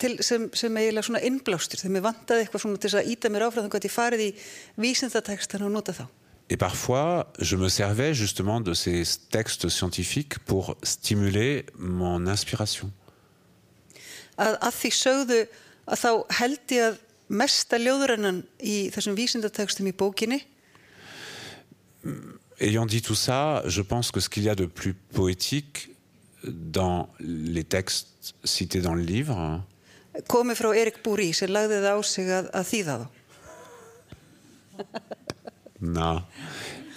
til, 0.00 0.16
sem, 0.24 0.46
sem 0.56 0.78
eiginlega 0.80 1.06
svona 1.08 1.22
innblástur 1.26 1.80
þegar 1.80 1.94
mér 1.96 2.06
vantaði 2.06 2.44
eitthvað 2.44 2.64
svona 2.64 2.82
til 2.82 2.92
að 2.98 3.10
íta 3.14 3.30
mér 3.32 3.46
áfram 3.48 3.66
þannig 3.66 3.78
að 3.78 3.88
ég 3.88 3.94
farið 3.94 4.24
í 4.24 4.30
vísindatekstan 4.84 5.66
og 5.66 5.74
nota 5.74 5.96
þá. 5.96 6.04
Et 6.48 6.56
parfois, 6.56 7.26
je 7.44 7.56
me 7.60 7.68
servais 7.68 8.16
justement 8.16 8.64
de 8.64 8.74
ces 8.74 9.18
textes 9.28 9.74
scientifiques 9.74 10.40
pour 10.46 10.76
stimuler 10.82 11.66
mon 11.76 12.24
inspiration. 12.26 12.92
Að, 14.38 14.54
að 14.56 14.78
því 14.78 14.92
sögðu 14.96 15.42
að 15.88 16.04
þá 16.04 16.10
held 16.38 16.76
ég 16.76 16.86
að 16.86 17.02
mesta 17.28 17.76
ljóðurennan 17.76 18.44
í 18.64 18.88
þessum 18.94 19.18
vísindatekstum 19.18 19.90
í 19.90 19.96
bókinni 19.96 20.40
Ayant 22.60 22.86
dit 22.86 23.04
tout 23.04 23.14
ça, 23.14 23.62
je 23.66 23.82
pense 23.82 24.10
que 24.10 24.20
ce 24.20 24.28
qu'il 24.28 24.42
y 24.42 24.48
a 24.48 24.54
de 24.54 24.66
plus 24.66 24.94
poétique 25.12 25.90
dans 26.44 27.08
les 27.20 27.64
textes 27.64 28.34
cités 28.44 28.80
dans 28.80 28.94
le 28.94 29.02
livre, 29.02 29.62
komi 30.26 30.54
frá 30.58 30.72
Erik 30.74 31.02
Búri 31.04 31.32
sem 31.36 31.50
lagði 31.52 31.80
það 31.84 31.94
á 31.94 32.00
sig 32.02 32.30
að, 32.32 32.50
að 32.54 32.68
þýða 32.72 32.98
þá. 32.98 33.06
non, 35.80 36.22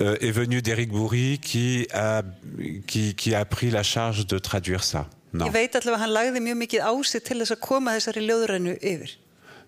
euh, 0.01 0.15
est 0.19 0.31
venu 0.31 0.61
d'Éric 0.61 0.89
Bourri 0.89 1.39
qui 1.41 1.87
a, 1.93 2.23
qui, 2.87 3.13
qui 3.15 3.35
a 3.35 3.45
pris 3.45 3.71
la 3.71 3.83
charge 3.83 4.25
de 4.27 4.39
traduire 4.39 4.83
ça. 4.83 5.07
Non. 5.33 5.45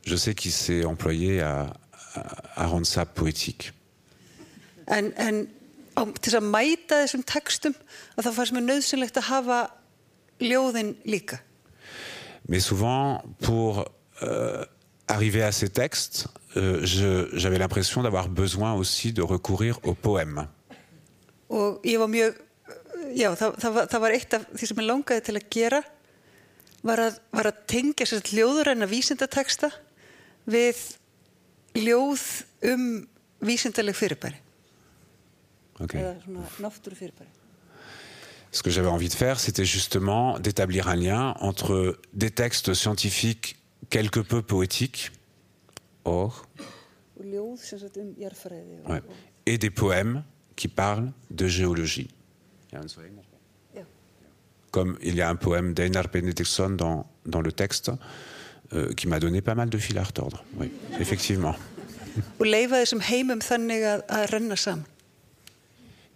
Je 0.05 0.15
sais 0.17 0.35
qu'il 0.35 0.51
s'est 0.51 0.83
employé 0.83 1.41
à, 1.41 1.73
à, 2.15 2.63
à 2.63 2.67
rendre 2.67 2.85
ça 2.85 3.05
poétique. 3.05 3.71
En, 4.87 5.11
en 5.15 5.47
á, 5.95 6.03
til 6.19 6.35
að 6.35 6.49
mæta 6.51 6.99
þessum 7.05 7.23
tekstum 7.23 7.75
að 8.17 8.25
það 8.25 8.35
fannst 8.35 8.55
mér 8.57 8.65
nöðsynlegt 8.67 9.19
að 9.21 9.29
hafa 9.29 9.59
ljóðin 10.43 10.95
líka. 11.07 11.39
Mais 12.49 12.59
souvent, 12.59 13.23
pour 13.41 13.85
euh, 14.21 14.65
arriver 15.07 15.43
à 15.43 15.51
ces 15.51 15.69
textes, 15.69 16.27
euh, 16.57 16.85
j'avais 17.33 17.57
l'impression 17.57 18.03
d'avoir 18.03 18.27
besoin 18.29 18.73
aussi 18.73 19.13
de 19.13 19.21
recourir 19.21 19.79
au 19.83 19.93
poème. 19.93 20.47
Og 21.53 21.79
ég 21.85 21.99
var 22.01 22.09
mjög, 22.09 22.37
já 23.13 23.33
það, 23.37 23.57
það, 23.61 23.73
var, 23.75 23.89
það 23.91 24.01
var 24.01 24.15
eitt 24.15 24.33
af 24.33 24.45
því 24.57 24.69
sem 24.69 24.79
ég 24.81 24.87
langaði 24.87 25.23
til 25.27 25.35
að 25.37 25.49
gera 25.53 25.81
var 26.83 27.01
að, 27.03 27.19
var 27.35 27.49
að 27.51 27.59
tengja 27.69 28.07
sér 28.09 28.31
ljóðurenna 28.33 28.87
vísindateksta 28.89 29.69
við 30.49 30.81
ljóð 31.77 32.23
um 32.71 32.87
vísindaleg 33.43 33.97
fyrirbæri. 33.97 34.41
Ok. 35.77 35.93
Eða 35.99 36.15
svona 36.23 36.49
náttúru 36.65 36.97
fyrirbæri. 36.97 37.42
Ce 38.53 38.61
que 38.61 38.69
j'avais 38.69 38.87
envie 38.87 39.09
de 39.09 39.13
faire, 39.13 39.39
c'était 39.39 39.65
justement 39.65 40.39
d'établir 40.39 40.87
un 40.87 40.95
lien 40.95 41.35
entre 41.39 41.99
des 42.13 42.29
textes 42.29 42.73
scientifiques 42.73 43.57
quelque 43.89 44.19
peu 44.19 44.41
poétiques, 44.41 45.11
or, 46.05 46.47
et 49.45 49.57
des 49.57 49.69
poèmes 49.69 50.23
qui 50.55 50.67
parlent 50.67 51.11
de 51.31 51.47
géologie. 51.47 52.09
Comme 54.71 54.97
il 55.01 55.15
y 55.15 55.21
a 55.21 55.29
un 55.29 55.35
poème 55.35 55.73
d'Einar 55.73 56.07
Benediktsson 56.07 56.69
dans, 56.69 57.05
dans 57.25 57.41
le 57.41 57.51
texte 57.51 57.91
euh, 58.73 58.93
qui 58.93 59.07
m'a 59.07 59.19
donné 59.19 59.41
pas 59.41 59.55
mal 59.55 59.69
de 59.69 59.77
fil 59.77 59.97
à 59.97 60.03
retordre. 60.03 60.43
Oui, 60.57 60.71
effectivement. 60.99 61.55
Og 62.37 62.45
leifa 62.45 62.81
þessum 62.83 63.01
heimum 63.01 63.41
þannig 63.41 63.85
að, 63.89 64.03
að 64.13 64.25
renna 64.33 64.57
saman. 64.59 64.85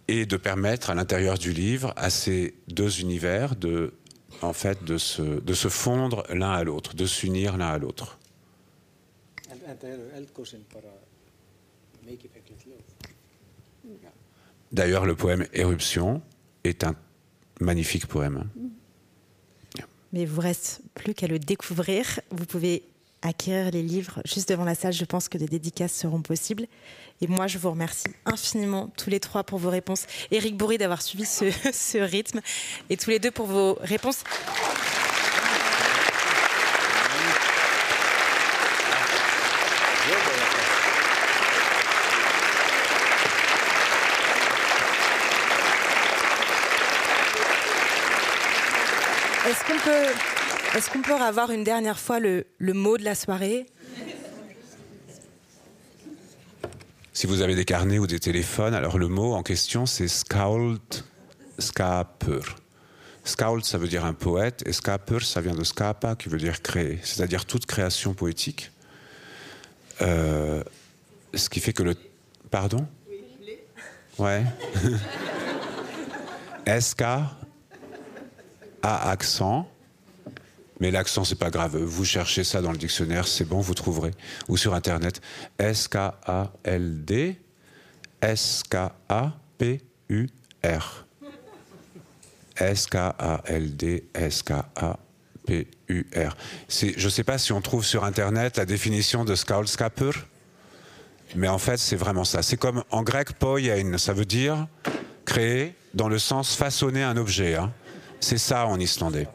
Et 0.08 0.24
de 0.24 0.36
permettre 0.36 0.90
à 0.90 0.94
l'intérieur 0.94 1.38
du 1.38 1.52
livre 1.52 1.92
à 1.96 2.08
ces 2.08 2.54
deux 2.68 3.00
univers 3.00 3.56
de, 3.56 3.92
en 4.40 4.52
fait, 4.52 4.82
de 4.84 4.96
se, 4.96 5.22
de 5.22 5.54
se 5.54 5.68
fondre 5.68 6.24
l'un 6.30 6.50
à 6.50 6.64
l'autre, 6.64 6.94
de 6.94 7.06
s'unir 7.06 7.56
l'un 7.58 7.68
à 7.68 7.78
l'autre. 7.78 8.18
D'ailleurs, 14.72 15.06
le 15.06 15.14
poème 15.14 15.46
Éruption 15.52 16.22
est 16.64 16.84
un 16.84 16.94
magnifique 17.60 18.06
poème. 18.06 18.48
Mais 20.12 20.22
il 20.22 20.28
vous 20.28 20.40
reste 20.40 20.80
plus 20.94 21.14
qu'à 21.14 21.26
le 21.26 21.38
découvrir. 21.38 22.20
Vous 22.30 22.46
pouvez 22.46 22.82
acquérir 23.22 23.70
les 23.70 23.82
livres 23.82 24.20
juste 24.24 24.48
devant 24.48 24.64
la 24.64 24.74
salle. 24.74 24.92
Je 24.92 25.04
pense 25.04 25.28
que 25.28 25.38
des 25.38 25.46
dédicaces 25.46 25.92
seront 25.92 26.22
possibles. 26.22 26.66
Et 27.20 27.26
moi, 27.26 27.46
je 27.46 27.58
vous 27.58 27.70
remercie 27.70 28.08
infiniment 28.24 28.92
tous 28.96 29.10
les 29.10 29.20
trois 29.20 29.44
pour 29.44 29.58
vos 29.58 29.70
réponses. 29.70 30.06
Éric 30.30 30.56
Bourri 30.56 30.78
d'avoir 30.78 31.02
suivi 31.02 31.24
ce, 31.24 31.50
ce 31.72 31.98
rythme 31.98 32.40
et 32.90 32.96
tous 32.96 33.10
les 33.10 33.18
deux 33.18 33.30
pour 33.30 33.46
vos 33.46 33.78
réponses. 33.80 34.22
Est-ce 49.48 49.64
qu'on 49.64 50.37
est-ce 50.76 50.90
qu'on 50.90 51.02
peut 51.02 51.14
avoir 51.14 51.50
une 51.50 51.64
dernière 51.64 51.98
fois 51.98 52.20
le, 52.20 52.46
le 52.58 52.72
mot 52.72 52.98
de 52.98 53.04
la 53.04 53.14
soirée 53.14 53.66
Si 57.12 57.26
vous 57.26 57.42
avez 57.42 57.54
des 57.54 57.64
carnets 57.64 57.98
ou 57.98 58.06
des 58.06 58.20
téléphones, 58.20 58.74
alors 58.74 58.98
le 58.98 59.08
mot 59.08 59.34
en 59.34 59.42
question 59.42 59.86
c'est 59.86 60.08
Skauld 60.08 60.80
Skapur. 61.58 62.56
Skauld, 63.24 63.64
ça 63.64 63.78
veut 63.78 63.88
dire 63.88 64.04
un 64.04 64.14
poète, 64.14 64.62
et 64.66 64.72
Skapur, 64.72 65.22
ça 65.22 65.40
vient 65.40 65.54
de 65.54 65.64
Skapa, 65.64 66.16
qui 66.16 66.28
veut 66.28 66.38
dire 66.38 66.62
créer, 66.62 66.98
c'est-à-dire 67.02 67.44
toute 67.44 67.66
création 67.66 68.14
poétique. 68.14 68.70
Euh, 70.00 70.62
ce 71.34 71.50
qui 71.50 71.60
fait 71.60 71.72
que 71.72 71.82
le. 71.82 71.94
Pardon? 72.50 72.86
Ouais. 74.18 74.44
SK, 76.80 77.02
A 77.02 77.28
accent, 79.10 79.68
mais 80.80 80.90
l'accent, 80.90 81.24
c'est 81.24 81.38
pas 81.38 81.50
grave. 81.50 81.76
Vous 81.76 82.04
cherchez 82.04 82.44
ça 82.44 82.60
dans 82.60 82.72
le 82.72 82.78
dictionnaire, 82.78 83.26
c'est 83.26 83.44
bon, 83.44 83.60
vous 83.60 83.74
trouverez. 83.74 84.12
Ou 84.48 84.56
sur 84.56 84.74
Internet. 84.74 85.20
S-K-A-L-D 85.58 87.38
S-K-A-P-U-R. 89.58 91.06
S-K-A-L-D 92.56 94.04
S-K-A-P-U-R. 94.14 94.96
Je 96.68 97.04
ne 97.04 97.10
sais 97.10 97.24
pas 97.24 97.38
si 97.38 97.52
on 97.52 97.60
trouve 97.60 97.84
sur 97.84 98.04
Internet 98.04 98.56
la 98.56 98.64
définition 98.66 99.24
de 99.24 99.34
Skálskapur, 99.34 100.14
mais 101.36 101.48
en 101.48 101.58
fait, 101.58 101.76
c'est 101.76 101.96
vraiment 101.96 102.24
ça. 102.24 102.42
C'est 102.42 102.56
comme 102.56 102.82
en 102.90 103.02
grec, 103.02 103.34
poiein, 103.38 103.96
ça 103.98 104.12
veut 104.12 104.24
dire 104.24 104.66
créer 105.24 105.74
dans 105.94 106.08
le 106.08 106.18
sens 106.18 106.56
façonner 106.56 107.02
un 107.02 107.16
objet. 107.16 107.54
hein. 107.54 107.72
C'est 108.20 108.38
ça 108.38 108.66
en 108.66 108.80
islandais. 108.80 109.28